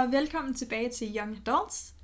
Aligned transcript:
og 0.00 0.12
velkommen 0.12 0.54
tilbage 0.54 0.90
til 0.90 1.16
Young 1.16 1.38
Adults. 1.46 1.94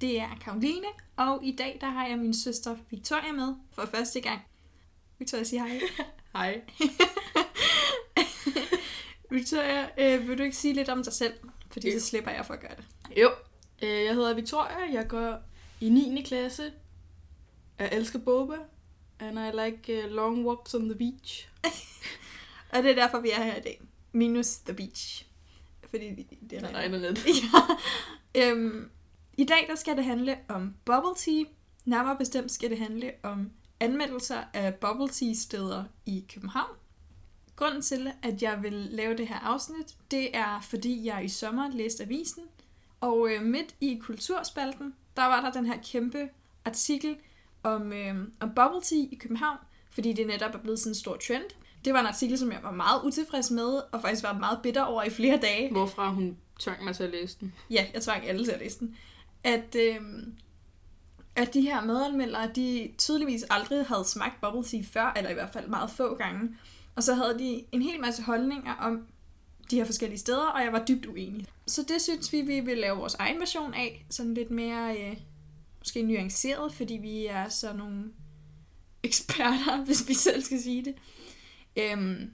Det 0.00 0.20
er 0.20 0.28
Karoline, 0.40 0.86
og 1.16 1.44
i 1.44 1.56
dag 1.56 1.78
der 1.80 1.86
har 1.90 2.06
jeg 2.06 2.18
min 2.18 2.34
søster 2.34 2.76
Victoria 2.90 3.32
med 3.32 3.54
for 3.72 3.86
første 3.86 4.20
gang. 4.20 4.40
Victoria, 5.18 5.44
sig 5.44 5.60
hej. 5.60 5.80
Hej. 6.36 6.60
Victoria, 9.30 9.88
øh, 9.98 10.28
vil 10.28 10.38
du 10.38 10.42
ikke 10.42 10.56
sige 10.56 10.74
lidt 10.74 10.88
om 10.88 11.02
dig 11.02 11.12
selv? 11.12 11.34
Fordi 11.70 11.92
Jo. 11.92 11.98
så 11.98 12.06
slipper 12.06 12.30
jeg 12.30 12.46
for 12.46 12.54
at 12.54 12.60
gøre 12.60 12.76
det. 12.76 12.84
Jo, 13.20 13.30
øh, 13.82 14.04
jeg 14.04 14.14
hedder 14.14 14.34
Victoria. 14.34 14.92
Jeg 14.92 15.08
går 15.08 15.38
i 15.80 15.88
9. 15.88 16.22
klasse. 16.22 16.72
Jeg 17.78 17.88
elsker 17.92 18.18
boba. 18.18 18.56
And 19.20 19.38
I 19.38 19.64
like 19.64 20.04
uh, 20.04 20.10
long 20.10 20.46
walks 20.46 20.74
on 20.74 20.88
the 20.88 20.98
beach. 20.98 21.48
Og 22.72 22.82
det 22.82 22.90
er 22.90 22.94
derfor, 22.94 23.20
vi 23.20 23.30
er 23.30 23.42
her 23.42 23.56
i 23.56 23.60
dag. 23.60 23.82
Minus 24.12 24.56
the 24.56 24.74
beach. 24.74 25.25
Fordi 26.00 26.22
det 26.22 26.50
Det 26.50 26.62
regner. 26.62 26.78
regner 26.78 26.98
lidt. 26.98 27.26
ja. 28.34 28.50
øhm, 28.50 28.90
I 29.36 29.44
dag 29.44 29.66
der 29.68 29.74
skal 29.74 29.96
det 29.96 30.04
handle 30.04 30.38
om 30.48 30.74
bubble 30.84 31.14
tea. 31.16 31.44
Nærmere 31.84 32.16
bestemt 32.16 32.50
skal 32.50 32.70
det 32.70 32.78
handle 32.78 33.12
om 33.22 33.50
anmeldelser 33.80 34.42
af 34.54 34.74
bubble 34.74 35.08
tea 35.08 35.34
steder 35.34 35.84
i 36.06 36.24
København. 36.34 36.76
Grunden 37.56 37.82
til, 37.82 38.12
at 38.22 38.42
jeg 38.42 38.62
vil 38.62 38.72
lave 38.72 39.16
det 39.16 39.28
her 39.28 39.38
afsnit, 39.38 39.96
det 40.10 40.36
er, 40.36 40.60
fordi 40.60 41.04
jeg 41.04 41.24
i 41.24 41.28
sommer 41.28 41.70
læste 41.70 42.02
avisen, 42.04 42.42
og 43.00 43.28
øh, 43.30 43.42
midt 43.42 43.74
i 43.80 43.98
kulturspalten, 44.02 44.94
der 45.16 45.24
var 45.24 45.40
der 45.40 45.52
den 45.52 45.66
her 45.66 45.78
kæmpe 45.84 46.28
artikel 46.64 47.16
om, 47.62 47.92
øh, 47.92 48.14
om 48.40 48.48
bubble 48.54 48.80
tea 48.82 49.06
i 49.12 49.14
København, 49.20 49.58
fordi 49.96 50.12
det 50.12 50.26
netop 50.26 50.54
er 50.54 50.58
blevet 50.58 50.78
sådan 50.78 50.90
en 50.90 50.94
stor 50.94 51.16
trend. 51.26 51.42
Det 51.84 51.92
var 51.92 52.00
en 52.00 52.06
artikel, 52.06 52.38
som 52.38 52.52
jeg 52.52 52.60
var 52.62 52.70
meget 52.70 53.00
utilfreds 53.04 53.50
med, 53.50 53.80
og 53.92 54.00
faktisk 54.00 54.22
var 54.22 54.38
meget 54.38 54.58
bitter 54.62 54.82
over 54.82 55.02
i 55.02 55.10
flere 55.10 55.36
dage. 55.36 55.70
Hvorfra 55.70 56.10
hun 56.12 56.36
tvang 56.60 56.84
mig 56.84 56.96
til 56.96 57.04
at 57.04 57.10
læse 57.10 57.36
den. 57.40 57.54
Ja, 57.70 57.86
jeg 57.94 58.02
tvang 58.02 58.28
alle 58.28 58.44
til 58.44 58.52
at 58.52 58.58
læse 58.58 58.78
den. 58.78 58.96
At, 59.44 59.76
øh, 59.78 60.00
at 61.36 61.54
de 61.54 61.60
her 61.60 61.84
medanmeldere, 61.84 62.50
de 62.56 62.92
tydeligvis 62.98 63.44
aldrig 63.50 63.86
havde 63.86 64.04
smagt 64.04 64.40
bubble 64.40 64.64
tea 64.64 64.82
før, 64.92 65.12
eller 65.16 65.30
i 65.30 65.34
hvert 65.34 65.52
fald 65.52 65.68
meget 65.68 65.90
få 65.90 66.14
gange. 66.14 66.56
Og 66.96 67.02
så 67.02 67.14
havde 67.14 67.38
de 67.38 67.64
en 67.72 67.82
hel 67.82 68.00
masse 68.00 68.22
holdninger 68.22 68.74
om 68.74 69.06
de 69.70 69.76
her 69.76 69.84
forskellige 69.84 70.18
steder, 70.18 70.46
og 70.46 70.64
jeg 70.64 70.72
var 70.72 70.84
dybt 70.84 71.06
uenig. 71.06 71.46
Så 71.66 71.82
det 71.88 72.02
synes 72.02 72.32
vi, 72.32 72.40
vi 72.40 72.60
vil 72.60 72.78
lave 72.78 72.96
vores 72.96 73.14
egen 73.14 73.40
version 73.40 73.74
af, 73.74 74.06
sådan 74.10 74.34
lidt 74.34 74.50
mere 74.50 74.96
øh, 75.00 75.16
måske 75.78 76.02
nuanceret, 76.02 76.74
fordi 76.74 76.94
vi 76.94 77.26
er 77.26 77.48
så 77.48 77.72
nogle 77.72 78.04
eksperter, 79.06 79.76
hvis 79.86 80.08
vi 80.08 80.14
selv 80.14 80.42
skal 80.42 80.60
sige 80.60 80.84
det. 80.84 80.94
Øhm, 81.76 82.30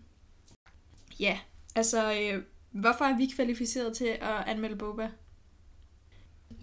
ja, 1.20 1.38
altså, 1.74 2.12
øh, 2.20 2.42
hvorfor 2.70 3.04
er 3.04 3.16
vi 3.16 3.26
kvalificeret 3.36 3.96
til 3.96 4.04
at 4.20 4.44
anmelde 4.46 4.76
boba? 4.76 5.10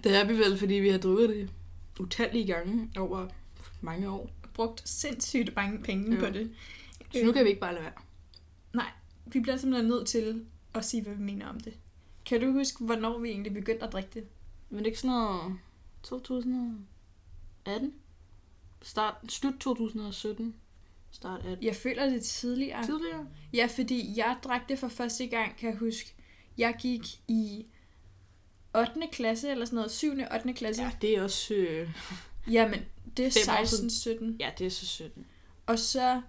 Det 0.04 0.16
er 0.16 0.26
vi 0.28 0.34
vel, 0.34 0.58
fordi 0.58 0.74
vi 0.74 0.90
har 0.90 0.98
drukket 0.98 1.30
det 1.30 1.50
utallige 2.00 2.54
gange 2.54 2.92
over 2.98 3.28
mange 3.82 4.10
år. 4.10 4.30
brugt 4.54 4.90
sindssygt 4.90 5.56
mange 5.56 5.80
penge 5.84 6.16
Ja. 6.16 6.20
på 6.20 6.34
det. 6.34 6.52
Så 7.14 7.26
nu 7.26 7.32
kan 7.32 7.44
vi 7.44 7.50
ikke 7.50 7.62
bare 7.62 7.74
lade 7.74 7.84
være. 7.84 7.94
Nej, 8.74 8.92
vi 9.26 9.40
bliver 9.40 9.58
simpelthen 9.58 9.90
nødt 9.90 10.08
til 10.08 10.46
at 10.74 10.86
sige, 10.86 11.04
hvad 11.04 11.14
vi 11.14 11.24
mener 11.24 11.48
om 11.48 11.60
det. 11.60 11.74
Kan 12.26 12.42
du 12.42 12.52
huske, 12.52 12.84
hvornår 12.84 13.20
vi 13.20 13.30
egentlig 13.30 13.54
begyndte 13.54 13.86
at 13.86 13.92
drikke 13.94 14.10
det? 14.14 14.24
Men 14.70 14.78
det 14.80 14.84
er 14.86 14.90
ikke 14.90 15.00
sådan 15.00 15.16
noget 15.16 15.58
2018? 16.04 17.94
Start, 18.82 19.16
slut 19.30 19.54
2017. 19.60 20.56
Start 21.12 21.46
18. 21.46 21.66
Jeg 21.66 21.76
føler 21.76 22.10
det 22.10 22.24
tidligere. 22.24 22.86
Tidligere? 22.86 23.28
Ja, 23.54 23.70
fordi 23.76 24.14
jeg 24.16 24.38
drak 24.44 24.70
det 24.70 24.80
for 24.80 24.88
første 24.88 25.28
gang, 25.28 25.58
kan 25.58 25.70
jeg 25.70 25.78
huske. 25.78 26.14
Jeg 26.58 26.76
gik 26.80 27.02
i 27.28 27.66
8. 28.76 28.92
klasse, 29.12 29.50
eller 29.50 29.66
sådan 29.66 29.76
noget, 29.76 29.92
7. 29.92 30.12
og 30.12 30.36
8. 30.36 30.54
klasse. 30.54 30.84
Ja, 30.84 30.92
det 31.02 31.18
er 31.18 31.24
også... 31.24 31.54
Øh... 31.54 31.90
Jamen, 32.56 32.80
det 33.18 33.26
er 33.26 33.46
Fem 33.46 33.56
år 33.62 33.66
siden. 33.66 34.34
16-17. 34.34 34.36
Ja, 34.40 34.52
det 34.58 34.66
er 34.66 34.72
så 34.72 34.86
17. 34.86 35.26
Og 35.66 35.80
så 35.80 36.22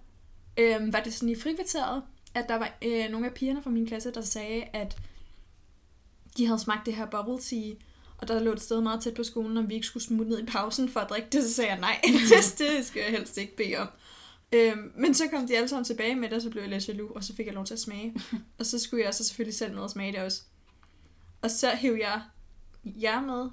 øhm, 0.56 0.92
var 0.92 1.00
det 1.00 1.14
sådan 1.14 1.28
i 1.28 1.34
frikvarteret, 1.34 2.02
at 2.34 2.48
der 2.48 2.56
var 2.56 2.78
øh, 2.82 3.10
nogle 3.10 3.26
af 3.26 3.34
pigerne 3.34 3.62
fra 3.62 3.70
min 3.70 3.86
klasse, 3.86 4.10
der 4.10 4.20
sagde, 4.20 4.64
at 4.64 4.96
de 6.36 6.46
havde 6.46 6.58
smagt 6.58 6.86
det 6.86 6.94
her 6.94 7.06
bubble 7.06 7.38
tea, 7.38 7.74
og 8.20 8.28
der 8.28 8.40
lå 8.40 8.52
et 8.52 8.60
sted 8.60 8.80
meget 8.80 9.02
tæt 9.02 9.14
på 9.14 9.24
skolen, 9.24 9.56
om 9.56 9.68
vi 9.68 9.74
ikke 9.74 9.86
skulle 9.86 10.02
smutte 10.02 10.30
ned 10.30 10.38
i 10.38 10.46
pausen 10.46 10.88
for 10.88 11.00
at 11.00 11.10
drikke 11.10 11.28
det, 11.32 11.42
så 11.42 11.52
sagde 11.52 11.70
jeg 11.70 11.80
nej, 11.80 12.00
det, 12.30 12.58
det 12.58 12.86
skal 12.86 13.02
jeg 13.02 13.10
helst 13.10 13.38
ikke 13.38 13.56
bede 13.56 13.76
om. 13.76 13.88
Øhm, 14.52 14.92
men 14.96 15.14
så 15.14 15.24
kom 15.28 15.46
de 15.46 15.56
alle 15.56 15.68
sammen 15.68 15.84
tilbage 15.84 16.14
med 16.16 16.28
det, 16.28 16.36
og 16.36 16.42
så 16.42 16.50
blev 16.50 16.62
jeg 16.62 16.70
lidt 16.70 16.88
jaloux, 16.88 17.10
og 17.10 17.24
så 17.24 17.36
fik 17.36 17.46
jeg 17.46 17.54
lov 17.54 17.64
til 17.64 17.74
at 17.74 17.80
smage. 17.80 18.14
og 18.58 18.66
så 18.66 18.78
skulle 18.78 19.04
jeg 19.04 19.14
så 19.14 19.24
selvfølgelig 19.24 19.54
selv 19.54 19.74
ned 19.74 19.82
og 19.82 19.90
smage 19.90 20.12
det 20.12 20.20
også. 20.20 20.42
Og 21.42 21.50
så 21.50 21.70
hæv 21.70 21.96
jeg 22.00 22.22
jer 22.84 23.20
med, 23.20 23.50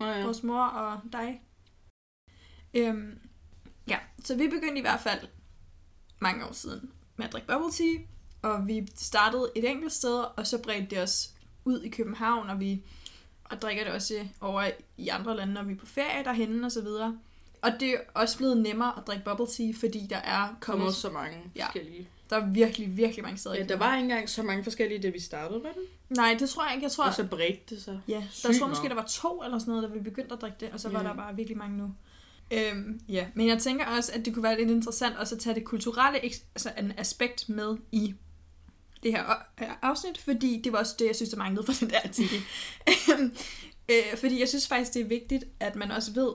Nå 0.00 0.06
ja. 0.06 0.24
vores 0.24 0.42
mor 0.42 0.64
og 0.64 1.00
dig. 1.12 1.42
Øhm, 2.74 3.18
ja, 3.88 3.98
så 4.24 4.36
vi 4.36 4.48
begyndte 4.48 4.78
i 4.78 4.80
hvert 4.80 5.00
fald 5.00 5.28
mange 6.18 6.46
år 6.46 6.52
siden 6.52 6.90
med 7.16 7.26
at 7.26 7.32
drikke 7.32 7.48
bubble 7.48 7.72
tea, 7.72 7.98
og 8.42 8.66
vi 8.66 8.88
startede 8.96 9.50
et 9.56 9.70
enkelt 9.70 9.92
sted, 9.92 10.24
og 10.36 10.46
så 10.46 10.62
bredte 10.62 10.86
det 10.90 11.02
os 11.02 11.34
ud 11.64 11.80
i 11.80 11.88
København, 11.88 12.50
og 12.50 12.60
vi 12.60 12.84
og 13.50 13.62
drikker 13.62 13.84
det 13.84 13.92
også 13.92 14.14
over 14.40 14.64
i 14.96 15.08
andre 15.08 15.36
lande, 15.36 15.52
når 15.52 15.62
vi 15.62 15.72
er 15.72 15.76
på 15.76 15.86
ferie 15.86 16.24
derhenne 16.24 16.66
og 16.66 16.72
så 16.72 16.80
videre. 16.82 17.18
Og 17.62 17.70
det 17.80 17.88
er 17.90 17.96
også 18.14 18.36
blevet 18.38 18.56
nemmere 18.56 18.92
at 18.96 19.02
drikke 19.06 19.24
bubble 19.24 19.46
tea, 19.46 19.72
fordi 19.80 20.06
der 20.10 20.16
er 20.16 20.56
kommet, 20.60 20.94
så 20.94 21.10
mange 21.10 21.36
Ja. 21.56 21.64
forskellige. 21.66 22.08
der 22.30 22.36
er 22.36 22.46
virkelig, 22.46 22.96
virkelig 22.96 23.22
mange 23.24 23.38
steder. 23.38 23.54
Ja, 23.56 23.64
der 23.64 23.76
var 23.76 23.96
ikke 23.96 24.02
engang 24.04 24.28
så 24.28 24.42
mange 24.42 24.64
forskellige, 24.64 25.02
da 25.02 25.08
vi 25.08 25.20
startede 25.20 25.60
med 25.60 25.70
den. 25.74 25.82
Nej, 26.16 26.36
det 26.38 26.48
tror 26.50 26.64
jeg 26.64 26.74
ikke. 26.74 26.84
Jeg 26.84 26.92
tror, 26.92 27.04
Og 27.04 27.14
så 27.14 27.24
bredte 27.26 27.74
det 27.74 27.82
sig. 27.82 28.00
Ja, 28.08 28.24
der 28.42 28.58
tror 28.58 28.66
måske, 28.68 28.88
der 28.88 28.94
var 28.94 29.06
to 29.08 29.42
eller 29.44 29.58
sådan 29.58 29.74
noget, 29.74 29.88
da 29.90 29.94
vi 29.94 30.00
begyndte 30.00 30.34
at 30.34 30.40
drikke 30.40 30.56
det, 30.60 30.70
og 30.72 30.80
så 30.80 30.88
var 30.88 31.02
Ja. 31.02 31.08
der 31.08 31.14
bare 31.14 31.36
virkelig 31.36 31.58
mange 31.58 31.76
nu. 31.78 31.94
Øhm, 32.50 33.00
ja, 33.08 33.26
men 33.34 33.46
jeg 33.48 33.58
tænker 33.58 33.86
også, 33.86 34.12
at 34.14 34.24
det 34.24 34.34
kunne 34.34 34.42
være 34.42 34.58
lidt 34.58 34.70
interessant 34.70 35.16
også 35.16 35.34
at 35.34 35.40
tage 35.40 35.54
det 35.54 35.64
kulturelle 35.64 36.20
altså 36.54 36.70
en 36.78 36.92
aspekt 36.96 37.48
med 37.48 37.76
i 37.92 38.14
det 39.02 39.12
her 39.12 39.24
her 39.58 39.72
afsnit, 39.82 40.18
fordi 40.18 40.60
det 40.64 40.72
var 40.72 40.78
også 40.78 40.94
det, 40.98 41.06
jeg 41.06 41.16
synes, 41.16 41.30
der 41.30 41.36
manglede 41.36 41.66
fra 41.66 41.72
den 41.80 41.90
der 41.90 41.98
artikel. 42.04 42.38
Øhm, 42.88 43.36
øh, 43.88 44.18
fordi 44.18 44.40
jeg 44.40 44.48
synes 44.48 44.68
faktisk, 44.68 44.94
det 44.94 45.02
er 45.02 45.06
vigtigt, 45.06 45.44
at 45.60 45.76
man 45.76 45.90
også 45.90 46.12
ved, 46.12 46.32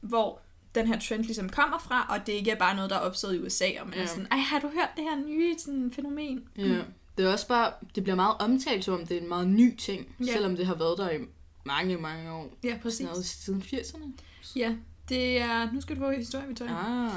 hvor 0.00 0.40
den 0.74 0.86
her 0.86 1.00
trend 1.00 1.24
ligesom 1.24 1.48
kommer 1.48 1.78
fra, 1.78 2.06
og 2.10 2.26
det 2.26 2.32
ikke 2.32 2.50
er 2.50 2.58
bare 2.58 2.74
noget, 2.76 2.90
der 2.90 2.96
er 2.96 3.00
opstået 3.00 3.34
i 3.34 3.38
USA, 3.38 3.66
og 3.80 3.88
man 3.88 3.94
ja. 3.98 4.02
er 4.02 4.06
sådan, 4.06 4.26
ej, 4.30 4.38
har 4.38 4.58
du 4.58 4.68
hørt 4.68 4.88
det 4.96 5.04
her 5.04 5.26
nye 5.26 5.58
sådan, 5.58 5.92
fænomen? 5.92 6.44
Ja. 6.56 6.82
Det 7.18 7.24
er 7.24 7.32
også 7.32 7.48
bare, 7.48 7.72
det 7.94 8.02
bliver 8.02 8.16
meget 8.16 8.36
omtalt, 8.40 8.84
som 8.84 8.94
om 8.94 9.06
det 9.06 9.16
er 9.16 9.20
en 9.20 9.28
meget 9.28 9.48
ny 9.48 9.76
ting, 9.76 10.16
Ja. 10.20 10.32
selvom 10.32 10.56
det 10.56 10.66
har 10.66 10.74
været 10.74 10.98
der 10.98 11.10
i 11.10 11.18
mange, 11.64 11.96
mange 11.96 12.32
år. 12.32 12.52
Ja, 12.64 12.78
præcis. 12.82 13.00
Noget 13.06 13.24
siden 13.26 13.62
80'erne. 13.66 14.10
Ja, 14.56 14.74
det 15.08 15.38
er, 15.38 15.72
nu 15.72 15.80
skal 15.80 15.96
du 15.96 16.00
få 16.00 16.10
historie, 16.10 16.48
Victoria. 16.48 17.06
Ah. 17.06 17.12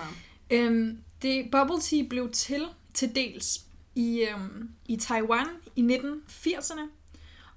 Øhm, 0.49 0.97
det, 1.21 1.47
bubble 1.51 1.81
tea 1.81 2.03
blev 2.09 2.31
til 2.31 2.65
til 2.93 3.15
dels 3.15 3.61
i, 3.95 4.27
øhm, 4.31 4.69
i 4.85 4.97
Taiwan 4.97 5.47
i 5.75 5.81
1980'erne, 5.81 6.81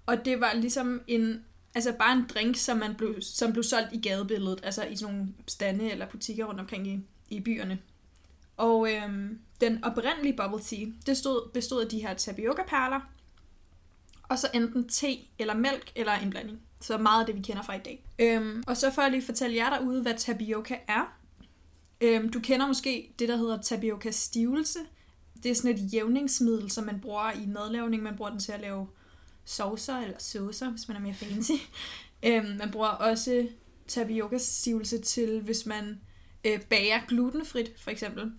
og 0.06 0.24
det 0.24 0.40
var 0.40 0.52
ligesom 0.54 1.00
en, 1.06 1.44
altså 1.74 1.92
bare 1.98 2.12
en 2.12 2.26
drink, 2.34 2.56
som, 2.56 2.76
man 2.76 2.94
blev, 2.94 3.20
som 3.20 3.52
blev 3.52 3.62
solgt 3.62 3.92
i 3.92 4.00
gadebilledet, 4.00 4.60
altså 4.62 4.84
i 4.84 4.96
sådan 4.96 5.14
nogle 5.14 5.28
stande 5.46 5.90
eller 5.90 6.06
butikker 6.06 6.44
rundt 6.44 6.60
omkring 6.60 6.86
i, 6.86 7.00
i 7.28 7.40
byerne. 7.40 7.78
Og 8.56 8.92
øhm, 8.94 9.38
den 9.60 9.84
oprindelige 9.84 10.36
bubble 10.36 10.60
tea, 10.60 10.86
det 11.06 11.16
stod, 11.16 11.50
bestod 11.52 11.82
af 11.82 11.88
de 11.88 12.00
her 12.00 12.14
tapioca-perler, 12.14 13.00
og 14.22 14.38
så 14.38 14.48
enten 14.54 14.88
te 14.88 15.18
eller 15.38 15.54
mælk 15.54 15.92
eller 15.96 16.12
en 16.12 16.30
blanding. 16.30 16.60
Så 16.80 16.98
meget 16.98 17.20
af 17.20 17.26
det, 17.26 17.36
vi 17.36 17.40
kender 17.40 17.62
fra 17.62 17.74
i 17.74 17.80
dag. 17.84 18.04
Øhm, 18.18 18.62
og 18.66 18.76
så 18.76 18.90
for 18.90 19.02
at 19.02 19.12
lige 19.12 19.22
fortælle 19.22 19.56
jer 19.56 19.70
derude, 19.70 20.02
hvad 20.02 20.14
tapioca 20.14 20.78
er, 20.88 21.18
Øhm, 22.00 22.28
du 22.28 22.40
kender 22.40 22.66
måske 22.66 23.14
det, 23.18 23.28
der 23.28 23.36
hedder 23.36 23.62
tapioca 23.62 24.10
stivelse. 24.10 24.78
Det 25.42 25.50
er 25.50 25.54
sådan 25.54 25.74
et 25.74 25.92
jævningsmiddel, 25.92 26.70
som 26.70 26.84
man 26.84 27.00
bruger 27.00 27.32
i 27.32 27.46
madlavning. 27.46 28.02
Man 28.02 28.16
bruger 28.16 28.30
den 28.30 28.40
til 28.40 28.52
at 28.52 28.60
lave 28.60 28.86
saucer 29.44 29.96
eller 29.96 30.16
saucer, 30.18 30.70
hvis 30.70 30.88
man 30.88 30.96
er 30.96 31.00
mere 31.00 31.14
fancy. 31.14 31.52
øhm, 32.26 32.56
man 32.58 32.70
bruger 32.70 32.88
også 32.88 33.48
tapioca 33.88 34.38
stivelse 34.38 34.98
til, 34.98 35.40
hvis 35.40 35.66
man 35.66 36.00
øh, 36.44 36.60
bager 36.60 37.00
glutenfrit, 37.08 37.72
for 37.78 37.90
eksempel. 37.90 38.32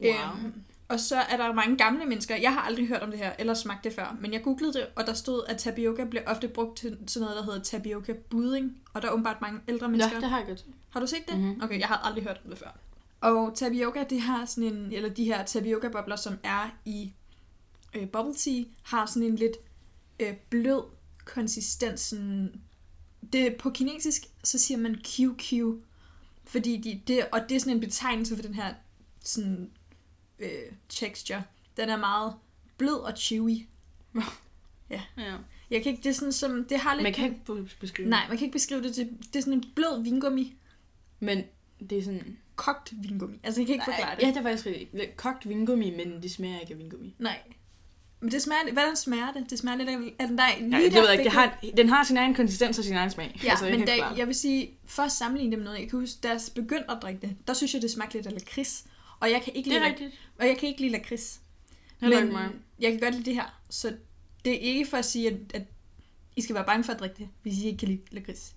Wow. 0.00 0.10
Øhm, 0.10 0.52
og 0.88 1.00
så 1.00 1.16
er 1.16 1.36
der 1.36 1.52
mange 1.52 1.76
gamle 1.76 2.06
mennesker, 2.06 2.36
jeg 2.36 2.52
har 2.52 2.60
aldrig 2.60 2.88
hørt 2.88 3.02
om 3.02 3.10
det 3.10 3.18
her, 3.18 3.32
eller 3.38 3.54
smagt 3.54 3.84
det 3.84 3.92
før, 3.92 4.16
men 4.20 4.32
jeg 4.32 4.42
googlede 4.42 4.72
det, 4.72 4.86
og 4.96 5.06
der 5.06 5.12
stod, 5.12 5.42
at 5.48 5.58
tapioca 5.58 6.04
blev 6.04 6.22
ofte 6.26 6.48
brugt 6.48 6.78
til 6.78 6.98
sådan 7.06 7.24
noget, 7.24 7.36
der 7.36 7.44
hedder 7.44 7.60
tapioca 7.60 8.12
budding, 8.30 8.76
og 8.94 9.02
der 9.02 9.08
er 9.08 9.12
åbenbart 9.12 9.40
mange 9.40 9.60
ældre 9.68 9.88
mennesker. 9.88 10.14
Ja, 10.14 10.20
det 10.20 10.28
har 10.30 10.38
jeg 10.38 10.46
godt. 10.46 10.64
Har 10.90 11.00
du 11.00 11.06
set 11.06 11.28
det? 11.28 11.38
Mhm. 11.38 11.60
Okay, 11.62 11.78
jeg 11.80 11.88
har 11.88 11.96
aldrig 11.96 12.24
hørt 12.24 12.40
om 12.44 12.50
det 12.50 12.58
før. 12.58 12.78
Og 13.24 13.54
tapioca, 13.54 14.04
det 14.10 14.20
har 14.20 14.44
sådan 14.44 14.74
en, 14.74 14.92
eller 14.92 15.08
de 15.08 15.24
her 15.24 15.44
tapioca-bobler, 15.44 16.16
som 16.16 16.38
er 16.42 16.70
i 16.84 17.12
øh, 17.94 18.08
bubble 18.08 18.34
tea, 18.34 18.64
har 18.82 19.06
sådan 19.06 19.22
en 19.22 19.36
lidt 19.36 19.56
øh, 20.20 20.36
blød 20.50 20.82
konsistens. 21.24 22.00
Sådan, 22.00 22.60
det, 23.32 23.56
på 23.56 23.70
kinesisk, 23.70 24.22
så 24.42 24.58
siger 24.58 24.78
man 24.78 24.96
QQ, 24.96 25.52
fordi 26.44 26.76
de, 26.76 27.00
det, 27.06 27.26
og 27.32 27.40
det 27.48 27.54
er 27.54 27.60
sådan 27.60 27.72
en 27.72 27.80
betegnelse 27.80 28.36
for 28.36 28.42
den 28.42 28.54
her 28.54 28.74
sådan, 29.20 29.70
øh, 30.38 30.72
texture. 30.88 31.42
Den 31.76 31.88
er 31.88 31.96
meget 31.96 32.34
blød 32.76 32.98
og 33.00 33.12
chewy. 33.16 33.66
Ja. 34.90 35.02
Jeg 35.70 35.82
kan 35.82 35.92
ikke, 35.92 36.02
det 36.02 36.10
er 36.10 36.14
sådan 36.14 36.32
som, 36.32 36.64
det 36.64 36.78
har 36.78 36.94
lidt... 36.94 37.02
Man 37.02 37.12
kan 37.12 37.24
ikke 37.24 37.44
be- 37.44 37.76
beskrive 37.80 38.08
Nej, 38.08 38.28
man 38.28 38.38
kan 38.38 38.44
ikke 38.44 38.52
beskrive 38.52 38.82
det 38.82 38.94
til, 38.94 39.18
det 39.32 39.36
er 39.36 39.40
sådan 39.40 39.52
en 39.52 39.64
blød 39.74 40.02
vingummi. 40.02 40.56
Men 41.20 41.44
det 41.90 41.98
er 41.98 42.02
sådan... 42.02 42.38
Kogt 42.56 42.92
vingummi. 43.02 43.40
Altså, 43.42 43.60
jeg 43.60 43.66
kan 43.66 43.72
ikke 43.74 43.84
forklare 43.84 44.16
det. 44.16 44.22
Ja, 44.22 44.28
det 44.28 44.36
er 44.36 44.42
faktisk 44.42 44.66
rigtigt. 44.66 45.16
Kogt 45.16 45.48
vingummi, 45.48 45.90
men 45.90 46.22
det 46.22 46.30
smager 46.30 46.60
ikke 46.60 46.72
af 46.72 46.78
vingummi. 46.78 47.14
Nej. 47.18 47.38
Men 48.20 48.30
det 48.32 48.42
smager, 48.42 48.72
hvordan 48.72 48.96
smager 48.96 49.32
det? 49.32 49.50
Det 49.50 49.58
smager 49.58 49.76
lidt 49.78 49.88
af, 49.88 49.94
af 50.18 50.28
den 50.28 50.38
der... 50.38 50.44
Nej, 50.60 50.80
det 50.80 50.94
ved 50.94 51.02
jeg 51.02 51.12
ikke. 51.12 51.24
Det 51.24 51.32
har, 51.32 51.58
den 51.76 51.88
har 51.88 52.04
sin 52.04 52.16
egen 52.16 52.34
konsistens 52.34 52.78
og 52.78 52.84
sin 52.84 52.94
egen 52.96 53.10
smag. 53.10 53.40
Ja, 53.44 53.50
altså, 53.50 53.66
jeg 53.66 53.78
men 53.78 53.86
da, 53.86 53.92
det. 53.94 54.18
jeg 54.18 54.26
vil 54.26 54.34
sige, 54.34 54.70
for 54.84 55.02
at 55.02 55.12
sammenligne 55.12 55.50
det 55.50 55.58
med 55.58 55.64
noget, 55.64 55.80
jeg 55.80 55.90
kan 55.90 55.98
huske, 55.98 56.18
da 56.22 56.28
jeg 56.28 56.40
begyndte 56.54 56.90
at 56.90 56.98
drikke 57.02 57.20
det, 57.20 57.36
der 57.46 57.54
synes 57.54 57.74
jeg, 57.74 57.82
det 57.82 57.90
smagte 57.90 58.14
lidt 58.14 58.26
af 58.26 58.32
lakrids. 58.32 58.84
Og 59.20 59.30
jeg 59.30 59.42
kan 59.42 59.54
ikke 59.54 59.70
Det 59.70 59.72
lide, 59.72 59.84
er 59.84 59.88
lak- 59.88 60.00
rigtigt. 60.00 60.20
og 60.38 60.46
jeg 60.46 60.56
kan 60.58 60.68
ikke 60.68 60.80
lide 60.80 60.92
lakrids. 60.92 61.40
Men 62.00 62.12
ikke 62.12 62.24
mig. 62.26 62.48
jeg 62.80 62.90
kan 62.90 63.00
godt 63.00 63.14
lide 63.14 63.24
det 63.24 63.34
her. 63.34 63.60
Så 63.70 63.94
det 64.44 64.52
er 64.54 64.58
ikke 64.58 64.86
for 64.86 64.96
at 64.96 65.04
sige, 65.04 65.28
at, 65.30 65.36
at 65.54 65.62
I 66.36 66.40
skal 66.40 66.54
være 66.54 66.64
bange 66.64 66.84
for 66.84 66.92
at 66.92 67.00
drikke 67.00 67.16
det, 67.18 67.28
hvis 67.42 67.58
I 67.58 67.66
ikke 67.66 67.78
kan 67.78 67.88
lide 67.88 68.00
lakrids. 68.10 68.54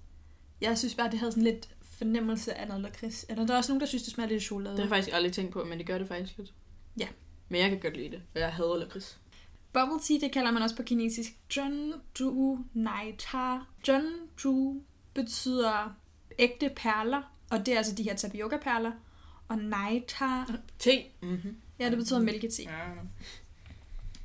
Jeg 0.62 0.78
synes 0.78 0.96
bare, 0.96 1.12
det 1.12 1.20
havde 1.20 1.32
sådan 1.32 1.44
lidt 1.44 1.70
fornemmelse 1.98 2.54
af 2.54 2.68
noget 2.68 2.84
lakrids. 2.84 3.26
Eller 3.30 3.46
der 3.46 3.54
er 3.54 3.58
også 3.58 3.72
nogen, 3.72 3.82
der 3.82 3.88
synes, 3.88 4.04
det 4.04 4.14
smager 4.14 4.30
lidt 4.30 4.38
af 4.38 4.42
chokolade. 4.42 4.72
Det 4.72 4.80
har 4.80 4.86
jeg 4.86 4.90
faktisk 4.90 5.16
aldrig 5.16 5.34
tænkt 5.34 5.54
på, 5.54 5.64
men 5.64 5.78
det 5.78 5.88
gør 5.88 5.98
det 5.98 6.08
faktisk 6.08 6.38
lidt. 6.38 6.54
Ja. 7.00 7.08
Men 7.50 7.62
jeg 7.62 7.70
kan 7.70 7.80
godt 7.80 7.98
lide 7.98 8.10
det, 8.10 8.22
og 8.36 8.40
jeg 8.40 8.54
hader 8.54 8.78
lakrids. 8.78 9.20
Bubble 9.74 10.00
tea, 10.04 10.18
det 10.20 10.32
kalder 10.32 10.52
man 10.52 10.62
også 10.62 10.76
på 10.76 10.84
kinesisk 10.84 11.32
Zhengzhu 11.50 12.60
Nai 12.74 13.16
Ta. 13.18 13.58
Zhengzhu 13.84 14.82
betyder 15.14 15.96
ægte 16.40 16.70
perler, 16.76 17.34
og 17.50 17.66
det 17.66 17.74
er 17.74 17.78
altså 17.78 17.96
de 17.96 18.04
her 18.04 18.16
tapioca-perler. 18.16 18.92
Og 19.48 19.58
Nai 19.58 20.04
Ta, 20.08 20.44
Te. 20.80 21.04
Mm-hmm. 21.22 21.58
ja, 21.80 21.90
det 21.90 21.98
betyder 21.98 22.20
mælkete. 22.20 22.64
Ja. 22.64 22.90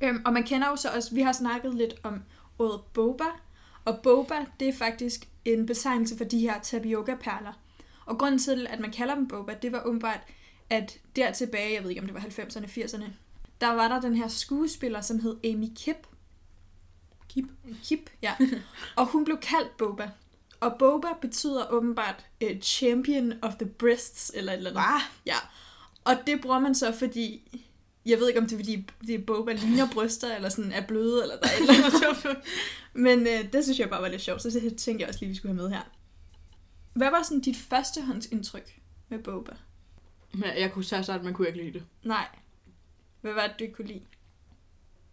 Øhm, 0.01 0.21
og 0.25 0.33
man 0.33 0.43
kender 0.43 0.69
jo 0.69 0.75
så 0.75 0.89
også, 0.89 1.15
vi 1.15 1.21
har 1.21 1.31
snakket 1.31 1.75
lidt 1.75 1.93
om 2.03 2.23
ordet 2.59 2.81
boba, 2.93 3.23
og 3.85 3.99
boba, 4.03 4.35
det 4.59 4.69
er 4.69 4.73
faktisk 4.73 5.27
en 5.45 5.65
betegnelse 5.65 6.17
for 6.17 6.23
de 6.23 6.39
her 6.39 6.61
tapioca-perler. 6.61 7.53
Og 8.05 8.17
grunden 8.17 8.39
til, 8.39 8.67
at 8.69 8.79
man 8.79 8.91
kalder 8.91 9.15
dem 9.15 9.27
boba, 9.27 9.53
det 9.61 9.71
var 9.71 9.83
åbenbart, 9.85 10.19
at 10.69 10.97
der 11.15 11.31
tilbage, 11.31 11.73
jeg 11.73 11.83
ved 11.83 11.89
ikke 11.89 12.01
om 12.01 12.07
det 12.07 12.15
var 12.15 12.21
90'erne, 12.21 12.65
80'erne, 12.65 13.05
der 13.61 13.67
var 13.67 13.87
der 13.87 14.01
den 14.01 14.15
her 14.15 14.27
skuespiller, 14.27 15.01
som 15.01 15.19
hed 15.19 15.35
Amy 15.45 15.67
Kip. 15.75 16.07
Kip. 17.29 17.45
Kip, 17.83 18.09
ja. 18.21 18.33
og 18.97 19.05
hun 19.05 19.25
blev 19.25 19.37
kaldt 19.37 19.77
boba. 19.77 20.09
Og 20.59 20.75
boba 20.79 21.07
betyder 21.21 21.71
åbenbart 21.71 22.25
uh, 22.43 22.59
champion 22.61 23.33
of 23.41 23.53
the 23.55 23.65
breasts, 23.65 24.31
eller 24.35 24.51
et 24.51 24.57
eller 24.57 24.69
andet. 24.69 24.83
Hvad? 24.83 25.01
Ja, 25.25 25.37
og 26.03 26.15
det 26.27 26.41
bruger 26.41 26.59
man 26.59 26.75
så, 26.75 26.91
fordi... 26.91 27.41
Jeg 28.05 28.19
ved 28.19 28.27
ikke, 28.27 28.39
om 28.39 28.47
det 28.47 28.53
er, 28.53 28.59
fordi 28.59 28.85
det 29.07 29.15
er 29.15 29.19
boba 29.19 29.53
ligner 29.53 29.87
bryster, 29.93 30.35
eller 30.35 30.49
sådan 30.49 30.71
er 30.71 30.87
bløde, 30.87 31.21
eller 31.21 31.35
der 31.37 31.47
er 31.47 31.53
et 31.53 31.69
eller 31.69 32.07
andet. 32.25 32.37
Men 32.93 33.19
øh, 33.19 33.53
det 33.53 33.63
synes 33.63 33.79
jeg 33.79 33.89
bare 33.89 34.01
var 34.01 34.07
lidt 34.07 34.21
sjovt, 34.21 34.41
så 34.41 34.49
det 34.49 34.77
tænkte 34.77 35.01
jeg 35.01 35.09
også 35.09 35.19
lige, 35.19 35.29
vi 35.29 35.35
skulle 35.35 35.55
have 35.55 35.63
med 35.63 35.77
her. 35.77 35.83
Hvad 36.93 37.11
var 37.11 37.23
sådan 37.23 37.41
dit 37.41 37.57
førstehåndsindtryk 37.57 38.79
med 39.09 39.19
boba? 39.19 39.51
Men 40.33 40.43
jeg 40.43 40.71
kunne 40.71 40.83
sige 40.85 41.13
at 41.13 41.23
man 41.23 41.33
kunne 41.33 41.47
ikke 41.47 41.59
lide 41.63 41.73
det. 41.73 41.85
Nej. 42.03 42.27
Hvad 43.21 43.33
var 43.33 43.47
det, 43.47 43.55
du 43.59 43.63
ikke 43.63 43.75
kunne 43.75 43.87
lide? 43.87 44.05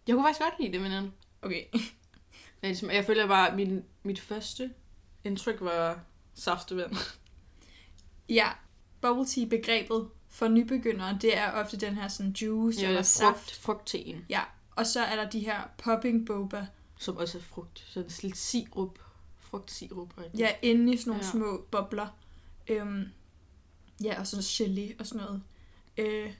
Jeg 0.07 0.15
kunne 0.15 0.25
faktisk 0.25 0.41
godt 0.41 0.53
lide 0.59 0.73
det, 0.73 0.81
men 0.81 1.11
Okay. 1.41 1.63
jeg, 2.61 2.77
jeg 2.93 3.05
føler 3.05 3.27
bare, 3.27 3.49
at 3.49 3.55
min, 3.55 3.83
mit 4.03 4.19
første 4.19 4.73
indtryk 5.23 5.61
var 5.61 5.99
saftevand. 6.33 6.95
Ja, 8.29 8.49
bubble 9.01 9.25
tea 9.25 9.45
begrebet 9.45 10.09
for 10.29 10.47
nybegyndere, 10.47 11.17
det 11.21 11.37
er 11.37 11.51
ofte 11.51 11.77
den 11.77 11.95
her 11.95 12.07
sådan 12.07 12.31
juice 12.31 12.81
Ja, 12.81 12.87
eller 12.87 12.99
frugt, 13.01 13.07
saft. 13.07 13.55
frugtteen, 13.55 14.25
Ja, 14.29 14.41
og 14.75 14.85
så 14.87 15.01
er 15.01 15.15
der 15.15 15.29
de 15.29 15.39
her 15.39 15.61
popping 15.77 16.25
boba, 16.25 16.67
som 16.99 17.17
også 17.17 17.37
er 17.37 17.41
frugt. 17.41 17.79
Så 17.87 17.99
det 17.99 18.17
er 18.17 18.19
lidt 18.27 18.37
sirup. 18.37 18.99
Frugtsirup. 19.51 20.13
og- 20.17 20.23
ja, 20.37 20.49
inde 20.61 20.93
i 20.93 20.97
sådan 20.97 21.11
nogle 21.11 21.25
Ja. 21.25 21.31
små 21.31 21.65
bobler. 21.71 22.17
Øhm, 22.67 23.03
ja, 24.03 24.19
og 24.19 24.27
så 24.27 24.37
gelé 24.37 24.95
og 24.99 25.07
sådan 25.07 25.25
noget. 25.25 25.41
Øh, 25.97 26.33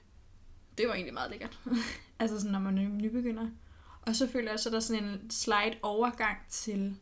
det 0.78 0.88
var 0.88 0.94
egentlig 0.94 1.14
meget 1.14 1.30
lækkert. 1.30 1.58
altså 2.18 2.36
sådan, 2.38 2.52
når 2.52 2.58
man 2.60 2.78
er 2.78 2.88
nybegynder. 2.88 3.48
Og 4.02 4.16
så 4.16 4.28
føler 4.28 4.50
jeg, 4.50 4.60
så 4.60 4.68
er 4.68 4.72
der 4.72 4.80
sådan 4.80 5.04
en 5.04 5.30
slight 5.30 5.78
overgang 5.82 6.36
til 6.48 6.96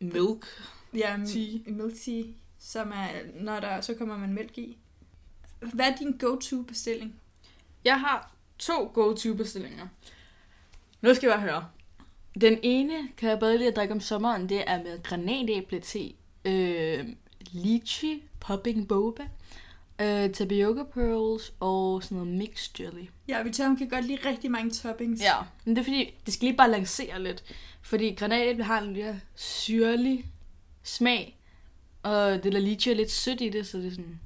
Milk. 0.00 0.46
ja, 0.94 1.18
Tea. 1.26 1.58
milk 1.66 1.94
tea, 2.04 2.22
som 2.58 2.92
er, 2.92 3.08
når 3.34 3.60
der, 3.60 3.80
så 3.80 3.94
kommer 3.94 4.16
man 4.16 4.32
mælk 4.32 4.58
i. 4.58 4.78
Hvad 5.74 5.86
er 5.92 5.96
din 5.96 6.18
go-to 6.18 6.62
bestilling? 6.62 7.20
Jeg 7.84 8.00
har 8.00 8.32
to 8.58 8.90
go-to 8.94 9.34
bestillinger. 9.34 9.88
Nu 11.00 11.14
skal 11.14 11.26
jeg 11.28 11.36
bare 11.38 11.48
høre. 11.50 11.68
Den 12.40 12.58
ene 12.62 13.08
kan 13.16 13.30
jeg 13.30 13.38
bedre 13.38 13.58
lide 13.58 13.68
at 13.68 13.76
drikke 13.76 13.94
om 13.94 14.00
sommeren. 14.00 14.48
Det 14.48 14.62
er 14.66 14.82
med 14.82 15.02
granatæble 15.02 15.80
te, 15.80 16.12
øh, 16.44 17.08
lychee, 17.52 18.20
popping 18.40 18.88
boba, 18.88 19.22
øh, 20.00 20.30
tapioca 20.30 20.82
pearls 20.82 21.52
og 21.60 22.02
sådan 22.02 22.18
noget 22.18 22.38
mixed 22.38 22.80
jelly. 22.80 23.06
Ja, 23.28 23.42
Victoria, 23.42 23.68
hun 23.68 23.76
kan 23.76 23.88
godt 23.88 24.06
lide 24.06 24.28
rigtig 24.28 24.50
mange 24.50 24.70
toppings. 24.70 25.22
Ja, 25.22 25.36
men 25.64 25.76
det 25.76 25.80
er 25.80 25.84
fordi, 25.84 26.14
det 26.26 26.34
skal 26.34 26.46
lige 26.46 26.56
balancere 26.56 27.22
lidt. 27.22 27.44
Fordi 27.82 28.14
granatæble 28.14 28.64
har 28.64 28.80
en 28.80 28.92
lidt 28.92 29.16
syrlig 29.34 30.24
smag, 30.82 31.38
og 32.02 32.44
det 32.44 32.52
der 32.52 32.60
lychee 32.60 32.92
er 32.92 32.96
lidt 32.96 33.10
sødt 33.10 33.40
i 33.40 33.48
det, 33.48 33.66
så 33.66 33.78
det 33.78 33.86
er 33.86 33.90
sådan 33.90 34.20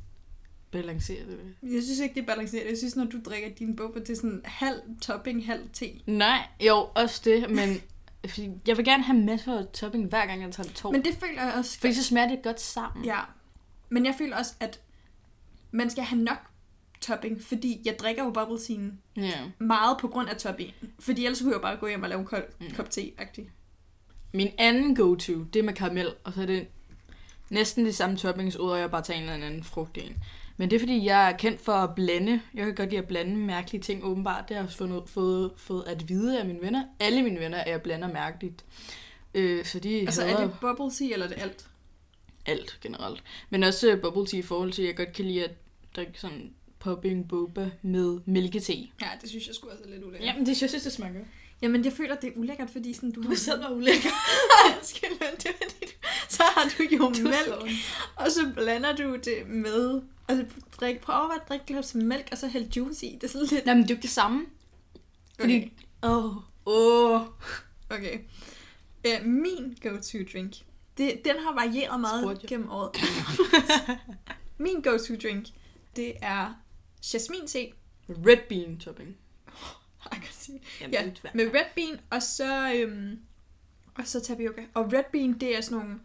balancerer 0.71 1.25
det. 1.27 1.39
Jeg 1.63 1.83
synes 1.83 1.99
ikke, 1.99 2.15
det 2.15 2.21
er 2.21 2.27
balanceret. 2.27 2.67
Jeg 2.69 2.79
synes, 2.79 2.97
når 2.97 3.05
du 3.05 3.21
drikker 3.25 3.49
din 3.59 3.77
boba, 3.77 4.01
det 4.01 4.11
er 4.11 4.17
sådan 4.17 4.41
halv 4.45 4.81
topping, 5.03 5.47
halv 5.47 5.63
te. 5.73 5.87
Nej, 6.07 6.47
jo, 6.61 6.89
også 6.95 7.21
det, 7.25 7.51
men 7.51 7.81
fordi 8.29 8.51
jeg 8.67 8.77
vil 8.77 8.85
gerne 8.85 9.03
have 9.03 9.19
masser 9.19 9.59
af 9.59 9.67
topping 9.73 10.09
hver 10.09 10.27
gang, 10.27 10.43
jeg 10.43 10.53
tager 10.53 10.69
tår. 10.69 10.93
Men 10.93 11.05
det 11.05 11.15
føler 11.15 11.43
jeg 11.45 11.55
også... 11.55 11.81
Fordi 11.81 11.95
så 11.95 12.05
smager 12.05 12.29
det 12.29 12.43
godt 12.43 12.61
sammen. 12.61 13.05
Ja. 13.05 13.19
Men 13.89 14.07
jeg 14.07 14.15
føler 14.19 14.37
også, 14.37 14.55
at 14.61 14.81
man 15.71 15.91
skal 15.91 16.05
have 16.05 16.23
nok 16.23 16.39
topping, 17.01 17.43
fordi 17.43 17.83
jeg 17.85 17.97
drikker 17.99 18.25
jo 18.25 18.31
bubble 18.31 18.59
tea 18.59 18.91
ja. 19.17 19.41
meget 19.59 19.99
på 20.01 20.09
grund 20.09 20.29
af 20.29 20.37
topping. 20.37 20.71
Fordi 20.99 21.25
ellers 21.25 21.41
kunne 21.41 21.51
jeg 21.51 21.57
jo 21.57 21.63
bare 21.63 21.77
gå 21.77 21.87
hjem 21.89 22.03
og 22.03 22.09
lave 22.09 22.21
en 22.21 22.27
kold 22.27 22.45
Mm. 22.61 22.67
kop 22.77 22.91
te-agtig. 22.91 23.51
Min 24.33 24.49
anden 24.59 24.95
go-to, 24.97 25.45
det 25.45 25.57
er 25.57 25.63
med 25.63 25.73
karamel, 25.75 26.09
og 26.25 26.33
så 26.33 26.43
er 26.43 26.47
det 26.47 26.69
næsten 27.51 27.87
de 27.87 27.93
samme 27.93 28.17
toppings, 28.17 28.57
ud 28.57 28.71
og 28.71 28.79
jeg 28.79 28.91
bare 28.91 29.03
tager 29.03 29.21
en 29.23 29.29
eller 29.29 29.47
anden 29.47 29.65
frugt 29.65 29.97
i 29.97 30.01
en. 30.07 30.17
Men 30.61 30.71
det 30.71 30.77
er 30.77 30.81
fordi, 30.81 31.05
jeg 31.05 31.31
er 31.33 31.37
kendt 31.37 31.61
for 31.61 31.73
at 31.73 31.95
blande. 31.95 32.41
Jeg 32.55 32.65
kan 32.65 32.75
godt 32.75 32.89
lide 32.91 33.03
at 33.03 33.09
blande 33.09 33.37
mærkelige 33.37 33.83
ting, 33.83 34.05
åbenbart. 34.05 34.45
Det 34.49 34.57
har 34.57 34.63
jeg 34.63 34.67
også 34.67 34.79
fået, 34.79 35.03
fået, 35.09 35.51
fået 35.57 35.85
at 35.87 36.09
vide 36.09 36.41
af 36.41 36.47
mine 36.47 36.61
venner. 36.61 36.85
Alle 37.01 37.23
mine 37.23 37.41
venner 37.41 37.59
er, 37.59 37.65
at 37.65 37.71
jeg 37.71 37.83
blander 37.83 38.13
mærkeligt. 38.13 38.65
Øh, 39.35 39.65
så 39.65 39.79
de 39.79 40.01
Altså, 40.01 40.23
hader 40.23 40.37
er 40.37 40.41
det 40.47 40.55
bubble 40.61 40.91
tea, 40.91 41.13
eller 41.13 41.27
er 41.27 41.31
det 41.31 41.39
alt? 41.43 41.67
alt 42.47 42.79
generelt. 42.81 43.23
Men 43.51 43.63
også 43.63 43.91
øh, 43.91 44.01
bubble 44.01 44.27
tea 44.27 44.39
i 44.39 44.43
forhold 44.43 44.73
til, 44.73 44.83
at 44.83 44.89
jeg 44.89 44.97
godt 44.97 45.13
kan 45.13 45.25
lide 45.25 45.45
at 45.45 45.51
drikke 45.97 46.21
sådan 46.21 46.51
popping 46.79 47.29
boba 47.29 47.71
med 47.83 48.21
mælkete. 48.27 48.73
Ja, 49.01 49.09
det 49.21 49.29
synes 49.31 49.47
jeg 49.47 49.55
skulle 49.55 49.73
også 49.73 49.85
er 49.85 49.91
lidt 49.91 50.05
ulækkert. 50.05 50.27
Jamen, 50.29 50.47
det 50.47 50.57
synes 50.57 50.73
jeg, 50.73 50.85
det 50.85 50.93
smager. 50.93 51.25
Jamen, 51.63 51.85
jeg 51.85 51.93
føler, 51.93 52.17
det 52.17 52.29
er 52.29 52.33
ulækkert, 52.37 52.71
fordi 52.71 52.93
sådan, 52.93 53.11
du 53.13 53.23
har... 53.23 53.57
mig 53.69 53.77
ulækker. 53.77 54.09
Undskyld, 54.77 55.11
men 55.11 55.29
det 55.37 55.47
er 55.47 55.53
fordi, 55.63 55.87
du- 55.87 56.09
så 56.29 56.43
har 56.43 56.71
du 56.79 56.83
jo 56.97 57.09
mælk, 57.09 57.73
og 58.17 58.31
så 58.31 58.51
blander 58.55 58.97
du 58.97 59.17
det 59.17 59.47
med... 59.49 60.03
Altså, 60.29 60.47
drik, 60.81 61.01
prøv 61.01 61.15
at 61.15 61.19
overveje 61.19 61.41
at 61.41 61.49
drikke 61.49 61.63
et 61.63 61.67
glas 61.67 61.95
mælk, 61.95 62.29
og 62.33 62.39
så 62.39 62.49
hælde 62.49 62.71
juice 62.77 63.07
i. 63.07 63.15
Det 63.15 63.25
er 63.25 63.29
sådan 63.29 63.47
lidt... 63.51 63.67
Nej, 63.67 63.75
men 63.75 63.83
det 63.83 63.91
er 63.91 63.95
jo 63.95 63.97
ikke 63.97 64.03
det 64.03 64.11
samme. 64.11 64.47
Fordi... 65.41 65.73
Åh. 66.03 66.27
Okay. 66.27 66.37
Oh. 66.37 66.37
Åh. 66.67 67.21
okay. 67.91 68.19
Uh, 69.07 69.27
min 69.27 69.79
go-to 69.83 70.19
drink, 70.33 70.55
det, 70.99 71.21
den 71.25 71.37
har 71.39 71.55
varieret 71.55 72.01
meget 72.01 72.23
Spurgte 72.23 72.47
gennem 72.47 72.71
året. 72.71 72.97
min 74.59 74.83
go-to 74.83 75.15
drink, 75.23 75.47
det 75.97 76.13
er 76.23 76.55
jasmin 77.15 77.47
te. 77.47 77.73
Red 78.09 78.49
bean 78.49 78.79
topping. 78.79 79.17
Jeg 80.13 80.21
kan 80.23 80.33
sige. 80.33 80.61
Jamen, 80.81 80.95
Ja, 80.95 81.31
med 81.35 81.55
red 81.55 81.65
bean, 81.75 82.01
og 82.11 82.23
så, 82.23 82.73
øhm, 82.75 83.19
og 83.95 84.07
så 84.07 84.21
tapioca. 84.21 84.67
Og 84.75 84.93
red 84.93 85.05
bean, 85.13 85.33
det 85.33 85.57
er 85.57 85.61
sådan 85.61 85.79
nogle 85.79 86.01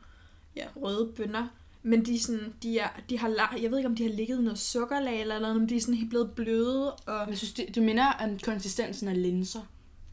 ja, 0.55 0.67
røde 0.75 1.13
bønner, 1.15 1.47
men 1.83 2.05
de, 2.05 2.15
er 2.15 2.19
sådan, 2.19 2.53
de, 2.63 2.79
er, 2.79 2.87
de 3.09 3.17
har, 3.19 3.57
jeg 3.61 3.71
ved 3.71 3.77
ikke, 3.77 3.89
om 3.89 3.95
de 3.95 4.03
har 4.03 4.09
ligget 4.11 4.39
i 4.39 4.41
noget 4.41 4.59
sukkerlag 4.59 5.21
eller 5.21 5.39
noget, 5.39 5.55
men 5.55 5.69
de 5.69 5.75
er 5.75 5.81
sådan 5.81 5.95
helt 5.95 6.09
blevet 6.09 6.31
bløde, 6.31 6.93
og 6.93 7.29
Jeg 7.29 7.37
synes, 7.37 7.53
det, 7.53 7.75
det 7.75 7.83
minder 7.83 8.05
om 8.11 8.39
konsistensen 8.39 9.07
af 9.07 9.21
linser. 9.21 9.61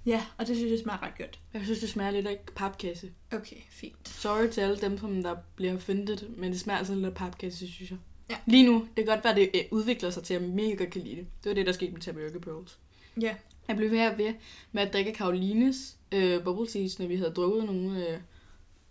ja, 0.07 0.23
og 0.39 0.47
det 0.47 0.57
synes 0.57 0.71
jeg 0.71 0.79
smager 0.79 1.03
ret 1.03 1.19
godt. 1.19 1.39
Jeg 1.55 1.61
synes, 1.65 1.79
det 1.79 1.89
smager 1.89 2.11
lidt 2.11 2.27
af 2.27 2.41
papkasse. 2.57 3.11
Okay, 3.33 3.57
fint. 3.71 4.09
Sorry 4.09 4.49
til 4.49 4.61
alle 4.61 4.77
dem, 4.77 4.99
som 4.99 5.23
der 5.23 5.35
bliver 5.57 5.75
offended, 5.75 6.29
men 6.37 6.53
det 6.53 6.61
smager 6.61 6.79
altså 6.79 6.95
lidt 6.95 7.07
af 7.07 7.15
papkasse, 7.15 7.73
synes 7.73 7.91
jeg. 7.91 7.99
Ja. 8.31 8.37
Lige 8.47 8.67
nu, 8.67 8.75
det 8.97 9.05
kan 9.05 9.15
godt 9.15 9.25
være, 9.25 9.31
at 9.33 9.37
det 9.37 9.51
øh, 9.55 9.61
udvikler 9.71 10.11
sig 10.11 10.23
til, 10.23 10.35
at 10.35 10.43
jeg 10.43 10.51
mega 10.51 10.75
godt 10.75 10.91
kan 10.91 11.03
lide 11.03 11.17
det. 11.17 11.27
Det 11.45 11.51
var 11.51 11.55
det, 11.55 11.67
der 11.67 11.73
skete 11.73 11.93
med 11.93 12.01
tapioca 12.01 12.39
pearls. 12.39 12.79
Ja, 13.21 13.35
Jeg 13.69 13.77
blev 13.77 13.91
ved 13.91 14.17
ved 14.17 14.35
med 14.73 14.83
at 14.83 14.93
drikke 14.93 15.13
Karolines 15.13 15.97
øh, 16.13 16.45
bubble 16.45 16.67
teas, 16.67 16.99
når 16.99 17.07
vi 17.07 17.17
havde 17.17 17.31
drukket 17.31 17.65
nogle. 17.65 18.09
Øh, 18.09 18.19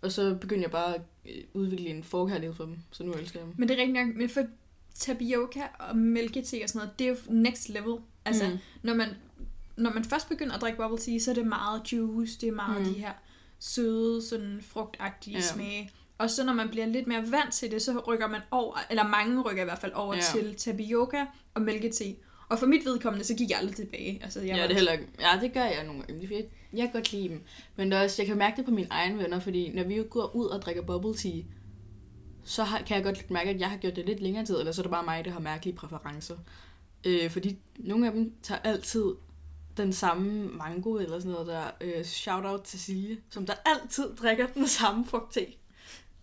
og 0.02 0.12
så 0.12 0.36
begyndte 0.42 0.64
jeg 0.64 0.72
bare 0.72 0.96
at 0.96 1.02
øh, 1.26 1.42
udvikle 1.54 1.90
en 1.90 2.04
forkærlighed 2.04 2.56
for 2.56 2.64
dem. 2.66 2.78
Så 2.92 3.04
nu 3.04 3.12
elsker 3.14 3.40
jeg 3.40 3.46
dem. 3.48 3.54
men 3.58 3.70
det 3.70 3.76
er 3.76 3.82
rigtig 3.82 4.06
nok, 4.06 4.16
men 4.16 4.30
for 4.30 4.44
tapioca 4.96 5.62
og 5.80 5.98
mælkete 5.98 6.60
og 6.64 6.70
sådan 6.70 6.80
noget, 6.80 7.00
det 7.00 7.08
er 7.08 7.12
jo 7.12 7.18
next 7.30 7.70
level. 7.70 7.96
Altså, 8.26 8.50
Mm. 8.50 8.58
når, 8.84 8.94
man, 8.94 9.08
når 9.78 9.94
man 9.94 10.04
først 10.04 10.30
begynder 10.30 10.56
at 10.56 10.62
drikke 10.62 10.78
bubble 10.78 10.98
tea, 10.98 11.20
så 11.20 11.32
er 11.32 11.36
det 11.36 11.48
meget 11.48 11.94
juice, 11.94 12.40
det 12.42 12.50
er 12.50 12.54
meget 12.54 12.82
Mm. 12.88 12.94
de 12.94 13.00
her 13.00 13.12
søde, 13.60 14.22
sådan 14.22 14.60
frugtagtige 14.62 15.36
Ja. 15.36 15.42
smage. 15.42 15.92
Og 16.18 16.30
så 16.30 16.44
når 16.46 16.54
man 16.54 16.70
bliver 16.70 16.86
lidt 16.86 17.08
mere 17.08 17.32
vant 17.32 17.54
til 17.54 17.72
det, 17.72 17.82
så 17.82 18.00
rykker 18.08 18.28
man 18.28 18.42
over, 18.52 18.78
eller 18.90 19.08
mange 19.08 19.42
rykker 19.42 19.62
i 19.62 19.66
hvert 19.66 19.80
fald 19.80 19.92
over 19.94 20.16
Ja. 20.16 20.22
til 20.22 20.56
tapioca 20.56 21.26
og 21.54 21.62
mælkete. 21.62 22.16
Og 22.50 22.60
for 22.60 22.66
mit 22.66 22.86
vedkommende, 22.86 23.26
så 23.26 23.36
gik 23.36 23.50
jeg 23.50 23.58
aldrig 23.58 23.76
tilbage. 23.76 24.20
Altså, 24.24 24.40
jeg 24.40 24.48
Ja, 24.48 24.54
var 24.62 24.62
det 24.68 24.72
er 24.72 24.76
heller 24.76 24.92
ikke. 24.92 25.08
Ja, 25.20 25.40
det 25.42 25.54
gør 25.54 25.64
jeg 25.64 25.84
nogle 25.86 26.02
gange. 26.04 26.22
Jeg, 26.74 26.84
kan 26.84 26.94
godt 26.94 27.12
lide 27.12 27.30
dem. 27.30 27.44
Men 27.76 27.92
det 27.92 28.00
også, 28.00 28.22
jeg 28.22 28.28
kan 28.28 28.38
mærke 28.38 28.58
det 28.58 28.66
på 28.66 28.72
mine 28.72 28.88
egne 28.92 29.18
venner, 29.18 29.40
fordi 29.40 29.72
når 29.74 29.84
vi 29.84 29.96
jo 29.96 30.06
går 30.10 30.36
ud 30.36 30.46
og 30.46 30.62
drikker 30.62 30.82
bubble 30.82 31.16
tea, 31.16 31.42
så 32.44 32.64
har, 32.64 32.82
kan 32.82 32.96
jeg 32.96 33.04
godt 33.04 33.32
mærke, 33.32 33.50
at 33.50 33.60
jeg 33.60 33.70
har 33.70 33.78
gjort 33.78 33.96
det 33.96 34.06
lidt 34.06 34.20
længere 34.20 34.46
tid, 34.46 34.60
eller 34.60 34.72
så 34.72 34.82
er 34.82 34.84
det 34.84 34.92
bare 34.92 35.06
mig, 35.06 35.26
der 35.26 35.32
har 35.32 35.40
mærkelige 35.40 35.76
præferencer. 35.76 36.38
Øh, 37.04 37.32
fordi 37.32 37.58
nogle 37.78 38.08
af 38.08 38.14
dem 38.14 38.34
tager 38.44 38.62
altid 38.62 39.16
den 39.78 39.94
samme 39.94 40.48
mango 40.48 40.98
eller 40.98 41.20
sådan 41.20 41.32
noget 41.32 41.48
der. 41.48 41.72
Øh, 41.82 42.06
shout 42.06 42.46
out 42.46 42.62
til 42.62 42.80
Silje, 42.80 43.18
som 43.30 43.46
der 43.46 43.54
altid 43.66 44.16
drikker 44.16 44.48
den 44.48 44.68
samme 44.68 45.06
frugt 45.06 45.34
te. 45.34 45.46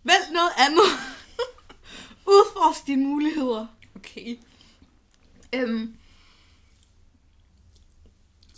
Vælg 0.03 0.33
noget 0.33 0.51
andet. 0.57 0.89
Udforsk 2.33 2.87
dine 2.87 3.05
muligheder. 3.05 3.67
Okay. 3.95 4.37
Øhm. 5.53 5.95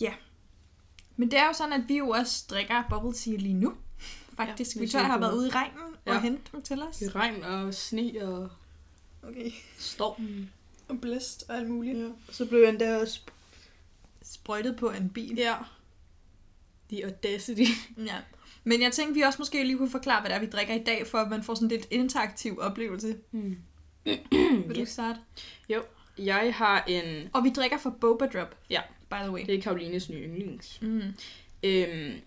Ja. 0.01 0.13
Men 1.20 1.32
det 1.32 1.40
er 1.40 1.46
jo 1.46 1.54
sådan, 1.54 1.74
at 1.74 1.82
vi 1.88 1.98
jo 1.98 2.10
også 2.10 2.46
drikker 2.50 2.84
bubble 2.90 3.14
tea 3.14 3.36
lige 3.36 3.54
nu. 3.54 3.74
Faktisk. 4.38 4.76
Ja, 4.76 4.82
vi 4.82 4.88
tør 4.88 5.00
har 5.00 5.18
været 5.20 5.34
ude 5.34 5.48
i 5.48 5.52
regnen 5.52 5.78
og 6.06 6.14
Ja. 6.14 6.20
hente 6.20 6.42
dem 6.52 6.62
til 6.62 6.82
os. 6.84 7.02
I 7.02 7.08
regn 7.08 7.44
og 7.44 7.74
sne 7.74 8.12
og 8.22 8.50
Okay. 9.24 9.52
storm. 9.78 10.48
Og 10.88 11.02
blæst 11.02 11.44
og 11.50 11.56
alt 11.58 11.70
muligt. 11.70 12.00
Ja. 12.00 12.08
Så 12.32 12.46
blev 12.46 12.60
jeg 12.60 12.70
endda 12.70 12.98
også 13.02 13.20
Sprøjtet 14.24 14.76
på 14.78 14.90
en 14.90 15.10
bil. 15.10 15.36
Ja. 15.38 15.56
The 16.92 17.06
audacity. 17.06 17.72
Ja. 17.98 18.16
Men 18.64 18.82
jeg 18.82 18.92
tænkte, 18.92 19.14
vi 19.14 19.22
også 19.22 19.40
måske 19.40 19.64
lige 19.64 19.78
kunne 19.78 19.90
forklare, 19.90 20.22
hvad 20.22 20.30
det 20.30 20.36
er, 20.36 20.40
vi 20.40 20.46
drikker 20.46 20.74
i 20.74 20.84
dag, 20.84 21.08
for 21.08 21.18
at 21.18 21.30
man 21.30 21.44
får 21.44 21.54
sådan 21.54 21.68
lidt 21.68 21.88
interaktiv 21.92 22.60
oplevelse. 22.62 23.18
Mm. 23.32 23.58
Vil 24.06 24.76
du 24.76 24.82
Yes. 24.82 24.90
starte? 24.90 25.20
Jeg 26.18 26.54
har 26.56 26.84
en... 26.88 27.30
Og 27.34 27.44
vi 27.44 27.50
drikker 27.50 27.78
fra 27.78 27.90
Boba 27.90 28.26
Drop. 28.26 28.56
Ja. 28.70 28.82
By 29.10 29.16
the 29.22 29.32
way. 29.32 29.46
Det 29.46 29.56
er 29.56 29.62
Karolines 29.62 30.10
nye 30.10 30.28
yndlings. 30.28 30.82
Mm. 30.82 31.01
Øhm, 31.63 32.22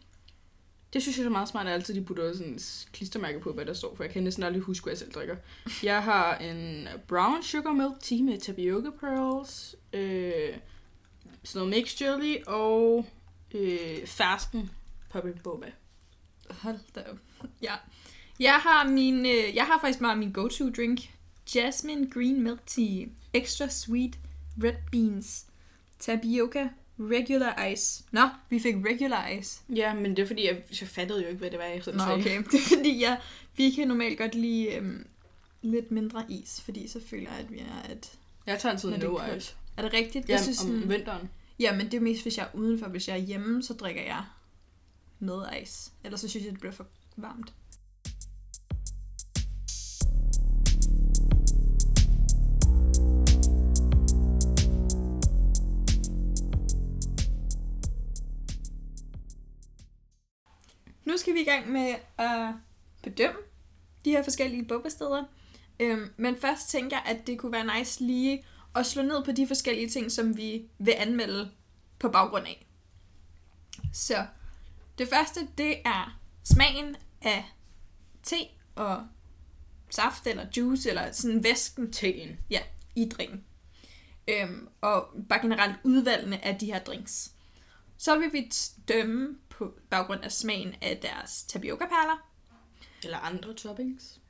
det 0.92 1.02
synes 1.02 1.18
jeg 1.18 1.24
er 1.24 1.30
meget 1.30 1.48
smart, 1.48 1.66
at 1.66 1.72
altid 1.72 1.94
de 1.94 2.04
putter 2.04 2.32
sådan 2.32 2.58
klistermærke 2.92 3.40
på, 3.40 3.52
hvad 3.52 3.66
der 3.66 3.72
står, 3.72 3.94
for 3.96 4.04
jeg 4.04 4.12
kan 4.12 4.22
næsten 4.22 4.42
aldrig 4.42 4.62
huske, 4.62 4.84
hvad 4.84 4.92
jeg 4.92 4.98
selv 4.98 5.12
drikker. 5.12 5.36
Jeg 5.82 6.02
har 6.02 6.36
en 6.36 6.88
brown 7.08 7.42
sugar 7.42 7.72
milk 7.72 8.00
tea 8.00 8.22
med 8.22 8.40
tapioca 8.40 8.90
pearls, 9.00 9.76
øh, 9.92 10.56
sådan 11.44 11.66
noget 11.66 11.70
mixed 11.70 12.06
jelly 12.06 12.36
og 12.46 13.06
øh, 13.54 14.06
fersken 14.06 14.70
poppy 15.10 15.28
boba. 15.44 15.66
Hold 16.50 16.78
da 16.94 17.00
op. 17.10 17.18
Ja. 17.62 17.74
Jeg 18.40 18.54
har, 18.54 18.88
min, 18.88 19.26
øh, 19.26 19.54
jeg 19.54 19.64
har 19.64 19.78
faktisk 19.80 20.00
meget 20.00 20.18
min 20.18 20.32
go-to 20.32 20.70
drink. 20.70 21.00
Jasmine 21.54 22.10
Green 22.10 22.42
Milk 22.42 22.60
Tea. 22.66 23.06
Extra 23.34 23.68
sweet. 23.68 24.18
Red 24.62 24.74
beans. 24.92 25.46
Tapioca. 26.06 26.68
Regular 26.98 27.66
ice. 27.66 28.04
Nå, 28.10 28.28
vi 28.50 28.58
fik 28.58 28.74
regular 28.74 29.28
ice. 29.28 29.60
Ja, 29.74 29.94
men 29.94 30.16
det 30.16 30.22
er 30.22 30.26
fordi, 30.26 30.46
jeg, 30.46 30.62
jeg 30.80 30.88
fattede 30.88 31.22
jo 31.22 31.28
ikke, 31.28 31.38
hvad 31.38 31.50
det 31.50 31.58
var, 31.58 31.64
jeg 31.64 31.84
selv 31.84 31.96
Nå, 31.96 32.02
sagde. 32.04 32.18
okay. 32.18 32.42
Det 32.52 32.54
er 32.54 32.76
fordi, 32.76 33.02
jeg, 33.02 33.20
vi 33.56 33.70
kan 33.70 33.88
normalt 33.88 34.18
godt 34.18 34.34
lide 34.34 34.74
øhm, 34.74 35.06
lidt 35.62 35.90
mindre 35.90 36.24
is, 36.28 36.60
fordi 36.60 36.88
så 36.88 37.00
føler 37.06 37.30
jeg, 37.30 37.40
at 37.40 37.52
vi 37.52 37.58
er 37.58 37.92
et... 37.92 38.12
Jeg 38.46 38.58
tager 38.58 38.72
altid 38.72 38.88
er 38.88 38.98
no 38.98 39.36
ice. 39.36 39.54
Er 39.76 39.82
det 39.82 39.92
rigtigt? 39.92 40.28
Ja, 40.28 40.32
jeg 40.32 40.40
synes, 40.40 40.60
om 40.60 40.66
sådan, 40.66 40.88
vinteren. 40.88 41.30
ja, 41.58 41.76
men 41.76 41.86
det 41.86 41.94
er 41.94 42.00
mest, 42.00 42.22
hvis 42.22 42.38
jeg 42.38 42.44
er 42.52 42.58
udenfor. 42.58 42.88
Hvis 42.88 43.08
jeg 43.08 43.14
er 43.14 43.20
hjemme, 43.22 43.62
så 43.62 43.74
drikker 43.74 44.02
jeg 44.02 44.24
med 45.18 45.42
ice. 45.62 45.90
Ellers 46.04 46.20
så 46.20 46.28
synes 46.28 46.44
jeg, 46.44 46.52
det 46.52 46.60
bliver 46.60 46.72
for 46.72 46.86
varmt. 47.16 47.52
Skal 61.22 61.34
vi 61.34 61.40
i 61.40 61.44
gang 61.44 61.68
med 61.68 61.94
at 62.18 62.54
bedømme 63.02 63.38
de 64.04 64.10
her 64.10 64.22
forskellige 64.22 64.64
bobasteder. 64.64 65.24
Øhm, 65.80 66.12
men 66.16 66.36
først 66.40 66.68
tænker 66.68 66.96
jeg, 66.96 67.16
at 67.16 67.26
det 67.26 67.38
kunne 67.38 67.52
være 67.52 67.78
nice 67.78 68.04
lige 68.04 68.44
at 68.74 68.86
slå 68.86 69.02
ned 69.02 69.24
på 69.24 69.32
de 69.32 69.46
forskellige 69.46 69.88
ting, 69.88 70.12
som 70.12 70.36
vi 70.36 70.64
vil 70.78 70.94
anmelde 70.96 71.50
på 71.98 72.08
baggrund 72.08 72.46
af. 72.46 72.66
Så 73.92 74.26
det 74.98 75.08
første, 75.08 75.48
det 75.58 75.76
er 75.84 76.20
smagen 76.44 76.96
af 77.22 77.44
te 78.22 78.36
og 78.74 79.06
saft 79.90 80.26
eller 80.26 80.46
juice 80.56 80.88
eller 80.88 81.12
sådan 81.12 81.44
væsken 81.44 81.92
Teen. 81.92 82.38
i 82.94 83.08
drinken. 83.08 83.44
Øhm, 84.28 84.68
og 84.80 85.08
bare 85.28 85.40
generelt 85.40 85.76
udvalgene 85.84 86.44
af 86.44 86.58
de 86.58 86.66
her 86.66 86.78
drinks. 86.78 87.32
Så 87.96 88.18
vil 88.18 88.32
vi 88.32 88.50
dømme 88.88 89.38
på 89.52 89.74
baggrund 89.90 90.24
af 90.24 90.32
smagen 90.32 90.74
af 90.82 90.96
deres 91.02 91.42
tapioca-perler. 91.42 92.28
Eller 93.04 93.18
andre 93.18 93.54
toppings. 93.54 94.20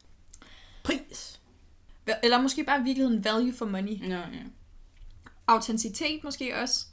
Pris. 0.84 1.40
Eller 2.22 2.40
måske 2.42 2.64
bare 2.64 2.80
i 2.80 2.84
virkeligheden 2.84 3.24
value 3.24 3.52
for 3.52 3.66
money. 3.66 4.08
Ja, 4.08 4.18
ja. 4.18 4.24
Autenticitet 5.46 6.24
måske 6.24 6.56
også. 6.56 6.86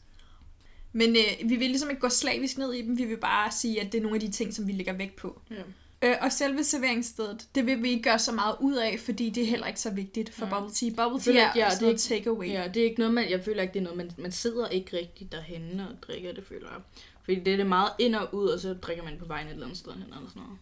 Men 0.93 1.09
øh, 1.15 1.49
vi 1.49 1.55
vil 1.55 1.69
ligesom 1.69 1.89
ikke 1.89 1.99
gå 2.01 2.09
slavisk 2.09 2.57
ned 2.57 2.73
i 2.73 2.81
dem. 2.81 2.97
Vi 2.97 3.05
vil 3.05 3.17
bare 3.17 3.51
sige, 3.51 3.81
at 3.81 3.91
det 3.91 3.97
er 3.97 4.01
nogle 4.01 4.15
af 4.15 4.21
de 4.21 4.31
ting, 4.31 4.53
som 4.53 4.67
vi 4.67 4.71
lægger 4.71 4.93
vægt 4.93 5.15
på. 5.15 5.41
ja. 5.51 5.61
Øh, 6.01 6.15
og 6.21 6.31
selve 6.31 6.63
serveringsstedet, 6.63 7.47
det 7.55 7.65
vil 7.65 7.83
vi 7.83 7.89
ikke 7.89 8.03
gøre 8.03 8.19
så 8.19 8.31
meget 8.31 8.55
ud 8.59 8.75
af, 8.75 8.99
fordi 8.99 9.29
det 9.29 9.43
er 9.43 9.47
heller 9.47 9.67
ikke 9.67 9.79
så 9.79 9.89
vigtigt 9.91 10.33
for 10.33 10.45
Nej. 10.45 10.59
bubble 10.59 10.73
tea. 10.75 10.89
Bubble 10.89 11.21
tea 11.21 11.41
er 11.43 11.47
ikke- 11.47 11.59
ja, 11.59 11.65
er 11.65 11.69
sådan 11.69 11.85
noget 11.85 11.99
takeaway. 12.01 12.47
Ja, 12.49 12.67
det 12.73 12.79
er 12.81 12.83
ikke 12.85 12.99
noget, 12.99 13.13
man, 13.13 13.29
jeg 13.29 13.43
føler 13.43 13.61
ikke, 13.61 13.73
det 13.73 13.79
er 13.79 13.83
noget, 13.83 13.97
man, 13.97 14.11
man 14.17 14.31
sidder 14.31 14.67
ikke 14.67 14.97
rigtigt 14.97 15.31
derhenne 15.31 15.89
og 15.89 15.95
drikker 16.03 16.33
det, 16.33 16.43
føler 16.47 16.67
jeg. 16.71 16.81
Fordi 17.29 17.39
det 17.43 17.53
er 17.53 17.57
det 17.57 17.67
meget 17.67 17.91
ind 17.99 18.15
og 18.15 18.33
ud, 18.33 18.47
og 18.47 18.59
så 18.59 18.73
drikker 18.73 19.03
man 19.03 19.19
på 19.19 19.25
vejen 19.25 19.47
et 19.47 19.53
eller 19.53 19.65
andet 19.65 19.79
sted 19.79 19.91
hen 19.91 20.01
eller 20.01 20.27
sådan 20.27 20.41
noget. 20.41 20.57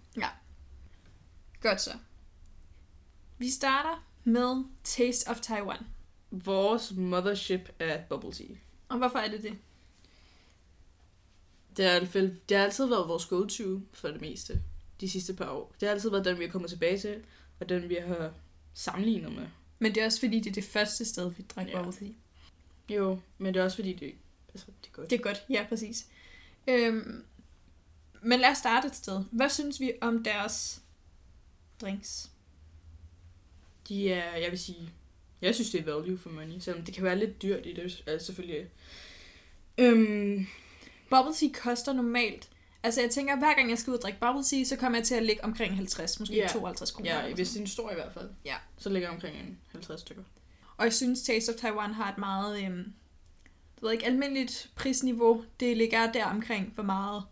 Godt 1.61 1.81
så. 1.81 1.91
Vi 3.37 3.49
starter 3.49 4.07
med 4.23 4.63
Taste 4.83 5.29
of 5.29 5.39
Taiwan. 5.39 5.77
Vores 6.31 6.91
mothership 6.95 7.69
af 7.79 8.05
bubble 8.09 8.31
tea. 8.33 8.55
Og 8.89 8.97
hvorfor 8.97 9.19
er 9.19 9.31
det 9.31 9.43
det? 9.43 9.57
Det 11.77 11.85
har, 11.85 11.99
det 12.49 12.57
har 12.57 12.63
altid 12.63 12.85
været 12.85 13.07
vores 13.07 13.25
go-to 13.25 13.81
for 13.93 14.07
det 14.07 14.21
meste 14.21 14.61
de 15.01 15.09
sidste 15.09 15.33
par 15.33 15.49
år. 15.49 15.75
Det 15.79 15.87
har 15.87 15.93
altid 15.93 16.09
været 16.09 16.25
den, 16.25 16.39
vi 16.39 16.43
er 16.43 16.51
kommet 16.51 16.69
tilbage 16.69 16.99
til, 16.99 17.23
og 17.59 17.69
den, 17.69 17.89
vi 17.89 17.97
har 18.07 18.33
sammenlignet 18.73 19.31
med. 19.31 19.47
Men 19.79 19.95
det 19.95 20.01
er 20.01 20.05
også 20.05 20.19
fordi, 20.19 20.39
det 20.39 20.49
er 20.49 20.53
det 20.53 20.63
første 20.63 21.05
sted, 21.05 21.31
vi 21.31 21.45
drikker 21.55 21.71
Ja. 21.71 21.77
ja. 21.79 21.83
bubble 21.83 22.07
tea. 22.07 22.15
Jo, 22.97 23.19
men 23.37 23.53
det 23.53 23.59
er 23.59 23.63
også 23.63 23.77
fordi, 23.77 23.93
det, 23.93 24.13
altså, 24.53 24.65
det 24.81 24.87
er 24.87 24.91
godt. 24.91 25.09
Det 25.09 25.19
er 25.19 25.23
godt, 25.23 25.43
ja, 25.49 25.65
præcis. 25.69 26.07
Øhm, 26.67 27.23
men 28.21 28.39
lad 28.39 28.49
os 28.51 28.57
starte 28.57 28.87
et 28.87 28.95
sted. 28.95 29.23
Hvad 29.31 29.49
synes 29.49 29.79
vi 29.79 29.91
om 30.01 30.23
deres 30.23 30.81
drinks? 31.81 32.29
De 33.87 34.11
er, 34.13 34.35
jeg 34.37 34.51
vil 34.51 34.59
sige, 34.59 34.89
jeg 35.41 35.55
synes, 35.55 35.69
det 35.71 35.79
er 35.81 35.85
value 35.85 36.17
for 36.17 36.29
money, 36.29 36.59
selvom 36.59 36.85
det 36.85 36.93
kan 36.93 37.03
være 37.03 37.19
lidt 37.19 37.41
dyrt 37.41 37.65
i 37.65 37.73
det, 37.73 38.03
altså 38.07 38.25
selvfølgelig. 38.25 38.69
Øhm, 39.77 40.47
Bubble 41.09 41.33
tea 41.35 41.49
koster 41.63 41.93
normalt... 41.93 42.49
Altså 42.83 43.01
jeg 43.01 43.09
tænker, 43.09 43.37
hver 43.37 43.53
gang 43.55 43.69
jeg 43.69 43.77
skal 43.77 43.91
ud 43.91 43.97
og 43.97 44.01
drikke 44.01 44.19
bubble 44.19 44.43
tea, 44.43 44.63
så 44.63 44.75
kommer 44.75 44.97
jeg 44.97 45.05
til 45.07 45.15
at 45.15 45.23
ligge 45.23 45.43
omkring 45.43 45.75
50, 45.75 46.19
måske 46.19 46.35
Ja. 46.35 46.47
52 46.47 46.91
kroner. 46.91 47.09
ja, 47.15 47.21
eller 47.23 47.35
hvis 47.35 47.49
det 47.49 47.57
er 47.57 47.61
en 47.61 47.67
stor 47.67 47.91
i 47.91 47.93
hvert 47.93 48.13
fald, 48.13 48.29
Ja. 48.45 48.55
så 48.77 48.89
ligger 48.89 49.07
jeg 49.09 49.13
omkring 49.15 49.37
en 49.37 49.57
50 49.71 50.01
stykker. 50.01 50.23
Og 50.77 50.85
jeg 50.85 50.93
synes, 50.93 51.21
Taste 51.21 51.49
of 51.49 51.55
Taiwan 51.55 51.93
har 51.93 52.11
et 52.11 52.17
meget... 52.17 52.65
Øhm, 52.65 52.93
ved 53.81 53.91
ikke, 53.91 54.05
almindeligt 54.05 54.69
prisniveau. 54.75 55.43
Det 55.59 55.77
ligger 55.77 56.11
der 56.11 56.25
omkring, 56.25 56.71
hvor 56.73 56.83
meget... 56.83 57.23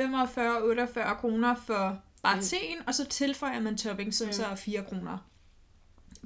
45-48 0.00 1.14
kroner 1.20 1.54
for 1.54 1.98
bare 2.22 2.36
Mm. 2.36 2.42
teen, 2.42 2.76
og 2.86 2.94
så 2.94 3.04
tilføjer 3.06 3.60
man 3.60 3.76
topping, 3.78 4.14
som 4.14 4.26
Ja. 4.26 4.32
så 4.32 4.44
er 4.46 4.54
4 4.54 4.84
kroner 4.84 5.18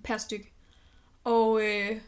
per 0.05 0.17
styk. 0.17 0.53
Og 1.25 1.63
øh, 1.65 2.01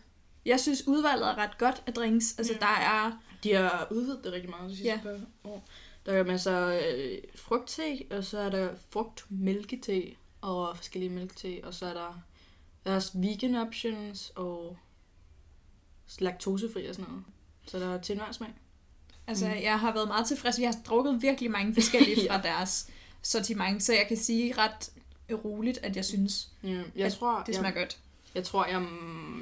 jeg 0.44 0.60
synes, 0.60 0.86
udvalget 0.88 1.28
er 1.28 1.34
ret 1.38 1.58
godt 1.58 1.82
af 1.86 1.92
drinks. 1.94 2.34
Altså, 2.38 2.52
Ja. 2.52 2.58
der 2.58 2.66
er... 2.66 3.12
De 3.44 3.52
har 3.54 3.88
udvidet 3.90 4.24
det 4.24 4.32
rigtig 4.32 4.50
meget 4.50 4.70
de 4.70 4.76
sidste 4.76 4.90
Ja. 4.92 5.00
par 5.02 5.20
år. 5.44 5.64
Der 6.06 6.12
er 6.12 6.24
masser 6.24 6.58
af 6.58 6.94
øh, 6.96 7.18
frugtte, 7.34 7.82
og 8.10 8.24
så 8.24 8.38
er 8.38 8.50
der 8.50 8.74
frugtmælkete 8.90 10.04
og 10.40 10.76
forskellige 10.76 11.10
mælkete, 11.10 11.60
og 11.64 11.74
så 11.74 11.86
er 11.86 11.94
der, 11.94 12.22
der 12.84 12.90
er 12.90 12.94
også 12.94 13.10
vegan 13.18 13.54
options 13.54 14.32
og 14.36 14.78
laktosefri 16.18 16.86
og 16.86 16.94
sådan 16.94 17.10
noget. 17.10 17.24
Så 17.66 17.78
der 17.78 17.94
er 17.94 18.00
til 18.00 18.12
enhver 18.12 18.32
smag. 18.32 18.48
Altså, 19.26 19.46
Mm. 19.48 19.54
jeg 19.62 19.80
har 19.80 19.92
været 19.94 20.08
meget 20.08 20.26
tilfreds. 20.26 20.58
Vi 20.58 20.64
har 20.64 20.74
drukket 20.86 21.22
virkelig 21.22 21.50
mange 21.50 21.74
forskellige 21.74 22.22
Ja. 22.24 22.36
fra 22.36 22.42
deres 22.42 22.88
sortiment, 23.22 23.82
så 23.82 23.92
jeg 23.92 24.04
kan 24.08 24.16
sige 24.16 24.54
ret 24.58 24.90
roligt, 25.44 25.78
at 25.82 25.96
jeg 25.96 26.04
synes, 26.04 26.48
Ja, 26.62 26.82
jeg 26.96 27.06
At 27.06 27.12
tror, 27.12 27.42
det 27.46 27.54
smager 27.56 27.74
godt. 27.74 27.98
Jeg 28.34 28.44
tror, 28.44 28.66
jeg, 28.66 28.86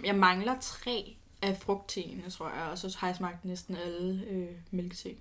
jeg 0.05 0.14
mangler 0.14 0.55
tre 0.61 1.14
af 1.43 1.57
frugtteen, 1.62 2.21
jeg 2.25 2.33
tror 2.33 2.49
jeg, 2.49 2.62
og 2.71 2.79
så 2.79 2.97
har 2.99 3.07
jeg 3.07 3.17
smagt 3.17 3.45
næsten 3.45 3.76
alle 3.76 4.25
øh, 4.31 4.49
mælkete. 4.71 5.14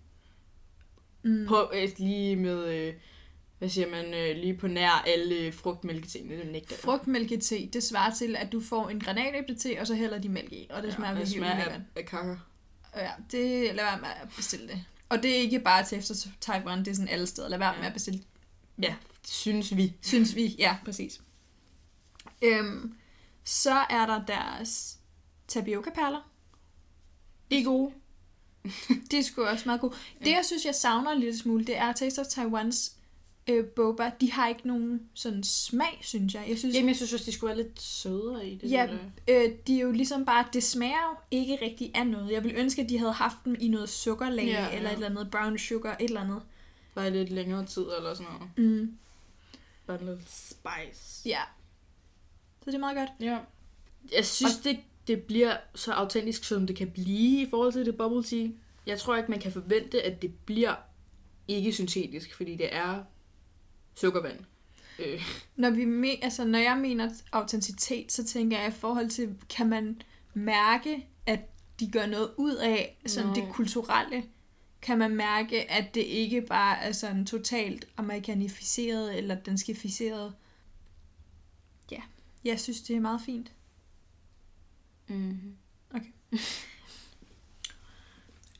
Mm. 1.23 1.45
På, 1.47 1.71
øh, 1.73 1.89
lige 1.97 2.35
med, 2.35 2.65
øh, 2.67 2.93
hvad 3.59 3.69
siger 3.69 3.89
man, 3.89 4.13
øh, 4.13 4.35
lige 4.37 4.53
på 4.57 4.67
nær 4.67 5.03
alle 5.07 5.51
frugtmælketingene, 5.51 6.37
det 6.41 6.51
nægter 6.51 6.75
jeg. 6.75 6.79
Frugtmælkete, 6.79 7.67
det 7.73 7.83
svarer 7.83 8.13
til, 8.13 8.35
at 8.35 8.51
du 8.51 8.61
får 8.61 8.89
en 8.89 8.99
granatæblete, 8.99 9.77
og 9.79 9.87
så 9.87 9.95
hælder 9.95 10.19
de 10.19 10.29
mælk 10.29 10.51
i, 10.53 10.67
og 10.69 10.83
det 10.83 10.93
smager 10.93 11.13
ja, 11.13 11.19
det 11.19 11.19
virkelig 11.19 11.37
smager 11.39 11.53
ulækkert. 11.55 11.81
af, 11.95 11.99
af 11.99 12.05
kakker. 12.05 12.37
Ja, 12.95 13.11
det 13.31 13.75
lad 13.75 13.83
være 13.85 13.99
med 13.99 14.09
at 14.21 14.27
bestille 14.35 14.67
det. 14.67 14.85
Og 15.09 15.23
det 15.23 15.31
er 15.31 15.35
ikke 15.39 15.59
bare 15.59 15.85
til 15.85 15.97
efter 15.97 16.15
Taiwan, 16.41 16.79
det 16.79 16.87
er 16.87 16.93
sådan 16.95 17.07
alle 17.09 17.27
steder. 17.27 17.49
Lad 17.49 17.57
være 17.57 17.77
med 17.77 17.85
at 17.85 17.93
bestille, 17.93 18.23
Ja, 18.81 18.95
synes 19.27 19.75
vi. 19.77 19.93
synes 20.01 20.35
vi. 20.35 20.55
Ja, 20.59 20.77
præcis. 20.85 21.21
Øhm, 22.41 22.95
så 23.43 23.73
er 23.89 24.05
der 24.05 24.25
deres 24.25 24.97
tapioca-perler. 25.47 26.29
De 27.51 27.59
er 27.59 27.63
gode. 27.63 27.93
De 29.11 29.17
er 29.17 29.23
sgu 29.23 29.43
også 29.43 29.63
meget 29.65 29.81
gode. 29.81 29.95
Det, 30.19 30.31
jeg 30.31 30.45
synes, 30.45 30.65
jeg 30.65 30.75
savner 30.75 31.11
en 31.11 31.19
lille 31.19 31.37
smule, 31.37 31.65
det 31.65 31.77
er 31.77 31.93
Taste 31.93 32.19
of 32.19 32.25
Taiwans 32.27 32.95
øh, 33.47 33.65
boba. 33.65 34.11
De 34.21 34.31
har 34.31 34.47
ikke 34.47 34.67
nogen 34.67 35.01
sådan 35.13 35.43
smag, 35.43 35.99
synes 36.01 36.33
jeg. 36.33 36.45
Jeg 36.47 36.57
synes, 36.57 36.75
Jamen, 36.75 36.87
jeg 36.87 36.95
synes 36.95 37.13
også, 37.13 37.25
de 37.25 37.31
skulle 37.31 37.55
være 37.55 37.63
lidt 37.63 37.81
sødere 37.81 38.47
i 38.47 38.55
det. 38.55 38.71
Ja, 38.71 38.87
øh, 39.27 39.51
de 39.67 39.77
er 39.77 39.81
jo 39.81 39.91
ligesom 39.91 40.25
bare, 40.25 40.45
det 40.53 40.63
smager 40.63 41.09
jo 41.11 41.17
ikke 41.31 41.57
rigtig 41.61 41.91
af 41.95 42.07
noget. 42.07 42.31
Jeg 42.31 42.43
ville 42.43 42.59
ønske, 42.59 42.81
at 42.81 42.89
de 42.89 42.97
havde 42.97 43.13
haft 43.13 43.37
dem 43.45 43.55
i 43.59 43.67
noget 43.67 43.89
sukkerlag, 43.89 44.45
Ja, 44.45 44.63
ja, 44.63 44.75
eller 44.77 44.89
et 44.89 44.93
eller 44.93 45.09
andet 45.09 45.31
brown 45.31 45.57
sugar, 45.57 45.97
et 45.99 46.07
eller 46.07 46.21
andet. 46.21 46.41
Bare 46.95 47.09
lidt 47.09 47.29
længere 47.29 47.65
tid 47.65 47.85
eller 47.97 48.13
sådan 48.13 48.33
noget. 48.33 48.49
Mm. 48.57 48.97
Bare 49.87 50.05
lidt 50.05 50.31
spice. 50.31 51.29
Ja. 51.29 51.41
Så 52.59 52.65
det 52.65 52.75
er 52.75 52.79
meget 52.79 52.97
godt. 52.97 53.09
Ja. 53.19 53.37
Jeg 54.15 54.25
synes, 54.25 54.57
det, 54.57 54.79
det 55.07 55.23
bliver 55.23 55.57
så 55.75 55.91
autentisk, 55.91 56.43
som 56.43 56.67
det 56.67 56.75
kan 56.75 56.91
blive 56.91 57.41
i 57.41 57.49
forhold 57.49 57.73
til 57.73 57.85
det 57.85 57.97
bubble 57.97 58.23
tea. 58.23 58.47
Jeg 58.85 58.99
tror 58.99 59.15
ikke, 59.15 59.31
man 59.31 59.39
kan 59.39 59.51
forvente, 59.51 60.01
at 60.01 60.21
det 60.21 60.31
bliver 60.45 60.75
ikke 61.47 61.73
syntetisk, 61.73 62.35
fordi 62.35 62.55
det 62.55 62.75
er 62.75 63.03
sukkervand. 63.95 64.39
Øh, 64.99 65.21
Når, 65.55 65.69
vi 65.69 65.85
me, 65.85 66.23
altså, 66.23 66.45
når 66.45 66.59
jeg 66.59 66.77
mener 66.77 67.09
autenticitet, 67.31 68.11
så 68.11 68.25
tænker 68.25 68.59
jeg 68.59 68.67
i 68.67 68.71
forhold 68.71 69.09
til, 69.09 69.37
kan 69.49 69.69
man 69.69 70.01
mærke, 70.33 71.07
at 71.25 71.39
de 71.79 71.91
gør 71.91 72.05
noget 72.05 72.31
ud 72.37 72.55
af 72.55 72.97
sådan 73.05 73.27
Nå. 73.29 73.33
det 73.35 73.43
kulturelle? 73.51 74.23
Kan 74.81 74.97
man 74.97 75.15
mærke, 75.15 75.71
at 75.71 75.95
det 75.95 76.01
ikke 76.01 76.41
bare 76.41 76.77
er 76.77 76.91
sådan 76.91 77.25
totalt 77.25 77.87
amerikanificeret 77.97 79.17
eller 79.17 79.35
danskificeret? 79.35 80.33
Ja, 81.91 82.01
jeg 82.43 82.59
synes, 82.59 82.81
det 82.81 82.95
er 82.95 82.99
meget 82.99 83.21
fint. 83.25 83.51
mm-hmm. 85.07 85.55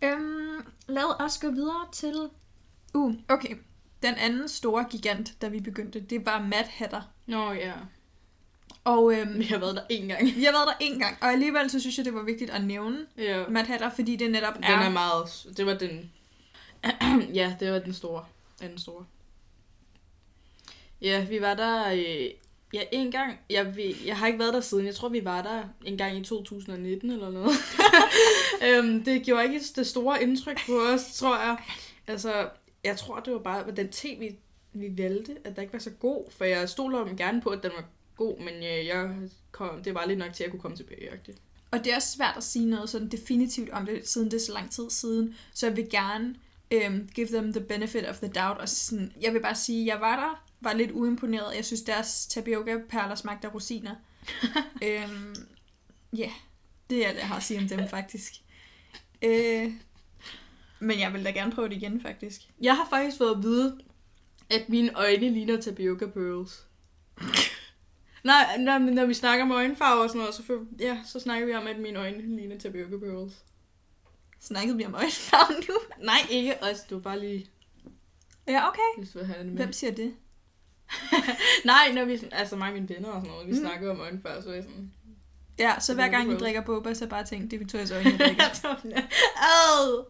Øhm, 0.03 0.61
lad 0.88 1.21
os 1.21 1.38
gå 1.39 1.51
videre 1.51 1.88
til... 1.91 2.29
Uh, 2.93 3.15
okay. 3.29 3.55
Den 4.03 4.15
anden 4.15 4.48
store 4.50 4.86
gigant, 4.91 5.41
da 5.41 5.48
vi 5.48 5.60
begyndte, 5.60 6.00
det 6.00 6.25
var 6.25 6.41
Mad 6.41 6.63
Hatter. 6.70 7.01
Nå 7.25 7.51
ja, 7.51 7.74
Og 8.84 9.13
øhm, 9.13 9.39
vi 9.39 9.43
har 9.43 9.58
været 9.58 9.75
der 9.75 9.81
en 9.89 10.08
gang. 10.08 10.25
vi 10.36 10.43
har 10.43 10.51
været 10.51 10.67
der 10.67 10.74
en 10.79 11.00
gang, 11.00 11.17
og 11.22 11.27
alligevel 11.31 11.70
så 11.70 11.79
synes 11.79 11.98
jeg, 11.98 12.05
det 12.05 12.13
var 12.13 12.24
vigtigt 12.24 12.50
at 12.51 12.63
nævne 12.63 12.98
Ja. 13.17 13.43
Mad 13.50 13.63
Hatter, 13.65 13.89
fordi 13.89 14.15
det 14.15 14.31
netop 14.31 14.55
Den 14.55 14.63
er... 14.63 14.70
er 14.79 14.89
meget... 14.89 15.58
Det 15.58 15.65
var 15.65 15.74
den... 15.74 16.12
ja, 17.39 17.55
det 17.60 17.72
var 17.72 17.79
den 17.79 17.93
store. 17.93 18.25
Den 18.62 18.77
store. 18.77 19.05
Ja, 21.01 21.25
vi 21.25 21.41
var 21.41 21.53
der... 21.53 21.91
Øh, 21.91 22.29
ja, 22.74 22.81
en 22.91 23.12
gang. 23.12 23.39
Jeg, 23.50 23.75
vi, 23.75 23.96
jeg 24.05 24.17
har 24.17 24.27
ikke 24.27 24.39
været 24.39 24.53
der 24.53 24.62
siden. 24.62 24.86
Jeg 24.86 24.96
tror, 24.96 25.10
vi 25.10 25.25
var 25.25 25.41
der 25.41 25.63
en 25.86 25.98
gang 25.98 26.17
i 26.17 26.24
2019 26.24 27.12
eller 27.12 27.29
noget. 27.31 27.51
øhm, 28.67 29.04
det 29.04 29.23
gjorde 29.25 29.43
ikke 29.43 29.62
det 29.75 29.88
store 29.88 30.23
indtryk 30.23 30.60
på 30.65 30.80
os, 30.82 31.13
tror 31.17 31.38
jeg. 31.38 31.58
Altså, 32.08 32.49
jeg 32.84 32.98
tror, 32.98 33.20
det 33.20 33.34
var 33.34 33.39
bare 33.39 33.72
den 33.72 33.89
te, 33.89 34.15
vi, 34.20 34.39
vi 34.74 34.98
valgte, 34.98 35.38
at 35.46 35.56
der 35.56 35.62
ikke 35.62 35.74
var 35.74 35.80
så 35.80 35.91
god. 35.91 36.32
For 36.32 36.46
jeg 36.46 36.70
stoler 36.70 37.04
dem 37.04 37.17
gerne 37.17 37.41
på, 37.41 37.50
at 37.50 37.63
den 37.63 37.72
var 37.76 37.86
god, 38.15 38.39
men 38.39 38.56
øh, 38.56 38.86
jeg 38.86 39.15
kom, 39.52 39.84
det 39.84 39.94
var 39.94 40.06
lidt 40.06 40.20
nok 40.20 40.34
til, 40.34 40.44
at 40.44 40.48
jeg 40.48 40.52
kunne 40.52 40.62
komme 40.62 40.78
tilbage. 40.78 41.10
-agtigt. 41.10 41.38
Og 41.72 41.80
det 41.84 41.91
er 41.91 41.96
også 41.96 42.12
svært 42.12 42.38
at 42.38 42.44
sige 42.44 42.65
noget 42.65 42.89
sådan 42.89 43.08
definitivt 43.08 43.70
om 43.70 43.86
det, 43.86 44.08
siden 44.08 44.32
det 44.32 44.38
er 44.38 44.46
så 44.46 44.54
lang 44.54 44.72
tid 44.72 44.89
siden. 44.89 45.36
Så 45.54 45.67
jeg 45.67 45.78
vil 45.78 45.89
gerne 45.89 46.36
øhm, 46.72 47.10
give 47.15 47.28
them 47.28 47.54
the 47.54 47.62
benefit 47.62 48.06
of 48.06 48.17
the 48.17 48.28
doubt. 48.28 48.60
Og 48.60 48.70
sådan, 48.70 49.13
jeg 49.22 49.34
vil 49.34 49.41
bare 49.41 49.56
sige, 49.56 49.86
jeg 49.86 50.02
var 50.02 50.15
der, 50.15 50.44
var 50.62 50.74
lidt 50.74 50.91
uimponeret. 50.91 51.56
Jeg 51.56 51.65
synes, 51.65 51.82
deres 51.82 52.28
tapioca-perler 52.28 53.15
smagte 53.15 53.48
af 53.48 53.54
rosiner. 53.54 53.96
øhm, 54.88 55.36
ja, 56.17 56.32
det 56.89 57.06
er 57.06 57.10
alt, 57.10 57.17
jeg 57.17 57.28
har 57.28 57.36
at 57.36 57.44
sige 57.44 57.60
om 57.60 57.67
dem, 57.67 57.88
faktisk. 57.88 58.34
Øh, 59.22 59.74
men 60.82 61.00
jeg 61.00 61.13
vil 61.13 61.26
da 61.26 61.32
gerne 61.32 61.52
prøve 61.52 61.70
det 61.70 61.76
igen, 61.76 62.02
faktisk. 62.02 62.41
Jeg 62.62 62.76
har 62.76 62.88
faktisk 62.89 63.17
fået 63.17 63.32
at 63.36 63.44
vide, 63.44 63.78
at 64.50 64.70
mine 64.70 64.91
øjne 64.96 65.30
ligner 65.30 65.62
tapioca 65.62 66.06
pearls. 66.06 66.65
nej, 68.24 68.58
nej, 68.58 68.78
men 68.80 68.94
når 68.94 69.06
vi 69.06 69.13
snakker 69.13 69.46
om 69.46 69.52
øjenfarve 69.52 70.02
og 70.04 70.10
sådan 70.10 70.20
noget, 70.20 70.36
så, 70.36 70.44
for, 70.44 70.65
ja, 70.80 70.98
så 71.06 71.20
snakker 71.20 71.46
vi 71.48 71.54
om, 71.54 71.67
at 71.67 71.80
mine 71.80 72.00
øjne 72.00 72.36
ligner 72.36 72.58
tapioca 72.58 72.98
pearls. 72.98 73.34
Snakkede 74.39 74.78
vi 74.78 74.86
om 74.86 74.96
øjenfarven 74.96 75.63
nu? 75.70 75.74
Nej, 76.06 76.17
ikke 76.30 76.63
os. 76.63 76.80
Du 76.89 77.00
bare 77.00 77.20
lige 77.20 77.46
Ja, 78.48 78.67
okay. 78.67 79.06
til 79.12 79.20
at 79.20 79.28
have 79.28 79.39
det 79.39 79.46
med. 79.48 79.56
Hvem 79.56 79.74
siger 79.74 79.91
det? 79.91 80.13
Nej, 81.65 81.91
når 81.94 82.06
vi, 82.06 82.20
altså 82.32 82.56
mig 82.56 82.67
og 82.67 82.74
mine 82.74 82.89
venner 82.89 83.10
og 83.10 83.22
sådan 83.22 83.32
noget, 83.32 83.48
vi 83.48 83.52
Mm. 83.54 83.60
snakker 83.60 83.91
om 83.91 84.00
øjenfarve, 84.00 84.41
så 84.41 84.50
er 84.50 84.54
jeg 84.54 84.63
sådan... 84.63 84.91
Ja, 85.60 85.76
så 85.80 85.94
hver 85.94 86.08
gang 86.08 86.32
I 86.32 86.36
drikker 86.38 86.62
boba, 86.62 86.94
så 86.94 87.08
bare 87.08 87.26
tænk, 87.26 87.44
det 87.44 87.54
er 87.54 87.58
Victorias 87.60 87.91
øjne, 87.91 88.10
jeg 88.10 88.20
drikker. 88.20 88.44
Ad! 89.36 90.06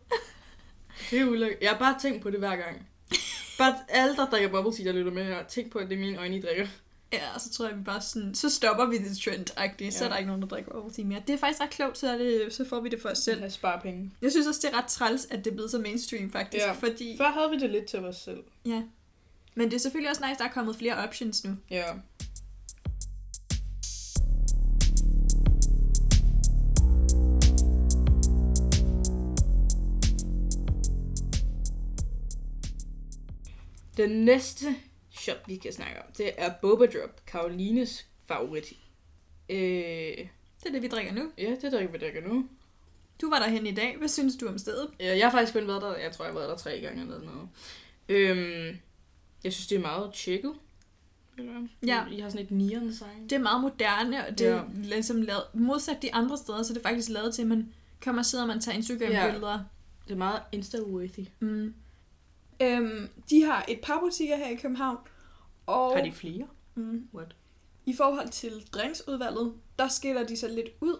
Det 1.11 1.19
er 1.21 1.25
ulækkert. 1.25 1.61
Jeg 1.61 1.69
har 1.69 1.79
bare 1.79 1.99
tænkt 2.01 2.21
på 2.21 2.29
det 2.31 2.39
hver 2.39 2.55
gang. 2.55 2.87
Bare 3.57 3.75
alle, 3.89 4.15
der 4.15 4.29
drikker 4.29 4.49
bubble 4.49 4.73
tea, 4.73 4.85
der 4.85 4.91
lytter 4.99 5.11
med 5.11 5.25
her, 5.25 5.43
tænk 5.43 5.71
på, 5.71 5.79
at 5.79 5.89
det 5.89 5.95
er 5.95 5.99
mine 5.99 6.17
øjne, 6.17 6.37
I 6.37 6.41
drikker. 6.41 6.67
Ja, 7.13 7.19
og 7.35 7.41
så 7.41 7.51
tror 7.51 7.67
jeg, 7.67 7.77
vi 7.77 7.83
bare 7.83 8.01
sådan, 8.01 8.35
så 8.35 8.49
stopper 8.49 8.85
vi 8.85 8.97
det 8.97 9.17
trend-agtigt, 9.17 9.91
så 9.91 10.03
Ja. 10.03 10.05
er 10.05 10.09
der 10.09 10.17
ikke 10.17 10.27
nogen, 10.27 10.41
der 10.41 10.47
drikker 10.47 10.89
tea 10.95 11.05
mere. 11.05 11.21
Det 11.27 11.33
er 11.33 11.37
faktisk 11.37 11.61
ret 11.61 11.69
klogt, 11.69 11.97
så, 11.97 12.07
er 12.13 12.17
det, 12.17 12.53
så 12.53 12.65
får 12.69 12.79
vi 12.79 12.89
det 12.89 13.01
for 13.01 13.09
os 13.09 13.17
selv. 13.17 13.41
Jeg 13.41 13.51
sparer 13.51 13.79
penge. 13.81 14.11
Jeg 14.21 14.31
synes 14.31 14.47
også, 14.47 14.59
det 14.67 14.73
er 14.73 14.77
ret 14.77 14.85
træls, 14.87 15.27
at 15.31 15.45
det 15.45 15.51
er 15.51 15.55
blevet 15.55 15.71
så 15.71 15.77
mainstream, 15.79 16.31
faktisk, 16.31 16.65
Ja. 16.65 16.71
fordi... 16.71 17.17
Før 17.17 17.29
havde 17.31 17.49
vi 17.49 17.57
det 17.57 17.69
lidt 17.69 17.85
til 17.85 17.99
os 17.99 18.15
selv. 18.17 18.43
Ja. 18.65 18.81
Men 19.55 19.67
det 19.69 19.73
er 19.75 19.79
selvfølgelig 19.79 20.09
også 20.09 20.21
nice, 20.29 20.39
der 20.39 20.45
er 20.45 20.51
kommet 20.53 20.75
flere 20.75 20.95
options 20.95 21.43
nu. 21.43 21.51
Ja. 21.71 21.85
Den 33.97 34.09
næste 34.25 34.65
shop, 35.11 35.47
vi 35.47 35.55
skal 35.59 35.73
snakke 35.73 35.97
om, 35.99 36.11
det 36.17 36.31
er 36.37 36.53
Boba 36.61 36.85
Drop, 36.85 37.25
Karolines 37.27 38.05
favorit. 38.25 38.73
Øh, 39.49 39.57
Det 39.57 40.67
er 40.67 40.71
det, 40.71 40.81
vi 40.81 40.87
drikker 40.87 41.13
nu. 41.13 41.31
ja, 41.37 41.55
det 41.61 41.71
drikker 41.71 41.91
vi 41.91 41.97
drikker 41.97 42.27
nu. 42.27 42.49
Du 43.21 43.29
var 43.29 43.39
derhen 43.39 43.67
i 43.67 43.71
dag. 43.71 43.95
Hvad 43.97 44.07
synes 44.07 44.35
du 44.35 44.47
om 44.47 44.57
stedet? 44.57 44.89
Ja, 44.99 45.17
Jeg 45.17 45.25
har 45.25 45.31
faktisk 45.31 45.53
kun 45.53 45.67
været 45.67 45.81
der, 45.81 45.95
jeg 45.97 46.11
tror, 46.11 46.25
jeg 46.25 46.33
har 46.33 46.39
været 46.39 46.49
der 46.51 46.57
tre 46.57 46.79
gange 46.81 47.01
eller 47.01 47.19
noget. 47.21 47.49
Øhm, 48.09 48.77
jeg 49.43 49.53
synes, 49.53 49.67
det 49.67 49.75
er 49.75 49.79
meget 49.81 50.13
tjekket. 50.13 50.53
Ja. 51.87 52.05
I 52.11 52.19
har 52.19 52.29
sådan 52.29 52.45
et 52.45 52.51
neon 52.51 52.87
design. 52.87 53.23
Det 53.23 53.31
er 53.31 53.39
meget 53.39 53.61
moderne, 53.61 54.27
og 54.27 54.37
det 54.39 54.47
er 54.47 54.55
Ja. 54.55 54.61
ligesom 54.75 55.21
lavet, 55.21 55.43
modsat 55.53 56.01
de 56.01 56.13
andre 56.13 56.37
steder, 56.37 56.63
så 56.63 56.73
er 56.73 56.75
det 56.75 56.83
faktisk 56.83 57.09
lavet 57.09 57.33
til, 57.33 57.41
at 57.41 57.47
man 57.47 57.73
kommer 58.03 58.21
og 58.21 58.25
sidder 58.25 58.43
og 58.43 58.47
man 58.47 58.61
tager 58.61 58.75
Instagram-billeder. 58.77 59.59
Det 60.07 60.11
er 60.13 60.17
meget 60.17 60.41
insta-worthy. 60.55 61.25
Mm. 61.39 61.73
Øhm, 62.61 63.07
de 63.29 63.43
har 63.43 63.65
et 63.67 63.79
par 63.83 63.99
butikker 63.99 64.35
her 64.37 64.49
i 64.49 64.55
København, 64.55 64.97
og 65.65 65.95
Har 65.97 66.03
de 66.03 66.11
flere? 66.11 66.47
mm, 66.75 67.07
What? 67.13 67.35
i 67.85 67.93
forhold 67.93 68.29
til 68.29 68.51
drinksudvalget, 68.73 69.53
der 69.79 69.87
skiller 69.87 70.23
de 70.27 70.37
sig 70.37 70.49
lidt 70.49 70.69
ud, 70.81 70.97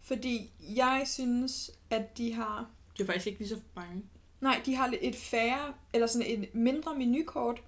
fordi 0.00 0.50
jeg 0.76 1.02
synes, 1.06 1.70
at 1.90 2.18
de 2.18 2.32
har 2.34 2.70
Det 2.96 3.02
er 3.02 3.06
faktisk 3.06 3.26
ikke 3.26 3.38
lige 3.38 3.48
så 3.48 3.58
mange. 3.76 4.02
Nej, 4.40 4.62
de 4.66 4.74
har 4.74 4.86
lidt 4.86 5.00
et 5.04 5.16
færre, 5.16 5.74
eller 5.94 6.06
sådan 6.06 6.38
et 6.40 6.54
mindre 6.54 6.94
menukort. 6.94 7.62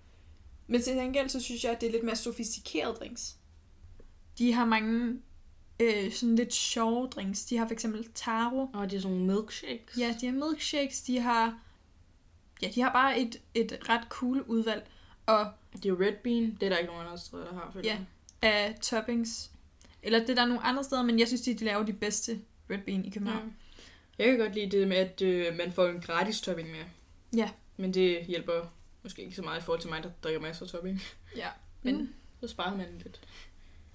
Men 0.67 0.83
til 0.83 0.95
gengæld, 0.97 1.29
så 1.29 1.41
synes 1.41 1.65
jeg, 1.65 1.73
at 1.73 1.81
det 1.81 1.87
er 1.87 1.91
lidt 1.93 2.05
mere 2.05 2.17
sofistikerede 2.17 2.95
drinks. 2.95 3.37
De 4.39 4.53
har 4.53 4.65
mange 4.65 5.21
øh, 5.81 6.13
sådan 6.13 6.37
lidt 6.37 6.55
sjove 6.55 7.07
drinks. 7.09 7.45
De 7.45 7.57
har 7.57 7.67
for 7.67 7.73
eksempel 7.73 8.09
taro. 8.15 8.67
Og 8.75 8.91
det 8.91 8.97
er 8.97 9.01
sådan 9.01 9.17
nogle 9.17 9.35
milkshakes. 9.35 9.99
Ja, 9.99 10.17
de 10.21 10.27
har 10.27 10.33
milkshakes. 10.33 11.03
De 11.03 11.21
har, 11.21 11.59
ja, 12.63 12.69
de 12.75 12.81
har 12.81 12.93
bare 12.93 13.21
et, 13.21 13.37
et 13.55 13.79
ret 13.89 14.05
cool 14.09 14.43
udvalg 14.47 14.87
og 15.27 15.47
Det 15.83 15.87
er 15.87 16.01
red 16.01 16.13
bean. 16.25 16.57
Det 16.61 16.67
er 16.67 16.71
der 16.71 16.77
ikke 16.79 16.93
nogen 16.93 17.07
andre 17.07 17.19
steder, 17.19 17.45
der 17.45 17.55
har. 17.55 17.71
føler 17.73 17.91
Ja. 17.91 17.99
af 18.43 18.75
toppings. 18.83 19.51
Eller 20.03 20.19
det 20.19 20.31
er 20.31 20.35
der 20.35 20.45
nogle 20.47 20.63
andre 20.63 20.85
steder, 20.85 21.03
men 21.03 21.19
jeg 21.19 21.27
synes, 21.29 21.41
de, 21.43 21.55
de 21.55 21.65
laver 21.65 21.83
de 21.85 21.93
bedste 21.93 22.41
red 22.71 22.79
bean 22.79 23.05
i 23.05 23.11
København. 23.11 23.53
Jeg 24.19 24.27
kan 24.27 24.39
godt 24.39 24.55
lide 24.55 24.79
det 24.79 24.89
med, 24.89 24.97
at 24.97 25.23
øh, 25.23 25.57
man 25.57 25.73
får 25.73 25.87
en 25.89 26.01
gratis 26.01 26.41
topping 26.41 26.71
med. 26.71 26.79
Ja. 27.37 27.51
Men 27.77 27.95
det 27.95 28.25
hjælper 28.27 28.73
måske 29.03 29.23
ikke 29.23 29.37
så 29.37 29.43
meget 29.43 29.61
i 29.61 29.65
forhold 29.65 29.81
til 29.81 29.91
mig, 29.91 30.03
der 30.03 30.11
drikker 30.23 30.41
masser 30.41 30.65
af 30.65 30.71
topping. 30.71 31.03
Ja. 31.37 31.49
Men 31.83 31.97
Mm. 31.97 32.09
så 32.41 32.49
sparer 32.49 32.77
man 32.77 32.87
lidt. 33.05 33.21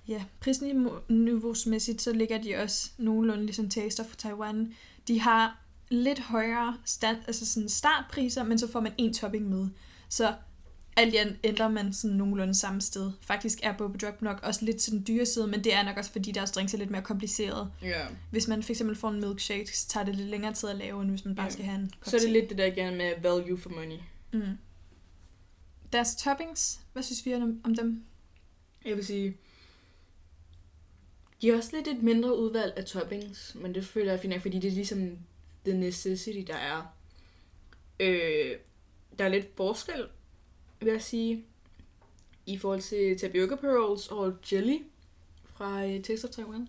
Ja, 0.08 0.24
prisniveausmæssigt, 0.40 2.02
så 2.02 2.14
ligger 2.14 2.42
de 2.42 2.56
også 2.56 2.92
nogenlunde 2.98 3.46
ligesom 3.46 3.70
Taster 3.70 4.04
for 4.04 4.16
Taiwan. 4.16 4.74
De 5.08 5.22
har 5.22 5.58
lidt 5.90 6.20
højere 6.20 6.78
stand, 6.86 7.18
altså 7.28 7.46
sådan 7.46 7.70
startpriser, 7.70 8.44
men 8.44 8.60
så 8.60 8.72
får 8.72 8.80
man 8.80 8.94
en 8.98 9.14
topping 9.14 9.50
med. 9.50 9.68
Så 10.10 10.36
alt 10.98 11.14
i 11.14 11.18
alt 11.18 11.38
ender 11.44 11.68
man 11.68 11.94
sådan 11.94 12.18
nogenlunde 12.18 12.56
samme 12.56 12.82
sted. 12.82 13.12
Faktisk 13.22 13.60
er 13.64 13.78
Boba 13.78 13.98
Drop 13.98 14.22
nok 14.22 14.40
også 14.44 14.66
lidt 14.66 14.78
til 14.78 14.92
den 14.94 15.06
dyre 15.08 15.26
side, 15.26 15.48
men 15.48 15.64
det 15.64 15.74
er 15.74 15.84
nok 15.84 15.98
også 15.98 16.12
fordi 16.12 16.32
deres 16.32 16.52
drinks 16.52 16.74
er 16.74 16.78
lidt 16.78 16.90
mere 16.90 17.02
kompliceret. 17.02 17.72
Ja. 17.82 18.06
Hvis 18.32 18.48
man 18.48 18.64
fx 18.64 18.82
får 18.96 19.10
en 19.10 19.20
milkshake, 19.22 19.78
så 19.78 19.88
tager 19.88 20.06
det 20.06 20.16
lidt 20.16 20.30
længere 20.30 20.54
tid 20.54 20.70
at 20.70 20.76
lave, 20.76 21.02
end 21.02 21.10
hvis 21.10 21.26
man 21.26 21.36
bare 21.36 21.46
Ja. 21.46 21.52
skal 21.52 21.66
have 21.66 21.80
en 21.80 21.92
kop 22.00 22.10
Så 22.10 22.16
er 22.16 22.20
det 22.22 22.30
lidt 22.30 22.50
det 22.50 22.58
der 22.58 22.66
igen 22.66 22.98
med 22.98 23.14
value 23.22 23.58
for 23.58 23.70
money. 23.70 23.98
Mm. 24.34 24.58
Deres 25.94 26.16
toppings, 26.16 26.80
hvad 26.94 27.04
synes 27.04 27.26
vi 27.26 27.34
om, 27.34 27.62
om 27.64 27.76
dem? 27.76 28.04
Jeg 28.86 28.96
vil 28.96 29.06
sige, 29.06 29.38
de 31.42 31.50
har 31.50 31.58
også 31.58 31.70
lidt 31.76 31.88
et 31.88 32.04
mindre 32.04 32.40
udvalg 32.40 32.74
af 32.78 32.86
toppings, 32.86 33.56
men 33.56 33.76
det 33.76 33.86
føler 33.86 34.12
jeg 34.12 34.22
fint 34.22 34.42
fordi 34.42 34.60
det 34.60 34.68
er 34.68 34.72
ligesom 34.72 35.18
the 35.68 35.78
necessity, 35.78 36.44
der 36.48 36.56
er. 36.56 36.82
Øh, 38.00 38.56
der 39.20 39.26
er 39.26 39.30
lidt 39.30 39.48
forskel, 39.56 40.08
vil 40.80 40.88
jeg 40.92 41.02
sige, 41.02 41.46
i 42.46 42.58
forhold 42.58 42.82
til 42.82 43.20
tapioca 43.20 43.56
pearls 43.56 44.08
og 44.08 44.34
jelly 44.52 44.78
fra 45.46 45.86
øh, 45.86 46.04
Taste 46.04 46.26
of 46.26 46.32
Taiwan. 46.32 46.68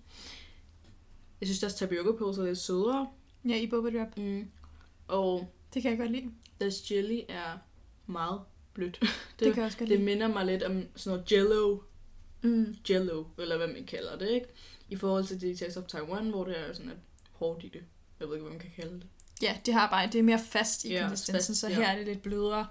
Jeg 1.40 1.48
synes, 1.48 1.61
deres 1.61 1.74
tapioca 1.74 2.12
pearls 2.18 2.38
er 2.38 2.44
lidt 2.44 2.58
sødere. 2.58 3.08
Ja, 3.48 3.61
i 3.61 3.66
Boba 3.66 3.90
Drop. 3.98 4.16
Mm. 4.18 4.50
Og 5.08 5.52
Det 5.74 5.82
kan 5.82 5.90
jeg 5.90 5.98
godt 5.98 6.11
lide. 6.11 6.30
deres 6.61 6.90
jelly 6.90 7.20
er 7.28 7.58
meget 8.06 8.40
blødt. 8.74 8.98
Det, 9.00 9.08
Det- 9.08 9.46
det 9.46 9.54
kan 9.54 9.56
jeg 9.61 9.66
også 9.66 9.78
godt 9.78 9.88
Det 9.90 9.98
lide. 9.98 10.04
minder 10.04 10.28
mig 10.28 10.46
lidt 10.46 10.62
om 10.62 10.82
sådan 10.96 11.16
noget 11.16 11.32
jello 11.32 11.78
Mm. 12.42 12.76
jello, 12.90 13.24
eller 13.38 13.56
hvad 13.56 13.66
man 13.66 13.84
kalder 13.84 14.18
det, 14.18 14.30
ikke? 14.30 14.46
I 14.88 14.96
forhold 14.96 15.24
til 15.24 15.40
det 15.40 15.58
Taste 15.58 15.78
of 15.78 15.84
Taiwan, 15.84 16.30
hvor 16.30 16.44
det 16.44 16.58
er 16.58 16.72
sådan 16.72 16.90
et 16.90 16.98
hårdt 17.32 17.64
i 17.64 17.68
det. 17.68 17.82
Jeg 18.20 18.28
ved 18.28 18.35
ikke, 18.35 18.42
hvad 18.42 18.52
man 18.52 18.61
kan 18.61 18.70
kalde 18.76 18.94
det. 18.94 19.07
Ja, 19.42 19.57
det 19.66 19.74
har 19.74 19.90
bare, 19.90 20.07
det 20.07 20.18
er 20.18 20.22
mere 20.22 20.38
fast 20.38 20.85
i 20.85 20.88
Ja, 20.88 21.00
konsistensen, 21.00 21.52
fast, 21.52 21.61
så 21.61 21.68
ja. 21.68 21.74
her 21.74 21.88
er 21.88 21.96
det 21.96 22.07
lidt 22.07 22.22
blødere. 22.22 22.66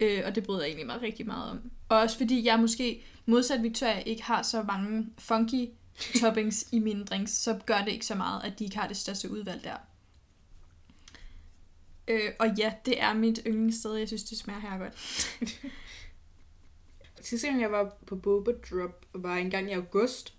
Øh, 0.00 0.22
og 0.26 0.34
det 0.34 0.44
bryder 0.44 0.60
jeg 0.60 0.68
egentlig 0.68 0.86
mig 0.86 1.02
rigtig 1.02 1.26
meget 1.26 1.50
om. 1.50 1.70
Og 1.88 1.98
også 1.98 2.16
fordi 2.16 2.44
jeg 2.44 2.60
måske, 2.60 3.04
modsat 3.26 3.62
Victoria, 3.62 3.98
ikke 3.98 4.22
har 4.22 4.42
så 4.42 4.62
mange 4.62 5.06
funky 5.18 5.68
toppings 6.20 6.68
i 6.72 6.78
mine 6.78 7.04
drinks, 7.04 7.32
så 7.32 7.60
gør 7.66 7.78
det 7.78 7.92
ikke 7.92 8.06
så 8.06 8.14
meget, 8.14 8.44
at 8.44 8.58
de 8.58 8.64
ikke 8.64 8.78
har 8.78 8.88
det 8.88 8.96
største 8.96 9.30
udvalg 9.30 9.64
der. 9.64 9.76
Øh, 12.08 12.32
og 12.38 12.46
ja, 12.58 12.72
det 12.84 13.02
er 13.02 13.14
mit 13.14 13.40
yndlingssted. 13.46 13.94
Jeg 13.94 14.08
synes, 14.08 14.24
det 14.24 14.38
smager 14.38 14.60
her 14.60 14.78
godt. 14.78 14.94
Sidste 17.20 17.46
gang, 17.46 17.60
jeg 17.60 17.72
var 17.72 17.96
på 18.06 18.16
Boba 18.16 18.50
Drop, 18.70 19.06
var 19.14 19.36
en 19.36 19.50
gang 19.50 19.70
i 19.70 19.74
august. 19.74 20.34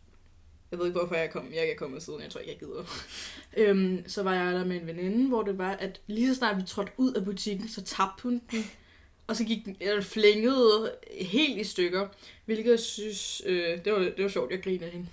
Jeg 0.72 0.80
ved 0.80 0.86
ikke, 0.88 1.00
hvorfor 1.00 1.16
jeg 1.16 1.30
kom. 1.32 1.50
Jeg 1.54 1.70
er 1.70 1.76
kommet 1.78 2.04
siden. 2.04 2.22
Jeg 2.22 2.30
tror 2.30 2.40
ikke, 2.40 2.52
jeg 2.52 2.60
gider. 2.60 2.84
øhm, 3.58 4.04
så 4.08 4.24
var 4.24 4.34
jeg 4.36 4.54
der 4.54 4.66
med 4.66 4.82
en 4.82 4.88
veninde, 4.88 5.28
hvor 5.28 5.44
det 5.44 5.58
var, 5.58 5.72
at 5.72 6.02
lige 6.08 6.28
så 6.28 6.36
snart 6.36 6.58
vi 6.58 6.62
trådte 6.68 6.92
ud 6.98 7.14
af 7.14 7.26
butikken, 7.26 7.70
så 7.70 7.82
tabte 7.82 8.24
hun 8.24 8.42
den. 8.52 8.64
Og 9.28 9.36
så 9.36 9.44
gik 9.44 9.66
den 9.66 9.78
eller 9.80 10.02
flængede 10.02 10.92
helt 11.22 11.60
i 11.62 11.64
stykker. 11.64 12.08
Hvilket 12.46 12.72
jeg 12.72 12.80
synes, 12.80 13.42
øh, 13.46 13.86
det, 13.86 13.94
var, 13.94 14.00
det 14.00 14.24
var 14.24 14.28
sjovt, 14.30 14.52
jeg 14.52 14.64
griner 14.64 14.86
af 14.86 14.92
hende. 14.92 15.08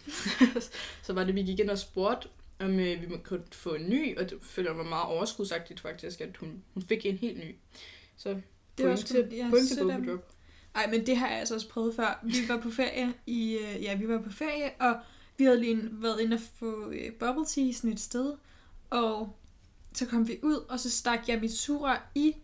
så 1.07 1.13
var 1.13 1.25
det, 1.25 1.35
vi 1.35 1.43
gik 1.43 1.61
ind 1.61 1.71
og 1.71 1.79
spurgte, 1.79 2.29
om 2.61 2.79
øh, 2.81 3.03
vi 3.03 3.07
kunne 3.25 3.43
få 3.53 3.75
en 3.75 3.89
ny, 3.89 4.19
og 4.19 4.31
det 4.31 4.39
føler 4.43 4.75
mig 4.75 4.87
meget 4.87 5.07
overskudsagtigt 5.07 5.81
faktisk, 5.81 6.21
at 6.21 6.37
hun, 6.37 6.63
hun 6.75 6.83
fik 6.89 7.07
en 7.07 7.17
helt 7.17 7.39
ny. 7.39 7.55
Så 8.17 8.29
Det 8.29 8.41
var 8.79 8.85
point 8.85 9.01
sgu- 9.01 9.07
til, 9.13 9.29
ja, 9.33 9.47
point 9.51 9.69
til 9.69 9.83
Boba. 9.83 10.11
Drop. 10.11 10.29
Ej, 10.75 10.91
men 10.91 11.07
det 11.07 11.17
har 11.17 11.29
jeg 11.29 11.39
altså 11.39 11.55
også 11.55 11.69
prøvet 11.69 11.95
før. 11.97 12.21
Vi 12.25 12.35
var 12.49 12.61
på 12.61 12.71
ferie 12.71 13.15
i, 13.27 13.55
øh, 13.59 13.83
ja, 13.83 13.95
vi 13.97 14.09
var 14.09 14.19
på 14.23 14.31
ferie, 14.33 14.71
og 14.81 14.95
vi 15.39 15.45
havde 15.45 15.61
lige 15.61 15.79
været 15.93 16.21
inde 16.21 16.35
og 16.35 16.41
få 16.59 16.91
øh, 16.91 17.13
bubble 17.13 17.47
tea 17.47 17.73
sådan 17.73 17.93
et 17.93 18.01
sted, 18.01 18.33
og 18.91 19.37
så 19.95 20.07
kom 20.07 20.29
vi 20.29 20.39
ud, 20.43 20.65
og 20.69 20.81
så 20.81 20.91
stak 20.91 21.29
jeg 21.29 21.39
mit 21.41 21.53
sugerør 21.57 22.11
i, 22.15 22.35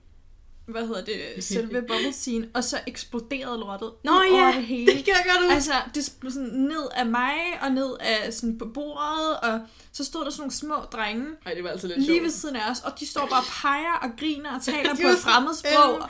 hvad 0.66 0.86
hedder 0.86 1.04
det, 1.04 1.20
selve 1.44 1.80
bubble 1.82 2.12
teen, 2.12 2.46
og 2.54 2.64
så 2.64 2.80
eksploderede 2.86 3.58
lortet 3.58 3.92
Nå 4.04 4.10
ud 4.10 4.32
over 4.32 4.46
ja, 4.48 4.56
det 4.56 4.64
hele. 4.66 4.86
Det 4.92 5.04
kan 5.04 5.14
jeg 5.14 5.24
godt 5.34 5.46
ud. 5.46 5.54
Altså, 5.54 5.72
det 5.94 6.12
blev 6.20 6.32
sådan 6.32 6.48
ned 6.48 6.88
af 6.94 7.06
mig, 7.06 7.34
og 7.62 7.70
ned 7.70 7.96
af 8.00 8.32
sådan 8.32 8.58
på 8.58 8.64
bordet, 8.66 9.40
og 9.42 9.60
så 9.92 10.04
stod 10.04 10.24
der 10.24 10.30
sådan 10.30 10.40
nogle 10.40 10.52
små 10.52 10.74
drenge, 10.74 11.26
Ej, 11.46 11.54
det 11.54 11.64
var 11.64 11.70
altså 11.70 11.86
lidt 11.86 11.98
lige 11.98 12.06
sjovt. 12.06 12.22
ved 12.22 12.30
siden 12.30 12.56
af 12.56 12.70
os, 12.70 12.80
og 12.80 13.00
de 13.00 13.06
står 13.06 13.26
bare 13.30 13.40
og 13.40 13.46
peger 13.62 13.94
og 14.02 14.10
griner 14.18 14.56
og 14.56 14.62
taler 14.62 14.94
på 15.02 15.08
et 15.08 15.18
fremmed 15.18 15.54
sprog. 15.54 16.08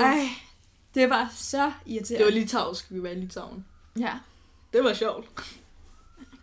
Ej, 0.00 0.28
det 0.94 1.10
var 1.10 1.32
så 1.36 1.72
irriterende. 1.86 2.24
Det 2.24 2.34
var 2.34 2.40
litauisk, 2.40 2.86
vi 2.90 3.02
var 3.02 3.08
i 3.08 3.14
Litauen. 3.14 3.64
Ja, 3.98 4.12
Det 4.72 4.84
var 4.84 4.94
sjovt. 4.94 5.26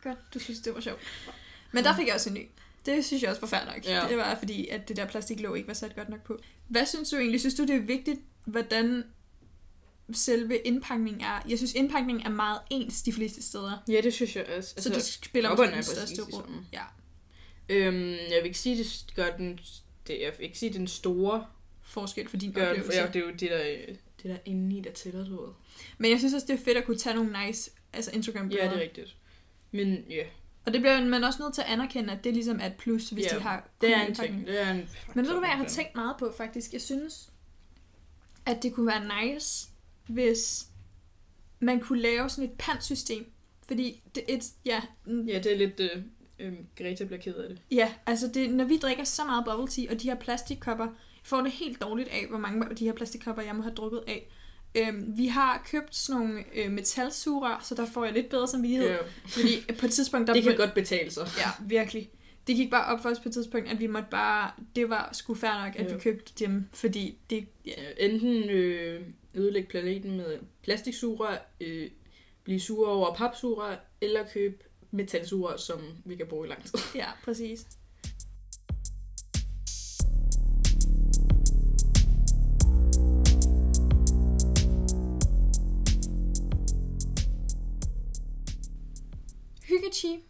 Godt. 0.03 0.17
Du 0.33 0.39
synes, 0.39 0.59
det 0.59 0.75
var 0.75 0.81
sjovt. 0.81 1.01
Men 1.71 1.83
der 1.83 1.95
fik 1.95 2.07
jeg 2.07 2.15
også 2.15 2.29
en 2.29 2.35
ny. 2.35 2.47
Det 2.85 3.05
synes 3.05 3.23
jeg 3.23 3.29
også 3.29 3.41
var 3.41 3.47
fair 3.47 3.65
nok. 3.65 3.85
Ja. 3.85 4.05
Det 4.09 4.17
var 4.17 4.35
fordi, 4.39 4.67
at 4.67 4.87
det 4.87 4.97
der 4.97 5.05
plastiklåg 5.05 5.57
ikke 5.57 5.67
var 5.67 5.73
sat 5.73 5.95
godt 5.95 6.09
nok 6.09 6.23
på. 6.23 6.39
Hvad 6.67 6.85
synes 6.85 7.09
du 7.09 7.17
egentlig? 7.17 7.39
Synes 7.39 7.55
du, 7.55 7.63
det 7.63 7.75
er 7.75 7.79
vigtigt, 7.79 8.19
hvordan 8.45 9.03
selve 10.13 10.57
indpakningen 10.57 11.21
er? 11.21 11.41
Jeg 11.49 11.57
synes, 11.57 11.73
indpakningen 11.73 12.25
er 12.25 12.29
meget 12.29 12.59
ens 12.69 13.01
de 13.01 13.13
fleste 13.13 13.43
steder. 13.43 13.83
Ja, 13.87 14.01
det 14.01 14.13
synes 14.13 14.35
jeg 14.35 14.45
også. 14.45 14.73
Altså, 14.77 14.89
så 14.89 14.95
det 14.95 15.03
spiller 15.03 15.49
måske 15.49 15.75
den 15.75 15.83
største 15.83 16.21
rolle. 16.21 16.55
Ja, 16.73 16.83
Øhm, 17.69 18.09
jeg 18.09 18.37
vil 18.37 18.45
ikke 18.45 18.59
sige, 18.59 18.77
det 18.77 19.05
gør 19.15 19.37
den... 19.37 19.59
Det, 20.07 20.21
jeg 20.21 20.33
vil 20.37 20.45
ikke 20.45 20.57
sige, 20.57 20.73
den 20.73 20.87
store 20.87 21.45
forskel 21.83 22.29
for 22.29 22.37
din 22.37 22.51
gør 22.51 22.61
det, 22.61 22.69
oplevelse. 22.69 22.99
ja, 22.99 23.07
det 23.07 23.15
er 23.15 23.19
jo 23.19 23.29
det 23.31 23.39
der, 23.39 23.61
øh, 23.61 23.87
det 23.87 24.23
der 24.23 24.37
indeni, 24.45 24.81
der 24.81 24.91
tæller, 24.91 25.29
ved. 25.29 25.53
Men 25.97 26.11
jeg 26.11 26.19
synes 26.19 26.33
også, 26.33 26.47
det 26.47 26.59
er 26.59 26.63
fedt 26.63 26.77
at 26.77 26.85
kunne 26.85 26.97
tage 26.97 27.15
nogle 27.15 27.45
nice 27.45 27.71
altså 27.93 28.11
instagram 28.11 28.49
Ja, 28.49 28.65
det 28.65 28.73
er 28.73 28.79
rigtigt. 28.79 29.15
Men 29.73 30.05
ja, 30.09 30.23
Og 30.65 30.73
det 30.73 30.81
bliver 30.81 31.05
man 31.05 31.23
også 31.23 31.41
nødt 31.41 31.53
til 31.53 31.61
at 31.61 31.67
anerkende, 31.67 32.13
at 32.13 32.23
det 32.23 32.33
ligesom 32.33 32.59
er 32.61 32.65
et 32.65 32.75
plus, 32.77 33.09
hvis 33.09 33.25
Ja, 33.31 33.37
de 33.37 33.41
har 33.41 33.69
det 33.81 33.95
er 33.95 34.01
en 34.01 34.15
ting. 34.15 34.47
Det 34.47 34.61
er 34.61 34.71
en 34.71 34.89
Men 35.15 35.25
ved 35.25 35.33
du 35.33 35.39
hvad, 35.39 35.49
jeg 35.49 35.57
har 35.57 35.65
tænkt 35.65 35.95
meget 35.95 36.15
på 36.19 36.33
faktisk? 36.37 36.73
Jeg 36.73 36.81
synes, 36.81 37.29
at 38.45 38.63
det 38.63 38.73
kunne 38.73 38.87
være 38.87 39.25
nice, 39.25 39.67
hvis 40.07 40.67
man 41.59 41.79
kunne 41.79 42.01
lave 42.01 42.29
sådan 42.29 42.49
et 42.49 42.55
pantsystem. 42.57 43.31
Fordi 43.67 44.03
det, 44.15 44.23
et, 44.27 44.43
ja, 44.65 44.81
Ja, 45.07 45.39
det 45.39 45.53
er 45.53 45.57
lidt... 45.57 45.79
Øh, 45.79 46.03
øh, 46.39 46.53
Greta 46.77 47.03
bliver 47.05 47.21
ked 47.21 47.35
af 47.35 47.49
det. 47.49 47.61
ja, 47.71 47.93
altså 48.05 48.27
det, 48.33 48.49
når 48.49 48.65
vi 48.65 48.77
drikker 48.77 49.03
så 49.03 49.23
meget 49.25 49.45
bubble 49.45 49.67
tea, 49.67 49.91
og 49.93 50.01
de 50.01 50.09
her 50.09 50.15
plastikkopper, 50.15 50.85
jeg 50.85 50.93
får 51.23 51.41
det 51.41 51.51
helt 51.51 51.81
dårligt 51.81 52.09
af, 52.09 52.25
hvor 52.29 52.37
mange 52.37 52.69
af 52.69 52.75
de 52.75 52.85
her 52.85 52.93
plastikkopper, 52.93 53.41
jeg 53.43 53.55
må 53.55 53.61
have 53.61 53.75
drukket 53.75 54.03
af. 54.07 54.29
Øhm, 54.75 55.17
vi 55.17 55.27
har 55.27 55.63
købt 55.71 55.95
sådan 55.95 56.21
nogle 56.21 56.43
øh, 56.55 56.71
metalsugerør, 56.71 57.59
så 57.63 57.75
der 57.75 57.85
får 57.85 58.05
jeg 58.05 58.13
lidt 58.13 58.29
bedre 58.29 58.47
samvittighed. 58.47 58.87
Ja, 58.89 58.97
Fordi 59.27 59.73
på 59.79 59.85
et 59.85 59.91
tidspunkt, 59.91 60.27
der 60.27 60.33
det 60.33 60.43
kan 60.43 60.55
godt 60.57 60.73
betale 60.73 61.11
sig. 61.11 61.27
Ja, 61.37 61.49
virkelig. 61.67 62.09
Det 62.47 62.55
gik 62.55 62.69
bare 62.71 62.85
op 62.95 63.01
for 63.01 63.09
os 63.09 63.19
på 63.19 63.29
et 63.29 63.33
tidspunkt, 63.33 63.67
at 63.69 63.79
vi 63.79 63.87
måtte 63.87 64.07
bare... 64.11 64.51
Det 64.75 64.89
var 64.89 65.09
sgu 65.13 65.33
fair 65.33 65.65
nok, 65.65 65.75
at 65.75 65.89
Ja. 65.89 65.93
vi 65.95 65.99
købte 65.99 66.45
dem, 66.45 66.65
fordi 66.73 67.17
det... 67.29 67.47
Ja, 67.65 67.71
enten 67.97 68.49
øh, 68.49 69.01
ødelægge 69.35 69.69
planeten 69.69 70.17
med 70.17 70.37
plastiksugerør, 70.63 71.37
øh, 71.61 71.89
blive 72.43 72.59
sure 72.59 72.91
over 72.91 73.15
papsugerør, 73.15 73.75
eller 74.01 74.23
købe 74.33 74.63
metalsugerør, 74.91 75.57
som 75.57 75.81
vi 76.05 76.15
kan 76.15 76.25
bruge 76.27 76.47
i 76.47 76.49
lang 76.49 76.63
tid. 76.63 76.79
ja 76.95 77.05
præcis. 77.23 77.65
Hyggechi. 89.73 90.23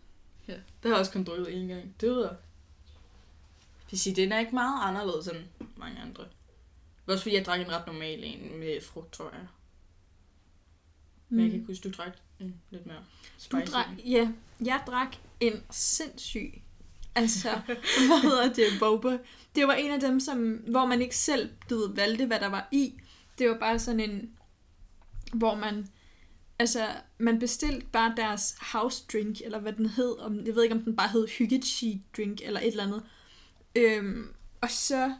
Ja, 0.47 0.53
det 0.53 0.63
har 0.83 0.89
jeg 0.89 0.99
også 0.99 1.11
kun 1.11 1.23
drukket 1.23 1.61
en 1.61 1.67
gang. 1.67 1.95
Det 2.01 2.09
ved 2.09 2.21
jeg. 2.21 2.35
Det 3.91 3.99
sige, 3.99 4.15
den 4.15 4.31
er 4.31 4.39
ikke 4.39 4.55
meget 4.55 4.89
anderledes 4.89 5.27
end 5.27 5.45
mange 5.77 6.01
andre. 6.01 6.25
Også 7.07 7.23
fordi, 7.23 7.35
jeg 7.35 7.45
drak 7.45 7.59
en 7.59 7.71
ret 7.71 7.87
normal 7.87 8.23
en 8.23 8.59
med 8.59 8.81
frugt, 8.81 9.13
tror 9.13 9.31
jeg. 9.31 9.47
Men 11.29 11.39
jeg 11.39 11.49
kan 11.49 11.59
ikke 11.59 11.67
huske, 11.67 11.89
du 11.89 11.93
drak 11.97 12.17
en 12.39 12.61
lidt 12.69 12.85
mere 12.85 13.03
spicy. 13.37 13.55
Mm. 13.55 13.61
Du 13.65 13.71
drak, 13.71 13.87
ja, 14.05 14.31
jeg 14.65 14.83
drak 14.87 15.15
en 15.39 15.63
sindssyg, 15.71 16.61
altså, 17.15 17.49
hvad 18.07 18.21
hedder 18.21 18.53
det, 18.53 18.65
boba. 18.79 19.17
Det 19.55 19.67
var 19.67 19.73
en 19.73 19.91
af 19.91 19.99
dem, 19.99 20.19
som, 20.19 20.53
hvor 20.53 20.85
man 20.85 21.01
ikke 21.01 21.17
selv, 21.17 21.51
du 21.69 21.75
ved, 21.75 21.95
valgte, 21.95 22.25
hvad 22.25 22.39
der 22.39 22.47
var 22.47 22.67
i. 22.71 22.93
Det 23.37 23.49
var 23.49 23.57
bare 23.59 23.79
sådan 23.79 23.99
en, 23.99 24.31
hvor 25.33 25.55
man, 25.55 25.87
altså, 26.59 26.87
man 27.17 27.39
bestilte 27.39 27.85
bare 27.91 28.13
deres 28.17 28.55
house 28.61 29.03
drink, 29.13 29.41
eller 29.41 29.59
hvad 29.59 29.73
den 29.73 29.85
hed, 29.85 30.19
om, 30.19 30.45
jeg 30.45 30.55
ved 30.55 30.63
ikke, 30.63 30.75
om 30.75 30.81
den 30.81 30.95
bare 30.95 31.09
hed 31.09 31.27
hyggechi 31.27 32.01
drink, 32.17 32.41
eller 32.43 32.59
et 32.59 32.67
eller 32.67 32.83
andet. 32.83 33.03
Øhm, 33.75 34.33
og 34.61 34.69
så 34.69 35.13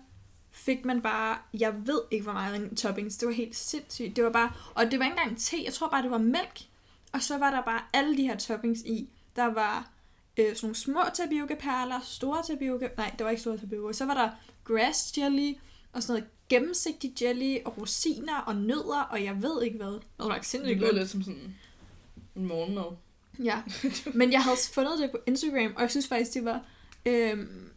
fik 0.52 0.86
man 0.86 1.02
bare, 1.02 1.38
jeg 1.60 1.74
ved 1.86 2.02
ikke, 2.12 2.24
hvor 2.24 2.34
meget 2.34 2.78
toppings, 2.78 3.18
det 3.18 3.28
var 3.28 3.34
helt 3.34 3.56
sindssygt. 3.56 4.16
Det 4.16 4.24
var 4.24 4.30
bare, 4.30 4.52
og 4.76 4.92
det 4.92 5.00
var 5.00 5.06
ikke 5.06 5.18
engang 5.20 5.40
te, 5.40 5.64
jeg 5.64 5.74
tror 5.74 5.90
bare, 5.90 6.04
det 6.04 6.12
var 6.12 6.18
mælk. 6.18 6.62
Og 7.12 7.22
så 7.22 7.38
var 7.38 7.52
der 7.52 7.62
bare 7.62 7.82
alle 7.94 8.18
de 8.18 8.24
her 8.24 8.38
toppings 8.38 8.82
i. 8.82 9.10
Der 9.36 9.46
var 9.46 9.90
øh, 10.38 10.46
sådan 10.46 10.58
nogle 10.62 10.76
små 10.76 11.02
tapioca-perler, 11.14 12.00
store 12.04 12.44
tapioca... 12.44 12.90
Nej, 12.98 13.16
det 13.18 13.24
var 13.24 13.30
ikke 13.30 13.42
store 13.42 13.58
tapioca. 13.58 13.94
Så 13.94 14.06
var 14.06 14.14
der 14.14 14.30
grass 14.64 15.18
jelly, 15.18 15.54
og 15.94 16.04
sådan 16.04 16.22
noget 16.22 16.30
gennemsigtig 16.54 17.14
jelly, 17.22 17.58
og 17.66 17.78
rosiner, 17.78 18.38
og 18.38 18.56
nødder, 18.56 19.02
og 19.02 19.24
jeg 19.24 19.42
ved 19.42 19.64
ikke 19.64 19.78
hvad. 19.78 19.92
Det 19.94 20.02
var 20.20 20.36
Det 20.38 20.46
sindssygt 20.46 20.78
lyder 20.78 20.88
godt. 20.88 20.98
lidt 21.00 21.10
som 21.10 21.24
sådan 21.24 21.56
en 22.36 22.46
morgenmad. 22.46 22.84
Ja, 23.44 23.62
men 24.20 24.32
jeg 24.32 24.44
havde 24.44 24.58
fundet 24.74 25.00
det 25.00 25.12
på 25.12 25.18
Instagram, 25.28 25.74
og 25.76 25.82
jeg 25.82 25.92
synes 25.92 26.08
faktisk, 26.08 26.34
det 26.34 26.46
var 26.46 26.66
øhm, 27.06 27.70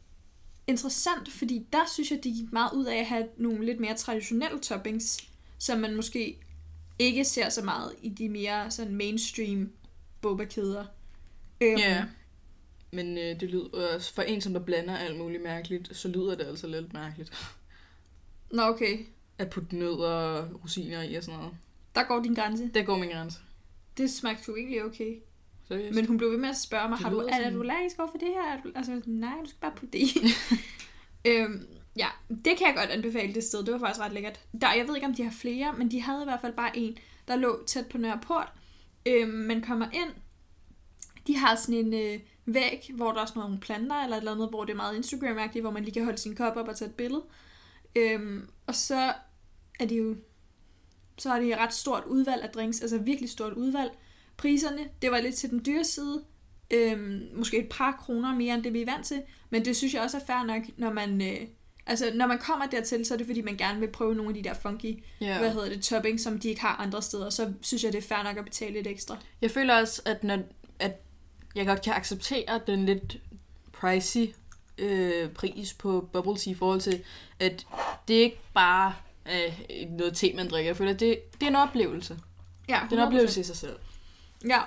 interessant, 0.67 1.29
fordi 1.33 1.67
der 1.73 1.85
synes 1.95 2.11
jeg, 2.11 2.25
det 2.25 2.33
gik 2.35 2.53
meget 2.53 2.73
ud 2.73 2.85
af 2.85 2.97
at 2.97 3.07
have 3.07 3.29
nogle 3.37 3.65
lidt 3.67 3.81
mere 3.81 3.95
traditionelle 3.97 4.61
toppings, 4.61 5.29
som 5.59 5.79
man 5.81 5.97
måske 5.97 6.39
ikke 6.99 7.25
ser 7.25 7.49
så 7.49 7.63
meget 7.63 7.93
i 8.03 8.09
de 8.09 8.29
mere 8.29 8.71
sådan 8.71 8.95
mainstream 8.95 9.71
boba-kæder. 10.21 10.85
Øhm, 11.61 11.79
Ja. 11.79 12.05
Men 12.93 13.19
øh, 13.19 13.41
det 13.41 13.51
lyder 13.51 13.95
også, 13.95 14.15
for 14.15 14.23
en, 14.23 14.41
som 14.41 14.53
der 14.53 14.61
blander 14.61 14.97
alt 14.97 15.19
muligt 15.19 15.43
mærkeligt, 15.43 15.97
så 15.97 16.09
lyder 16.09 16.35
det 16.35 16.45
altså 16.45 16.67
lidt 16.67 16.93
mærkeligt. 16.93 17.56
Nå, 18.51 18.63
okay. 18.63 18.99
At 19.39 19.51
putte 19.51 19.77
nødder 19.77 20.09
og 20.09 20.63
rosiner 20.63 21.03
i 21.03 21.15
og 21.15 21.23
sådan 21.23 21.39
noget. 21.39 21.57
Der 21.95 22.05
går 22.05 22.23
din 22.23 22.35
grænse. 22.35 22.71
Der 22.75 22.83
går 22.83 22.99
min 22.99 23.11
grænse. 23.11 23.39
Det 23.97 24.11
smagte 24.11 24.45
jo 24.49 24.57
egentlig 24.57 24.85
okay. 24.85 25.17
Seriøst. 25.69 25.95
Men 25.95 26.07
hun 26.07 26.19
blev 26.19 26.31
ved 26.31 26.39
med 26.39 26.49
at 26.49 26.57
spørge 26.57 26.89
mig, 26.89 26.99
Det 26.99 27.05
har 27.05 27.11
du, 27.11 27.19
er, 27.19 27.35
er 27.35 27.51
du 27.51 27.61
allergisk 27.61 27.99
over 27.99 28.11
for 28.11 28.19
det 28.19 28.29
her? 28.29 28.53
Er 28.53 28.63
du, 28.63 28.73
altså, 28.75 29.03
nej, 29.07 29.35
du 29.45 29.49
skal 29.49 29.61
bare 29.61 29.73
putte 29.77 29.99
det 29.99 29.99
i. 29.99 30.19
øhm, 31.31 31.67
ja, 31.97 32.09
det 32.29 32.57
kan 32.59 32.67
jeg 32.67 32.75
godt 32.77 32.91
anbefale 32.91 33.35
det 33.35 33.45
sted. 33.45 33.65
Det 33.65 33.73
var 33.73 33.79
faktisk 33.79 34.01
ret 34.01 34.13
lækkert. 34.13 34.41
Der, 34.61 34.73
jeg 34.73 34.89
ved 34.89 34.95
ikke, 34.95 35.07
om 35.07 35.15
de 35.15 35.23
har 35.23 35.31
flere, 35.31 35.75
men 35.79 35.91
de 35.91 36.01
havde 36.01 36.23
i 36.23 36.25
hvert 36.25 36.41
fald 36.41 36.53
bare 36.53 36.79
en, 36.79 36.99
der 37.29 37.37
lå 37.37 37.65
tæt 37.67 37.87
på 37.87 37.99
Nørreport. 37.99 38.53
Øhm, 39.07 39.31
man 39.31 39.63
kommer 39.63 39.87
ind. 39.93 40.11
De 41.27 41.37
har 41.37 41.55
sådan 41.55 41.75
en 41.75 41.95
øh, 41.95 42.21
væg, 42.47 42.91
hvor 42.95 43.13
der 43.13 43.21
er 43.21 43.27
sådan 43.27 43.41
nogle 43.41 43.61
planter, 43.61 43.97
eller 43.97 44.17
et 44.17 44.21
eller 44.21 44.33
andet, 44.33 44.49
hvor 44.49 44.65
det 44.65 44.73
er 44.73 44.77
meget 44.77 44.99
Instagram-agtigt, 44.99 45.61
hvor 45.61 45.71
man 45.71 45.85
lige 45.85 45.95
kan 45.95 46.05
holde 46.05 46.19
sin 46.19 46.37
kop 46.37 46.57
op 46.57 46.69
og 46.69 46.77
tage 46.77 46.89
et 46.89 46.95
billede. 46.95 47.23
Øhm, 47.97 48.49
og 48.67 48.75
så 48.75 49.13
er 49.81 49.87
det 49.87 49.99
jo 49.99 50.17
så 51.19 51.33
er 51.33 51.41
det 51.41 51.53
et 51.53 51.59
ret 51.59 51.75
stort 51.75 52.05
udvalg 52.05 52.43
af 52.43 52.49
drinks, 52.49 52.81
altså 52.81 52.99
virkelig 52.99 53.31
stort 53.31 53.53
udvalg. 53.53 53.91
Priserne, 54.37 54.89
det 55.03 55.11
var 55.11 55.21
lidt 55.21 55.35
til 55.35 55.51
den 55.51 55.63
dyre 55.67 55.85
side. 55.85 56.23
Øhm, 56.71 57.29
måske 57.35 57.59
et 57.59 57.69
par 57.71 57.93
kroner 57.93 58.35
mere, 58.35 58.55
end 58.55 58.65
det 58.65 58.73
vi 58.73 58.83
er 58.83 58.93
vant 58.93 59.07
til. 59.07 59.23
Men 59.51 59.65
det 59.65 59.77
synes 59.77 59.95
jeg 59.95 60.03
også 60.03 60.17
er 60.17 60.25
fair 60.27 60.45
nok, 60.47 60.63
når 60.77 60.93
man... 60.93 61.23
Øh, 61.23 61.47
altså, 61.87 62.13
når 62.15 62.27
man 62.27 62.39
kommer 62.39 62.67
dertil, 62.67 63.07
så 63.07 63.15
er 63.15 63.19
det 63.19 63.27
fordi, 63.27 63.41
man 63.41 63.57
gerne 63.57 63.81
vil 63.81 63.89
prøve 63.89 64.15
nogle 64.15 64.31
af 64.31 64.35
de 64.35 64.49
der 64.49 64.55
funky, 64.55 65.05
ja. 65.21 65.39
hvad 65.39 65.53
hedder 65.53 65.69
det, 65.69 65.83
topping, 65.83 66.21
som 66.21 66.39
de 66.39 66.49
ikke 66.49 66.61
har 66.61 66.77
andre 66.77 67.03
steder. 67.03 67.31
Så 67.31 67.53
synes 67.61 67.85
jeg, 67.85 67.93
det 67.93 67.99
er 67.99 68.09
fair 68.09 68.23
nok 68.23 68.37
at 68.37 68.45
betale 68.45 68.73
lidt 68.73 68.87
ekstra. 68.87 69.17
Jeg 69.43 69.51
føler 69.51 69.81
også, 69.81 70.03
at, 70.05 70.25
når, 70.25 70.39
at 70.79 71.03
jeg 71.55 71.67
godt 71.67 71.83
kan 71.83 71.93
acceptere 71.93 72.61
den 72.67 72.87
lidt 72.87 73.19
pricey 73.73 74.29
øh, 74.79 75.31
pris 75.31 75.75
på 75.75 76.09
bubble 76.13 76.37
tea 76.37 76.53
i 76.53 76.55
forhold 76.55 76.81
til, 76.81 77.03
at 77.41 77.67
det 78.09 78.19
er 78.19 78.23
ikke 78.23 78.41
bare 78.55 78.95
øh, 79.33 79.91
noget 79.91 80.17
te, 80.17 80.33
man 80.33 80.49
drikker. 80.51 80.69
Jeg 80.69 80.77
føler, 80.77 80.95
at 80.95 81.01
det, 81.01 81.33
det 81.33 81.43
er 81.43 81.51
en 81.51 81.57
oplevelse. 81.57 82.19
Ja, 82.69 82.81
Det 82.91 82.99
er 82.99 83.03
en 83.03 83.07
oplevelse 83.07 83.41
i 83.41 83.45
sig 83.45 83.57
selv. 83.57 83.77
Ja. 84.49 84.61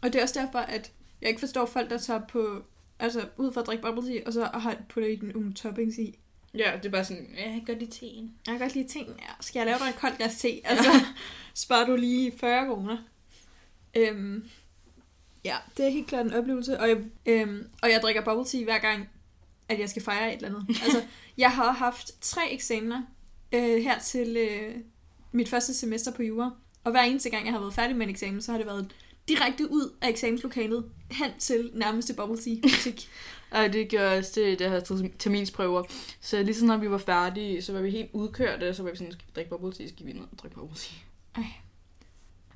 Og 0.00 0.12
det 0.12 0.18
er 0.18 0.22
også 0.22 0.40
derfor, 0.40 0.58
at 0.58 0.92
jeg 1.20 1.28
ikke 1.28 1.40
forstår 1.40 1.66
folk, 1.66 1.90
der 1.90 1.98
tager 1.98 2.20
på... 2.28 2.62
Altså, 2.98 3.28
ud 3.36 3.52
for 3.52 3.60
at 3.60 3.66
drikke 3.66 3.82
bubble 3.82 4.12
tea, 4.12 4.20
og 4.26 4.32
så 4.32 4.44
har 4.54 4.76
putter 4.88 5.10
i 5.10 5.16
nogle 5.16 5.54
toppings 5.54 5.98
i. 5.98 6.18
Ja, 6.54 6.72
det 6.76 6.86
er 6.86 6.90
bare 6.90 7.04
sådan, 7.04 7.34
ja, 7.36 7.50
jeg 7.50 7.62
gør 7.66 7.74
det 7.74 7.90
teen. 7.90 8.34
Jeg 8.46 8.52
kan 8.52 8.58
godt 8.58 8.74
lide 8.74 8.88
ting. 8.88 9.08
Ja, 9.08 9.32
skal 9.40 9.60
jeg 9.60 9.66
lave 9.66 9.78
dig 9.78 9.88
et 9.88 9.96
koldt 9.96 10.16
glas 10.16 10.38
te? 10.38 10.60
Altså, 10.64 10.90
sparer 11.54 11.86
du 11.86 11.96
lige 11.96 12.32
40 12.38 12.66
kroner. 12.66 12.98
Øhm, 13.94 14.48
ja, 15.44 15.56
det 15.76 15.86
er 15.86 15.90
helt 15.90 16.06
klart 16.06 16.26
en 16.26 16.34
oplevelse. 16.34 16.80
Og 16.80 16.88
jeg, 16.88 16.96
øhm, 17.26 17.66
og 17.82 17.90
jeg 17.90 18.00
drikker 18.02 18.24
bubble 18.24 18.44
tea 18.44 18.64
hver 18.64 18.78
gang, 18.78 19.08
at 19.68 19.80
jeg 19.80 19.88
skal 19.88 20.02
fejre 20.02 20.34
et 20.34 20.36
eller 20.36 20.48
andet. 20.48 20.76
Altså, 20.84 21.02
jeg 21.38 21.50
har 21.50 21.72
haft 21.72 22.10
tre 22.20 22.52
eksamener 22.52 23.02
øh, 23.52 23.82
her 23.82 23.98
til 23.98 24.36
øh, 24.36 24.74
mit 25.32 25.48
første 25.48 25.74
semester 25.74 26.12
på 26.12 26.22
jura. 26.22 26.50
Og 26.84 26.90
hver 26.90 27.02
eneste 27.02 27.30
gang, 27.30 27.44
jeg 27.44 27.52
har 27.52 27.60
været 27.60 27.74
færdig 27.74 27.96
med 27.96 28.06
en 28.06 28.10
eksamen, 28.10 28.42
så 28.42 28.50
har 28.50 28.58
det 28.58 28.66
været 28.66 28.94
direkte 29.28 29.70
ud 29.70 29.96
af 30.00 30.08
eksamenslokalet 30.08 30.84
hen 31.10 31.30
til 31.38 31.70
nærmeste 31.74 32.14
bubble 32.14 32.36
tea 32.36 32.54
butik. 32.62 33.08
Og 33.50 33.72
det 33.72 33.90
gør 33.90 34.18
også 34.18 34.32
det, 34.34 34.58
det 34.58 34.70
her 34.70 35.10
terminsprøver. 35.18 35.82
Så 36.20 36.42
lige 36.42 36.54
så 36.54 36.66
når 36.66 36.76
vi 36.76 36.90
var 36.90 36.98
færdige, 36.98 37.62
så 37.62 37.72
var 37.72 37.80
vi 37.80 37.90
helt 37.90 38.10
udkørte, 38.12 38.68
og 38.68 38.74
så 38.74 38.82
var 38.82 38.90
vi 38.90 38.96
sådan, 38.96 39.12
skal 39.12 39.26
vi 39.26 39.32
drikke 39.34 39.50
bubble 39.50 39.72
tea, 39.72 39.88
skal 39.88 40.06
vi 40.06 40.12
ned 40.12 40.22
og 40.32 40.38
drikke 40.38 40.54
bubble 40.54 40.76
tea. 40.76 40.98
Ej. 41.36 41.67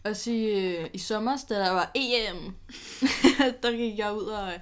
Og 0.04 0.16
så 0.16 0.30
øh, 0.30 0.90
i 0.92 0.98
sommer, 0.98 1.44
da 1.48 1.54
der 1.54 1.70
var 1.70 1.90
EM, 1.94 2.54
der 3.62 3.76
gik 3.76 3.98
jeg 3.98 4.12
ud 4.12 4.24
og 4.24 4.52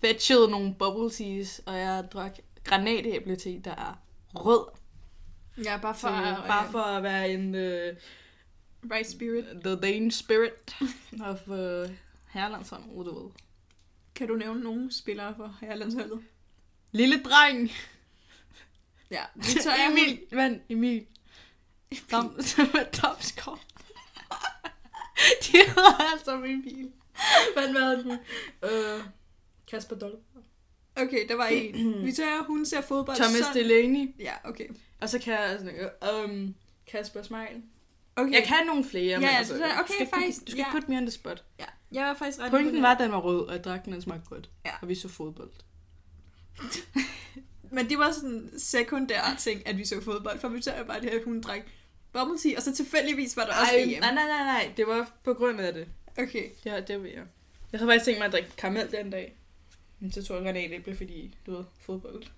fetchede 0.00 0.50
nogle 0.50 0.74
bubble 0.78 1.10
teas, 1.10 1.62
og 1.66 1.78
jeg 1.78 2.04
drak 2.12 2.38
granatæble 2.64 3.36
der 3.36 3.70
er 3.70 3.98
rød. 4.34 4.66
Ja, 5.64 5.78
bare 5.82 5.94
for, 5.94 6.08
For, 6.08 6.14
at, 6.16 6.48
bare 6.48 6.70
for 6.70 6.78
at 6.78 7.02
være 7.02 7.30
en 7.30 7.54
uh, 7.54 7.96
right 8.90 9.10
spirit. 9.10 9.44
the 9.64 9.76
Dane 9.80 10.12
spirit 10.12 10.76
of 11.30 11.48
uh, 11.48 11.90
herrelandsholdet, 12.28 13.06
du 13.06 13.22
ved. 13.22 13.30
Kan 14.14 14.28
du 14.28 14.34
nævne 14.34 14.60
nogle 14.60 14.92
spillere 14.92 15.34
for 15.36 15.54
herrelandsholdet? 15.60 16.20
Lille 16.92 17.22
dreng! 17.22 17.70
Ja, 19.10 19.22
Victoria 19.34 19.86
Emil, 19.90 20.20
vand, 20.32 20.60
Emil. 20.68 21.06
Dom, 22.12 22.38
Tomsgaard. 22.92 23.60
De 25.46 25.52
hedder 25.66 26.10
altså 26.12 26.36
min 26.36 26.62
bil. 26.62 26.90
Hvad 27.54 27.72
var 27.72 27.88
det? 27.90 28.18
Øh, 28.64 29.04
Kasper 29.70 29.96
Dolp. 29.96 30.20
Okay, 30.96 31.28
der 31.28 31.34
var 31.34 31.46
en. 31.46 31.74
Victoria, 32.06 32.42
hun 32.42 32.66
ser 32.66 32.80
fodbold. 32.80 33.16
Thomas 33.16 33.36
sådan- 33.38 33.54
Delaney. 33.56 34.14
Ja, 34.18 34.32
okay. 34.44 34.66
Og 35.00 35.08
så 35.08 35.18
kan 35.18 35.32
jeg 35.32 35.56
sådan, 35.58 36.24
um, 36.24 36.54
Kasper 36.86 37.22
Smile. 37.22 37.62
okay. 38.16 38.32
Jeg 38.32 38.44
kan 38.46 38.66
nogle 38.66 38.84
flere, 38.84 39.18
men 39.18 39.28
Ja, 39.28 39.36
altså, 39.36 39.54
det 39.54 39.62
er- 39.62 39.74
du 39.76 39.80
okay, 39.80 39.94
skal, 39.94 40.06
faktisk, 40.14 40.40
Du, 40.40 40.50
skal 40.50 40.58
ja. 40.58 40.64
ikke 40.66 40.70
putte 40.72 40.88
mere 40.88 40.98
on 40.98 41.04
the 41.06 41.10
spot. 41.10 41.44
Ja, 41.58 41.64
jeg 41.92 42.06
var 42.06 42.14
faktisk 42.14 42.38
ret 42.40 42.50
Pointen 42.50 42.82
var, 42.82 42.92
at 42.94 42.98
den 43.00 43.12
var 43.12 43.20
rød, 43.20 43.46
og 43.46 43.52
jeg 43.54 43.64
drak 43.64 43.84
den, 43.84 43.92
den 43.92 44.02
smagte 44.02 44.28
godt. 44.28 44.50
Ja. 44.66 44.70
Og 44.82 44.88
vi 44.88 44.94
så 44.94 45.08
fodbold. 45.08 45.50
Men 47.72 47.88
det 47.88 47.98
var 47.98 48.12
sådan 48.12 48.30
en 48.30 48.50
sekundær 48.58 49.34
ting, 49.38 49.66
at 49.68 49.78
vi 49.78 49.84
så 49.84 50.00
fodbold. 50.00 50.38
For 50.38 50.48
Victoria 50.48 50.82
bare 50.82 51.00
det, 51.00 51.08
at 51.08 51.24
hun 51.24 51.40
drak 51.40 51.60
bubble 52.12 52.38
tea, 52.38 52.56
og 52.56 52.62
så 52.62 52.74
tilfældigvis 52.74 53.36
var 53.36 53.44
der 53.44 53.52
også 53.60 53.72
Ej, 53.74 53.82
EM. 53.82 54.00
nej, 54.00 54.14
nej, 54.14 54.26
nej, 54.26 54.44
nej. 54.44 54.72
Det 54.76 54.86
var 54.86 55.10
på 55.24 55.34
grund 55.34 55.60
af 55.60 55.72
det. 55.74 55.88
Okay. 56.18 56.50
Ja, 56.64 56.80
det 56.80 57.02
vil 57.02 57.10
jeg. 57.10 57.24
Jeg 57.72 57.80
havde 57.80 57.90
faktisk 57.90 58.04
tænkt 58.04 58.18
mig 58.18 58.26
at 58.26 58.32
drikke 58.32 58.50
karamel 58.56 58.90
den 58.92 59.10
dag. 59.10 59.36
Men 60.00 60.12
så 60.12 60.22
tog 60.22 60.36
jeg 60.36 60.44
granatæble, 60.44 60.96
fordi 60.96 61.36
du 61.46 61.56
ved, 61.56 61.64
fodbold. 61.80 62.22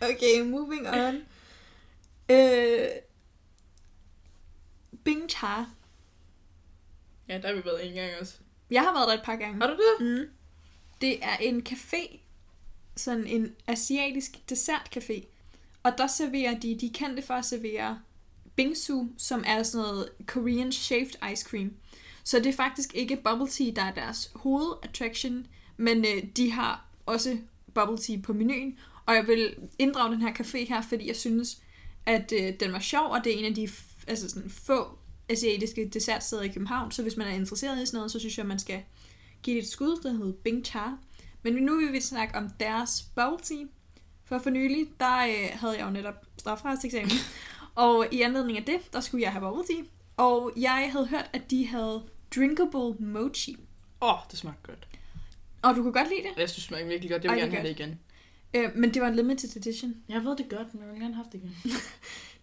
Okay, 0.00 0.40
moving 0.40 0.88
on. 0.88 1.22
Øh, 2.28 2.88
Bing 5.04 5.30
Cha. 5.30 5.64
Ja, 7.28 7.38
der 7.38 7.48
har 7.48 7.54
vi 7.54 7.64
været 7.64 7.86
en 7.88 7.94
gang 7.94 8.10
også. 8.20 8.34
Jeg 8.70 8.82
har 8.82 8.92
været 8.92 9.08
der 9.08 9.14
et 9.14 9.22
par 9.24 9.36
gange. 9.36 9.60
Har 9.60 9.66
du 9.66 9.72
det? 9.76 10.06
Mm. 10.06 10.28
Det 11.00 11.24
er 11.24 11.36
en 11.36 11.66
café, 11.68 12.18
sådan 12.96 13.26
en 13.26 13.54
asiatisk 13.66 14.30
dessertcafé. 14.52 15.24
Og 15.82 15.92
der 15.98 16.06
serverer 16.06 16.58
de, 16.60 16.78
de 16.80 16.86
er 16.86 16.90
kendte 16.94 17.22
for 17.22 17.34
at 17.34 17.44
servere 17.44 18.00
bingsu, 18.56 19.04
som 19.18 19.44
er 19.46 19.62
sådan 19.62 19.86
noget 19.86 20.08
Korean 20.26 20.72
shaved 20.72 21.32
ice 21.32 21.48
cream. 21.48 21.72
Så 22.24 22.38
det 22.38 22.46
er 22.46 22.52
faktisk 22.52 22.94
ikke 22.94 23.16
bubble 23.24 23.48
tea, 23.48 23.70
der 23.76 23.82
er 23.82 23.94
deres 23.94 24.30
hovedattraction, 24.34 25.46
men 25.76 25.98
øh, 26.04 26.22
de 26.36 26.50
har 26.52 26.84
også 27.06 27.38
bubble 27.74 27.98
tea 27.98 28.16
på 28.22 28.32
menuen. 28.32 28.78
Og 29.06 29.14
jeg 29.14 29.26
vil 29.26 29.54
inddrage 29.78 30.12
den 30.12 30.22
her 30.22 30.32
café 30.34 30.68
her, 30.68 30.82
fordi 30.82 31.08
jeg 31.08 31.16
synes, 31.16 31.58
at 32.06 32.32
øh, 32.40 32.52
den 32.60 32.72
var 32.72 32.78
sjov, 32.80 33.10
og 33.10 33.24
det 33.24 33.34
er 33.34 33.38
en 33.38 33.44
af 33.44 33.54
de 33.54 33.64
f- 33.64 34.04
altså 34.06 34.28
sådan, 34.28 34.50
få 34.50 34.98
asiatiske 35.28 35.90
dessertsteder 35.92 36.42
i 36.42 36.48
København. 36.48 36.90
Så 36.92 37.02
hvis 37.02 37.16
man 37.16 37.26
er 37.26 37.32
interesseret 37.32 37.82
i 37.82 37.86
sådan 37.86 37.98
noget, 37.98 38.12
så 38.12 38.18
synes 38.18 38.38
jeg, 38.38 38.46
man 38.46 38.58
skal 38.58 38.82
give 39.42 39.56
det 39.56 39.62
et 39.62 39.70
skud, 39.70 40.00
der 40.02 40.12
hedder 40.12 40.32
Bing 40.32 40.64
Cha. 40.66 40.84
Men 41.42 41.54
nu 41.54 41.76
vil 41.76 41.92
vi 41.92 42.00
snakke 42.00 42.34
om 42.34 42.50
deres 42.60 43.02
bubble 43.14 43.38
tea. 43.42 43.64
For 44.24 44.38
for 44.38 44.50
nylig, 44.50 44.86
der 45.00 45.16
øh, 45.18 45.48
havde 45.60 45.76
jeg 45.78 45.84
jo 45.86 45.90
netop 45.90 46.14
strafferetseksamen, 46.38 47.10
og 47.74 48.06
i 48.12 48.20
anledning 48.20 48.58
af 48.58 48.64
det, 48.64 48.92
der 48.92 49.00
skulle 49.00 49.22
jeg 49.22 49.32
have 49.32 49.40
bubble 49.40 49.74
tea. 49.74 49.84
Og 50.16 50.52
jeg 50.56 50.88
havde 50.92 51.06
hørt, 51.06 51.30
at 51.32 51.50
de 51.50 51.66
havde 51.66 52.02
drinkable 52.36 53.06
mochi. 53.06 53.56
Åh, 54.02 54.08
oh, 54.08 54.18
det 54.30 54.38
smagte 54.38 54.60
godt. 54.62 54.88
Og 55.62 55.76
du 55.76 55.82
kunne 55.82 55.92
godt 55.92 56.08
lide 56.08 56.22
det. 56.22 56.40
Jeg 56.40 56.48
synes, 56.48 56.54
det 56.54 56.62
smagte 56.62 56.88
virkelig 56.88 57.10
godt. 57.10 57.24
Jeg 57.24 57.32
vil 57.32 57.38
Ej, 57.38 57.44
gerne 57.44 57.50
det 57.50 57.58
er 57.58 57.62
have 57.62 57.74
det 57.74 57.80
igen. 57.80 58.70
Øh, 58.72 58.76
men 58.76 58.94
det 58.94 59.02
var 59.02 59.08
en 59.08 59.16
limited 59.16 59.56
edition. 59.56 59.94
Jeg 60.08 60.24
ved 60.24 60.36
det 60.36 60.48
godt, 60.48 60.74
men 60.74 60.82
jeg 60.82 60.92
vil 60.92 61.00
gerne 61.00 61.14
have 61.14 61.26
det 61.32 61.34
igen. 61.34 61.56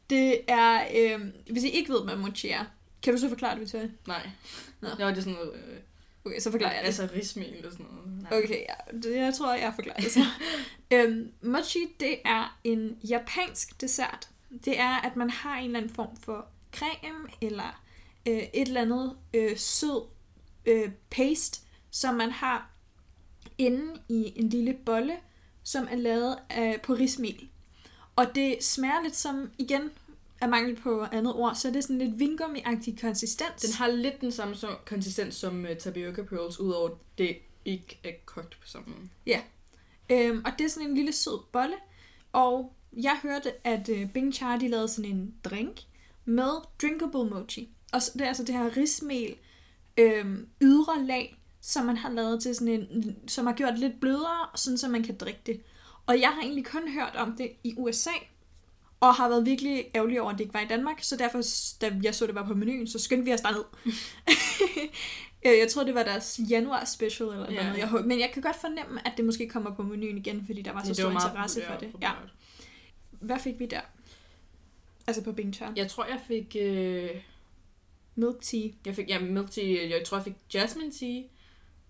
Det 0.10 0.42
er, 0.48 0.84
øh, 0.98 1.26
hvis 1.52 1.64
I 1.64 1.70
ikke 1.70 1.94
ved, 1.94 2.04
hvad 2.04 2.16
mochi 2.16 2.50
er, 2.50 2.66
kan 3.04 3.14
du 3.14 3.20
så 3.20 3.30
forklare 3.30 3.52
det, 3.52 3.62
Victoria? 3.62 3.90
Nej. 4.08 4.30
Nå. 4.82 4.90
Det 4.90 5.06
var 5.06 5.14
det 5.14 5.24
sådan 5.24 5.34
noget... 5.34 5.54
Øh, 5.54 5.78
Okay, 6.26 6.40
så 6.40 6.52
forklarer 6.52 6.74
jeg 6.74 6.82
det. 6.82 6.88
Altså 6.88 7.10
rismel 7.16 7.66
og 7.66 7.72
sådan 7.72 7.86
noget. 7.92 8.22
Nej. 8.22 8.40
Okay, 8.40 8.62
ja, 8.70 8.98
det, 8.98 9.16
jeg 9.16 9.34
tror, 9.34 9.54
jeg 9.54 9.74
forklarer 9.76 10.00
det 10.00 10.12
så. 10.12 10.20
øhm, 10.94 11.32
mochi, 11.42 11.80
det 12.00 12.18
er 12.26 12.60
en 12.64 12.98
japansk 13.10 13.82
dessert. 13.82 14.30
Det 14.66 14.80
er, 14.80 14.96
at 14.96 15.16
man 15.16 15.30
har 15.30 15.58
en 15.58 15.66
eller 15.66 15.80
anden 15.80 15.96
form 15.96 16.18
for 16.18 16.48
creme, 16.76 17.30
eller 17.42 17.82
øh, 18.28 18.34
et 18.38 18.68
eller 18.68 18.82
andet 18.82 19.18
øh, 19.34 19.58
sød 19.58 20.04
øh, 20.66 20.92
paste, 21.10 21.62
som 21.92 22.16
man 22.16 22.32
har 22.32 22.70
inde 23.58 24.02
i 24.10 24.34
en 24.36 24.50
lille 24.50 24.74
bolle, 24.86 25.18
som 25.64 25.88
er 25.92 25.96
lavet 25.96 26.38
af, 26.50 26.82
på 26.82 26.94
rismel. 26.94 27.50
Og 28.16 28.36
det 28.36 28.64
smager 28.64 29.02
lidt 29.04 29.16
som, 29.16 29.52
igen, 29.58 29.92
af 30.42 30.50
mangel 30.50 30.76
på 30.76 31.06
andet 31.12 31.34
ord, 31.34 31.56
så 31.56 31.68
er 31.68 31.72
det 31.72 31.84
sådan 31.84 31.98
lidt 31.98 32.20
vingummi-agtig 32.20 33.02
konsistens. 33.02 33.62
Den 33.62 33.74
har 33.74 33.88
lidt 33.88 34.22
den 34.22 34.32
samme 34.32 34.56
som, 34.56 34.70
konsistens 34.86 35.36
som 35.36 35.64
uh, 35.64 35.78
tapioca 35.80 36.24
pearls, 36.24 36.60
udover 36.60 36.90
det 37.18 37.38
ikke 37.66 38.00
er 38.04 38.12
kogt 38.26 38.58
på 38.62 38.68
samme 38.68 38.88
måde. 38.88 39.10
Øhm, 40.10 40.42
og 40.46 40.52
det 40.58 40.66
er 40.66 40.70
sådan 40.70 40.90
en 40.90 40.96
lille 40.96 41.12
sød 41.12 41.40
bolle. 41.52 41.76
Og 42.32 42.74
jeg 42.94 43.20
hørte, 43.24 43.68
at 43.68 43.90
øh, 43.90 44.10
Bing 44.10 44.34
Cha, 44.34 44.58
de 44.58 44.68
lavede 44.68 44.88
sådan 44.88 45.12
en 45.12 45.34
drink, 45.44 45.80
med 46.26 46.52
drinkable 46.82 47.30
mochi. 47.30 47.70
Og 47.94 48.02
det 48.14 48.22
er 48.22 48.28
altså 48.28 48.44
det 48.44 48.56
her 48.56 48.78
rismel 48.78 49.36
øhm, 49.98 50.48
ydre 50.62 51.06
lag, 51.06 51.40
som 51.62 51.86
man 51.86 51.98
har 51.98 52.10
lavet 52.10 52.42
til 52.42 52.56
sådan 52.56 52.74
en, 52.74 53.16
som 53.28 53.46
har 53.46 53.54
gjort 53.54 53.72
det 53.72 53.80
lidt 53.80 54.00
blødere, 54.00 54.48
sådan 54.56 54.78
så 54.78 54.88
man 54.88 55.04
kan 55.04 55.18
drikke 55.18 55.40
det. 55.46 55.62
Og 56.06 56.22
jeg 56.22 56.30
har 56.30 56.42
egentlig 56.42 56.66
kun 56.66 56.90
hørt 56.90 57.16
om 57.16 57.36
det 57.38 57.52
i 57.64 57.74
USA, 57.78 58.12
og 59.00 59.16
har 59.16 59.30
været 59.30 59.46
virkelig 59.46 59.86
ærgerlig 59.96 60.22
over, 60.22 60.32
at 60.32 60.38
det 60.38 60.44
ikke 60.44 60.54
var 60.54 60.60
i 60.60 60.68
Danmark, 60.68 61.04
så 61.04 61.16
derfor, 61.18 61.42
da 61.82 61.92
jeg 62.04 62.16
så 62.16 62.28
det 62.28 62.36
var 62.36 62.46
på 62.46 62.54
menuen, 62.54 62.88
så 62.88 63.00
skyndte 63.00 63.26
vi 63.26 63.34
os 63.34 63.42
derned. 63.42 63.64
Øh, 65.46 65.58
jeg 65.60 65.68
tror, 65.72 65.84
det 65.84 65.96
var 65.96 66.04
deres 66.04 66.40
januar 66.50 66.86
special 66.86 67.30
eller 67.30 67.52
noget. 67.52 67.78
Jeg, 67.78 67.90
men 68.06 68.20
jeg 68.20 68.32
kan 68.34 68.42
godt 68.42 68.56
fornemme, 68.62 69.08
at 69.08 69.14
det 69.18 69.26
måske 69.26 69.50
kommer 69.50 69.76
på 69.76 69.84
menuen 69.84 70.18
igen, 70.18 70.44
fordi 70.46 70.62
der 70.62 70.72
var 70.72 70.82
så 70.82 70.88
Det 70.88 70.96
stor 70.98 71.10
var 71.10 71.28
interesse 71.28 71.62
for 71.68 71.74
populært, 71.74 71.94
det. 71.94 72.02
Ja. 72.02 72.12
Hvad 73.22 73.40
fik 73.40 73.60
vi 73.60 73.66
der? 73.66 73.82
Altså 75.08 75.24
på 75.24 75.32
Bing 75.32 75.54
Chan. 75.56 75.78
Jeg 75.78 75.90
tror, 75.92 76.06
jeg 76.06 76.20
fik... 76.28 76.56
Øh, 76.60 77.10
Milk 78.16 78.42
tea. 78.42 78.70
jeg 78.86 78.96
fik 78.96 79.10
ja, 79.10 79.20
milk 79.20 79.52
tea. 79.52 79.90
Jeg 79.90 80.06
tror, 80.06 80.18
jeg 80.18 80.24
fik 80.24 80.34
jasmine 80.54 80.92
tea 80.92 81.22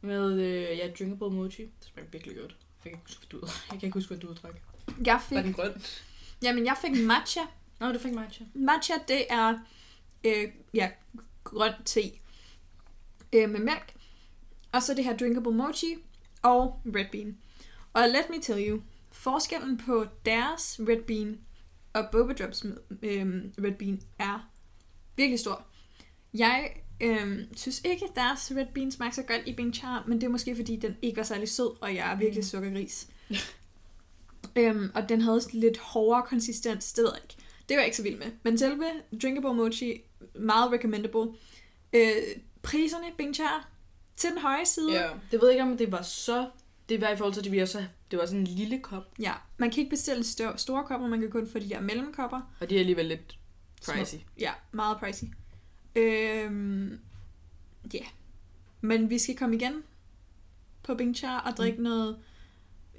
med 0.02 0.34
øh, 0.42 0.78
ja, 0.78 0.92
drinkable 1.00 1.30
mochi. 1.30 1.62
Det 1.62 1.72
smagte 1.94 2.12
virkelig 2.12 2.36
godt. 2.38 2.56
Jeg 2.86 2.92
kan 2.92 2.92
ikke 2.92 3.02
huske, 3.08 3.20
hvad 3.20 3.40
du, 3.40 3.48
jeg 3.72 3.80
kan 3.80 3.88
ikke 3.88 3.94
huske, 3.94 4.08
hvad 4.08 4.18
du 4.20 4.34
drak. 4.34 4.56
Jeg 5.06 5.14
Var 5.14 5.20
fik, 5.20 5.38
den 5.38 5.54
grøn? 5.54 5.82
jamen, 6.44 6.66
jeg 6.66 6.78
fik 6.82 6.92
matcha. 7.06 7.42
Nå, 7.80 7.92
du 7.92 8.00
fik 8.00 8.14
matcha. 8.14 8.44
Matcha, 8.54 8.94
det 9.08 9.26
er 9.30 9.60
øh, 10.24 10.48
ja, 10.74 10.92
grøn 11.44 11.74
te 11.86 12.02
øh, 13.34 13.50
med 13.50 13.60
mælk. 13.60 13.94
Og 14.72 14.84
så 14.84 14.94
det 14.94 15.04
her 15.04 15.18
drinkable 15.18 15.52
mochi 15.52 15.96
og 16.42 16.82
red 16.86 17.06
bean. 17.12 17.38
Og 17.94 18.02
let 18.10 18.30
me 18.30 18.42
tell 18.42 18.70
you, 18.70 18.82
forskellen 19.12 19.78
på 19.78 20.06
deres 20.26 20.80
red 20.80 21.04
bean 21.08 21.40
og 21.94 22.08
Boba 22.12 22.34
Drops 22.34 22.66
øh, 23.02 23.26
red 23.64 23.78
bean 23.80 24.02
er 24.20 24.50
virkelig 25.18 25.40
stor. 25.40 25.66
Jeg 26.34 26.72
øh, 27.02 27.40
synes 27.56 27.82
ikke, 27.86 28.06
at 28.06 28.16
deres 28.16 28.52
red 28.56 28.66
bean 28.74 28.92
smager 28.92 29.12
så 29.12 29.24
godt 29.24 29.42
i 29.46 29.54
Bing 29.54 29.76
Char, 29.76 30.04
men 30.08 30.22
det 30.22 30.28
er 30.28 30.32
måske 30.32 30.56
fordi, 30.56 30.76
den 30.76 30.96
ikke 31.02 31.18
var 31.18 31.24
særlig 31.24 31.50
sød, 31.50 31.82
og 31.82 31.96
jeg 31.96 32.12
er 32.12 32.16
virkelig 32.16 32.42
Mm. 32.44 32.48
sukkergris. 32.48 33.08
øhm, 34.58 34.92
og 34.96 35.10
den 35.10 35.22
havde 35.22 35.42
lidt 35.54 35.78
hårdere 35.78 36.24
konsistens, 36.28 36.94
det 36.94 37.04
ved 37.04 37.12
jeg 37.14 37.22
ikke. 37.24 37.36
Det 37.70 37.76
var 37.76 37.82
jeg 37.82 37.86
ikke 37.86 37.98
så 37.98 38.04
vild 38.04 38.18
med. 38.18 38.28
Men 38.44 38.58
selve 38.58 38.86
drinkable 39.22 39.54
mochi, 39.54 40.02
meget 40.36 40.72
recommendable. 40.72 41.34
Øh, 41.94 42.12
priserne, 42.62 43.06
Bing 43.18 43.36
Char, 43.36 43.70
til 44.16 44.30
den 44.30 44.38
høje 44.38 44.66
side. 44.66 44.94
Ja. 45.02 45.10
Det 45.32 45.42
ved 45.42 45.48
jeg 45.48 45.52
ikke, 45.52 45.64
om 45.72 45.78
det 45.78 45.92
var 45.92 46.02
så... 46.02 46.50
Det 46.90 47.02
var 47.02 47.10
i 47.10 47.18
forhold 47.18 47.34
til, 47.34 47.42
at 47.42 47.52
det 47.52 47.60
var, 47.60 47.66
så, 47.66 47.84
det 48.12 48.20
var 48.20 48.26
sådan 48.26 48.40
en 48.40 48.48
lille 48.48 48.80
kop. 48.80 49.14
ja. 49.20 49.34
Man 49.58 49.72
kan 49.72 49.80
ikke 49.80 49.90
bestille 49.90 50.24
stør, 50.24 50.56
store 50.56 50.84
kopper, 50.84 51.08
man 51.08 51.22
kan 51.22 51.32
kun 51.32 51.48
få 51.48 51.60
de 51.60 51.70
der 51.70 51.82
mellemkopper. 51.82 52.42
Og 52.60 52.70
det 52.70 52.76
er 52.76 52.80
alligevel 52.80 53.06
lidt 53.06 53.38
Små. 53.82 53.94
pricey. 53.94 54.18
Ja, 54.40 54.52
meget 54.72 54.98
pricey. 54.98 55.28
Øhm, 55.96 57.00
ja. 57.94 58.00
Yeah. 58.00 58.08
Men 58.82 59.10
vi 59.10 59.20
skal 59.20 59.38
komme 59.38 59.56
igen 59.56 59.84
på 60.84 60.96
Bing 60.96 61.16
Cha 61.16 61.38
og 61.38 61.58
drikke 61.58 61.78
mm. 61.78 61.84
noget, 61.84 62.18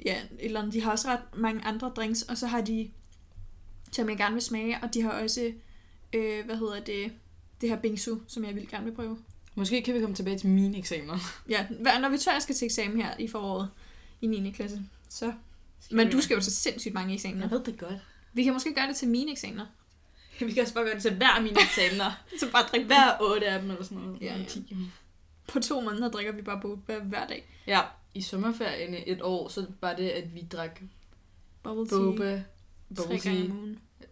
ja, 0.04 0.16
et 0.22 0.44
eller 0.44 0.60
andet. 0.60 0.74
De 0.74 0.82
har 0.82 0.90
også 0.90 1.08
ret 1.08 1.20
mange 1.36 1.64
andre 1.64 1.88
drinks, 1.96 2.22
og 2.22 2.38
så 2.38 2.46
har 2.46 2.60
de, 2.60 2.90
som 3.92 4.08
jeg 4.08 4.16
gerne 4.16 4.32
vil 4.32 4.42
smage, 4.42 4.78
og 4.82 4.94
de 4.94 5.02
har 5.02 5.10
også, 5.10 5.52
øh, 6.12 6.44
hvad 6.44 6.56
hedder 6.56 6.80
det, 6.80 7.12
det 7.60 7.68
her 7.68 7.76
bingsu, 7.76 8.18
som 8.28 8.44
jeg 8.44 8.54
vil 8.54 8.68
gerne 8.68 8.84
vil 8.84 8.94
prøve. 8.94 9.18
Måske 9.54 9.82
kan 9.82 9.94
vi 9.94 10.00
komme 10.00 10.16
tilbage 10.16 10.38
til 10.38 10.48
mine 10.48 10.78
eksamener. 10.78 11.18
Ja, 11.48 11.66
når 12.00 12.08
vi 12.08 12.18
tør 12.18 12.38
skal 12.38 12.54
til 12.54 12.66
eksamen 12.66 13.00
her 13.00 13.16
i 13.18 13.28
foråret 13.28 13.70
i 14.20 14.26
9. 14.26 14.50
klasse, 14.50 14.82
så... 15.12 15.32
Men 15.90 16.10
du 16.10 16.20
skal 16.20 16.34
jo 16.34 16.40
så 16.40 16.50
sindssygt 16.50 16.94
mange 16.94 17.14
eksamener. 17.14 17.42
Jeg 17.42 17.50
ved 17.50 17.64
det 17.64 17.78
godt. 17.78 18.00
Vi 18.32 18.44
kan 18.44 18.52
måske 18.52 18.74
gøre 18.74 18.88
det 18.88 18.96
til 18.96 19.08
mine 19.08 19.32
eksamener. 19.32 19.66
Vi 20.46 20.52
kan 20.52 20.62
også 20.62 20.74
bare 20.74 20.84
gøre 20.84 20.94
det 20.94 21.02
til 21.02 21.14
hver 21.14 21.28
af 21.28 21.42
mine 21.42 21.60
eksamener. 21.60 22.10
Så 22.40 22.50
bare 22.52 22.62
drikke 22.62 22.86
hver... 22.86 23.16
otte 23.20 23.46
af 23.46 23.60
dem, 23.60 23.70
eller 23.70 23.84
sådan 23.84 23.98
noget. 23.98 24.22
Ja, 24.22 24.38
ja. 24.38 24.44
10. 24.44 24.76
På 25.48 25.60
to 25.60 25.80
måneder 25.80 26.10
drikker 26.10 26.32
vi 26.32 26.42
bare 26.42 26.60
boba 26.60 26.98
hver 26.98 27.26
dag. 27.26 27.48
Ja, 27.66 27.80
i 28.14 28.22
sommerferien 28.22 28.94
et 29.06 29.22
år, 29.22 29.48
så 29.48 29.66
var 29.80 29.94
det, 29.94 30.08
at 30.08 30.34
vi 30.34 30.46
drak 30.52 30.80
Bubble 31.62 31.88
tea. 31.88 31.98
boba, 31.98 32.42
bubble 32.96 33.18
tea, 33.18 33.46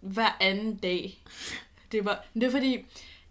hver 0.00 0.36
anden 0.40 0.76
dag. 0.76 1.24
Det 1.92 2.04
var, 2.04 2.24
det 2.34 2.42
var 2.42 2.50
fordi, 2.50 2.78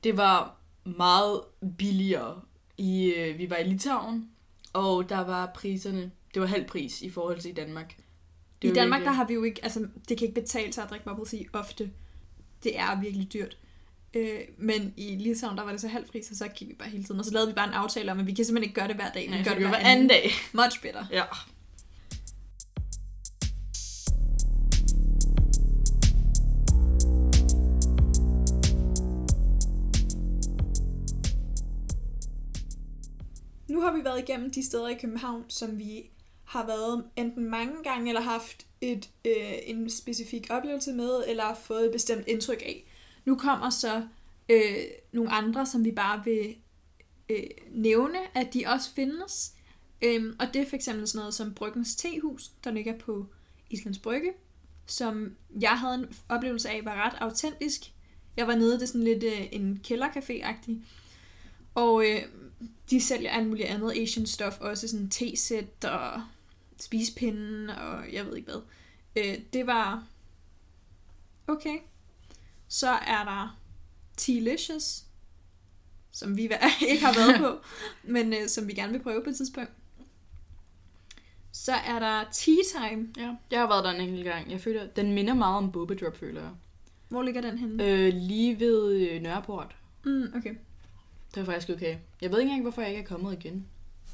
det 0.03 0.17
var 0.17 0.55
meget 0.83 1.41
billigere. 1.77 2.41
I, 2.77 3.05
øh, 3.05 3.37
vi 3.37 3.49
var 3.49 3.55
i 3.55 3.63
Litauen, 3.63 4.29
og 4.73 5.09
der 5.09 5.19
var 5.19 5.51
priserne, 5.55 6.11
det 6.33 6.41
var 6.41 6.47
halv 6.47 6.65
pris 6.67 7.01
i 7.01 7.09
forhold 7.09 7.39
til 7.39 7.51
i 7.51 7.53
Danmark. 7.53 7.97
Det 8.61 8.69
I 8.69 8.73
Danmark, 8.73 8.99
virkelig- 8.99 9.05
der 9.05 9.11
har 9.15 9.27
vi 9.27 9.33
jo 9.33 9.43
ikke, 9.43 9.63
altså 9.63 9.87
det 10.09 10.17
kan 10.17 10.27
ikke 10.27 10.41
betale 10.41 10.73
sig 10.73 10.83
at 10.83 10.89
drikke 10.89 11.05
bubble 11.05 11.25
tea 11.25 11.43
ofte. 11.53 11.91
Det 12.63 12.79
er 12.79 13.01
virkelig 13.01 13.33
dyrt. 13.33 13.57
Øh, 14.13 14.39
men 14.57 14.93
i 14.97 15.15
Litauen, 15.15 15.57
der 15.57 15.63
var 15.63 15.71
det 15.71 15.81
så 15.81 15.87
halv 15.87 16.05
pris, 16.07 16.31
og 16.31 16.35
så 16.37 16.47
gik 16.47 16.67
vi 16.69 16.73
bare 16.73 16.89
hele 16.89 17.03
tiden. 17.03 17.19
Og 17.19 17.25
så 17.25 17.31
lavede 17.33 17.47
vi 17.47 17.53
bare 17.55 17.67
en 17.67 17.73
aftale 17.73 18.11
om, 18.11 18.19
at 18.19 18.27
vi 18.27 18.33
kan 18.33 18.45
simpelthen 18.45 18.69
ikke 18.69 18.75
gøre 18.79 18.87
det 18.87 18.95
hver 18.95 19.11
dag. 19.11 19.23
Vi 19.25 19.27
Nej, 19.29 19.37
gør 19.43 19.51
så 19.51 19.55
det 19.55 19.61
hver 19.63 19.69
var 19.69 19.77
anden 19.77 20.07
dag. 20.07 20.29
Much 20.53 20.81
better. 20.81 21.05
Ja. 21.11 21.23
Nu 33.69 33.81
har 33.81 33.93
vi 33.97 34.03
været 34.03 34.19
igennem 34.19 34.51
de 34.51 34.65
steder 34.65 34.87
i 34.87 34.93
København, 35.01 35.43
som 35.49 35.77
vi 35.77 36.09
har 36.49 36.65
været 36.65 37.03
enten 37.15 37.49
mange 37.49 37.83
gange, 37.83 38.09
eller 38.09 38.21
haft 38.21 38.65
et, 38.81 39.09
øh, 39.25 39.53
en 39.63 39.89
specifik 39.89 40.47
oplevelse 40.49 40.93
med, 40.93 41.23
eller 41.27 41.43
har 41.43 41.55
fået 41.55 41.85
et 41.85 41.91
bestemt 41.91 42.27
indtryk 42.27 42.61
af. 42.65 42.85
Nu 43.25 43.35
kommer 43.35 43.69
så 43.69 44.03
øh, 44.49 44.83
nogle 45.11 45.31
andre, 45.31 45.65
som 45.65 45.85
vi 45.85 45.91
bare 45.91 46.23
vil 46.25 46.55
øh, 47.29 47.43
nævne, 47.71 48.17
at 48.37 48.53
de 48.53 48.63
også 48.67 48.93
findes. 48.93 49.53
Øhm, 50.01 50.35
og 50.39 50.47
det 50.53 50.61
er 50.61 50.65
for 50.69 50.75
eksempel 50.75 51.07
sådan 51.07 51.19
noget 51.19 51.33
som 51.33 51.53
Bryggens 51.53 51.95
Tehus, 51.95 52.51
der 52.63 52.71
ligger 52.71 52.97
på 52.97 53.25
Islands 53.69 53.99
Brygge, 53.99 54.33
som 54.85 55.35
jeg 55.61 55.79
havde 55.79 55.95
en 55.95 56.05
oplevelse 56.29 56.69
af 56.69 56.85
var 56.85 57.05
ret 57.05 57.17
autentisk. 57.19 57.81
Jeg 58.37 58.47
var 58.47 58.55
nede, 58.55 58.73
det 58.73 58.81
er 58.81 58.85
sådan 58.85 59.03
lidt 59.03 59.23
øh, 59.23 59.47
en 59.51 59.81
kældercafé-agtig. 59.87 60.73
Og 61.75 62.05
øh, 62.05 62.21
de 62.89 63.01
sælger 63.01 63.31
alt 63.31 63.47
muligt 63.47 63.67
andet 63.67 63.97
Asian 63.97 64.25
stuff, 64.25 64.59
også 64.59 64.87
sådan 64.87 65.09
te-sæt 65.09 65.85
og 65.85 66.21
spispinden 66.79 67.69
og 67.69 68.13
jeg 68.13 68.25
ved 68.25 68.35
ikke 68.35 68.51
hvad. 68.51 68.61
Øh, 69.15 69.39
det 69.53 69.67
var 69.67 70.03
okay. 71.47 71.77
Så 72.67 72.89
er 72.89 73.23
der 73.23 73.59
Tealicious, 74.17 75.03
som 76.11 76.37
vi 76.37 76.41
ikke 76.89 77.05
har 77.05 77.13
været 77.13 77.39
på, 77.39 77.65
men 78.13 78.33
øh, 78.33 78.47
som 78.47 78.67
vi 78.67 78.73
gerne 78.73 78.91
vil 78.91 79.03
prøve 79.03 79.23
på 79.23 79.29
et 79.29 79.35
tidspunkt. 79.35 79.71
Så 81.51 81.73
er 81.73 81.99
der 81.99 82.23
Tea 82.31 82.55
Time. 82.89 83.07
ja. 83.17 83.35
Jeg 83.51 83.59
har 83.59 83.67
været 83.67 83.83
der 83.83 83.91
en 83.91 84.01
enkelt 84.01 84.25
gang. 84.25 84.51
Jeg 84.51 84.61
føler, 84.61 84.87
den 84.87 85.13
minder 85.13 85.33
meget 85.33 85.57
om 85.57 85.71
Boba 85.71 85.93
Drop, 85.93 86.17
føler 86.17 86.41
jeg. 86.41 86.51
Hvor 87.09 87.23
ligger 87.23 87.41
den 87.41 87.57
henne? 87.57 87.83
Øh, 87.83 88.13
lige 88.13 88.59
ved 88.59 88.91
øh, 88.93 89.21
Nørreport. 89.21 89.75
Mm, 90.05 90.33
okay. 90.35 90.55
Det 91.35 91.47
var 91.47 91.53
faktisk 91.53 91.69
okay. 91.69 91.97
Jeg 92.21 92.31
ved 92.31 92.39
ikke 92.39 92.49
engang, 92.49 92.61
hvorfor 92.61 92.81
jeg 92.81 92.89
ikke 92.89 93.03
er 93.03 93.07
kommet 93.07 93.33
igen. 93.33 93.65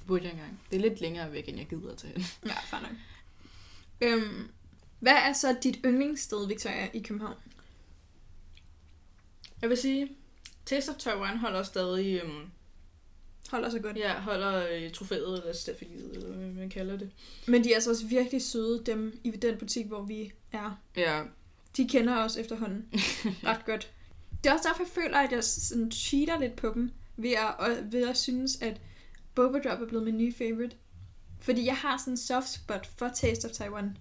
Burde 0.08 0.24
jeg 0.24 0.32
engang. 0.32 0.60
Det 0.72 0.78
er 0.78 0.82
lidt 0.90 1.02
længere 1.02 1.32
væk, 1.32 1.50
end 1.50 1.58
jeg 1.58 1.68
gider 1.68 2.08
hen. 2.08 2.24
Ja, 2.46 2.54
fair 2.66 2.82
nok. 2.82 2.92
Øhm, 4.02 4.50
hvad 5.00 5.14
er 5.14 5.34
så 5.34 5.58
dit 5.64 5.78
yndlingssted, 5.86 6.48
Victoria, 6.48 6.90
i 6.94 7.00
København? 7.00 7.36
Jeg 9.62 9.70
vil 9.70 9.78
sige, 9.78 10.10
Taste 10.66 10.90
of 10.90 10.96
Taiwan 10.96 11.38
holder 11.38 11.64
stadig... 11.64 12.22
Øhm, 12.24 12.46
Holder 13.52 13.70
så 13.70 13.80
godt. 13.80 13.98
ja, 13.98 14.20
holder 14.20 14.68
øh, 14.72 14.92
trofæet, 14.92 15.40
eller 15.40 15.54
stafeliet, 15.54 16.12
eller 16.16 16.36
hvad 16.36 16.48
man 16.48 16.70
kalder 16.70 16.98
det. 16.98 17.12
Men 17.48 17.64
de 17.64 17.72
er 17.72 17.76
altså 17.76 17.90
også 17.90 18.08
virkelig 18.08 18.42
søde, 18.42 18.84
dem 18.86 19.20
i 19.24 19.32
den 19.32 19.58
butik, 19.58 19.86
hvor 19.86 20.02
vi 20.04 20.32
er. 20.52 20.82
Ja, 20.96 21.24
De 21.78 21.88
kender 21.88 22.18
os 22.18 22.38
efterhånden 22.38 22.86
ret 23.50 23.66
godt. 23.66 23.92
Det 24.44 24.50
er 24.50 24.54
også 24.54 24.68
derfor, 24.70 24.84
jeg 24.84 25.04
føler, 25.04 25.18
at 25.18 25.32
jeg 25.32 25.44
sådan 25.44 25.92
cheater 25.92 26.40
lidt 26.40 26.56
på 26.56 26.72
dem, 26.76 26.92
ved 27.18 27.32
at, 27.60 27.92
ved 27.92 28.08
at 28.10 28.18
synes, 28.18 28.62
at 28.62 28.82
Boba 29.36 29.60
Drop 29.60 29.82
er 29.82 29.88
blevet 29.88 30.06
min 30.06 30.18
nye 30.18 30.34
favorite. 30.34 30.76
Fordi 31.40 31.66
jeg 31.66 31.76
har 31.76 31.98
sådan 31.98 32.14
en 32.14 32.18
soft 32.18 32.50
spot 32.50 32.90
for 32.98 33.10
Taste 33.16 33.46
of 33.46 33.52
Taiwan. 33.52 33.98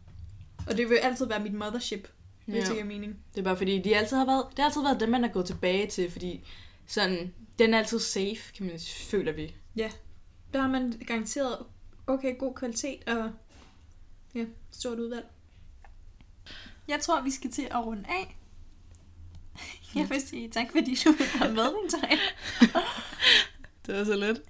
Og 0.66 0.76
det 0.76 0.88
vil 0.88 0.96
altid 0.96 1.26
være 1.26 1.40
mit 1.40 1.54
mothership, 1.54 2.08
hvis 2.44 2.54
ja. 2.54 2.60
det 2.60 2.72
giver 2.72 2.84
mening. 2.84 3.16
Det 3.34 3.40
er 3.40 3.44
bare 3.44 3.56
fordi, 3.56 3.82
de 3.82 3.96
altid 3.96 4.16
har 4.16 4.26
været, 4.26 4.46
det 4.50 4.58
har 4.58 4.64
altid 4.64 4.82
været 4.82 5.00
dem, 5.00 5.08
man 5.08 5.24
er 5.24 5.28
gået 5.28 5.46
tilbage 5.46 5.86
til, 5.86 6.10
fordi 6.10 6.44
sådan, 6.86 7.34
den 7.58 7.74
er 7.74 7.78
altid 7.78 7.98
safe, 7.98 8.52
kan 8.56 8.66
man 8.66 8.78
føler 9.10 9.32
vi. 9.32 9.54
Der 10.52 10.60
har 10.60 10.68
man 10.68 10.92
garanteret 11.06 11.58
okay 12.06 12.38
god 12.38 12.54
kvalitet 12.54 13.08
og 13.08 13.30
ja, 14.34 14.44
stort 14.70 14.98
udvalg. 14.98 15.26
Jeg 16.88 17.00
tror, 17.00 17.22
vi 17.22 17.30
skal 17.30 17.50
til 17.50 17.68
at 17.70 17.86
runde 17.86 18.04
af. 18.08 18.38
Jeg 19.94 20.10
vil 20.10 20.20
sige 20.20 20.48
tak, 20.48 20.66
fordi 20.72 20.98
du 21.04 21.12
være 21.12 21.52
med, 21.52 21.82
Victoria. 21.82 22.18
Det 23.86 23.98
var 23.98 24.04
så 24.04 24.16
let. 24.16 24.42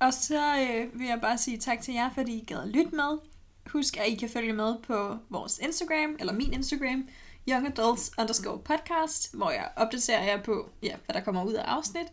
Og 0.00 0.14
så 0.14 0.56
øh, 0.56 1.00
vil 1.00 1.06
jeg 1.06 1.20
bare 1.20 1.38
sige 1.38 1.58
tak 1.58 1.80
til 1.80 1.94
jer, 1.94 2.10
fordi 2.14 2.32
I 2.32 2.44
gad 2.44 2.62
at 2.62 2.68
lytte 2.68 2.94
med. 2.94 3.18
Husk, 3.66 3.96
at 3.96 4.08
I 4.08 4.14
kan 4.14 4.28
følge 4.28 4.52
med 4.52 4.74
på 4.82 5.16
vores 5.28 5.58
Instagram, 5.58 6.16
eller 6.18 6.32
min 6.32 6.52
Instagram, 6.52 7.08
Young 7.48 7.66
Adults 7.66 8.12
underscore 8.18 8.58
podcast, 8.58 9.34
hvor 9.34 9.50
jeg 9.50 9.68
opdaterer 9.76 10.24
jer 10.24 10.42
på, 10.42 10.70
ja, 10.82 10.94
hvad 11.04 11.14
der 11.14 11.20
kommer 11.20 11.44
ud 11.44 11.52
af 11.52 11.62
afsnit. 11.62 12.06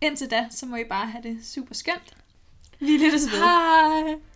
Indtil 0.00 0.30
da, 0.30 0.46
så 0.50 0.66
må 0.66 0.76
I 0.76 0.84
bare 0.84 1.06
have 1.06 1.22
det 1.22 1.46
super 1.46 1.74
skønt. 1.74 2.16
Vi 2.80 2.96
lyttes 2.96 3.32
ved. 3.32 3.38
Hej! 3.38 4.33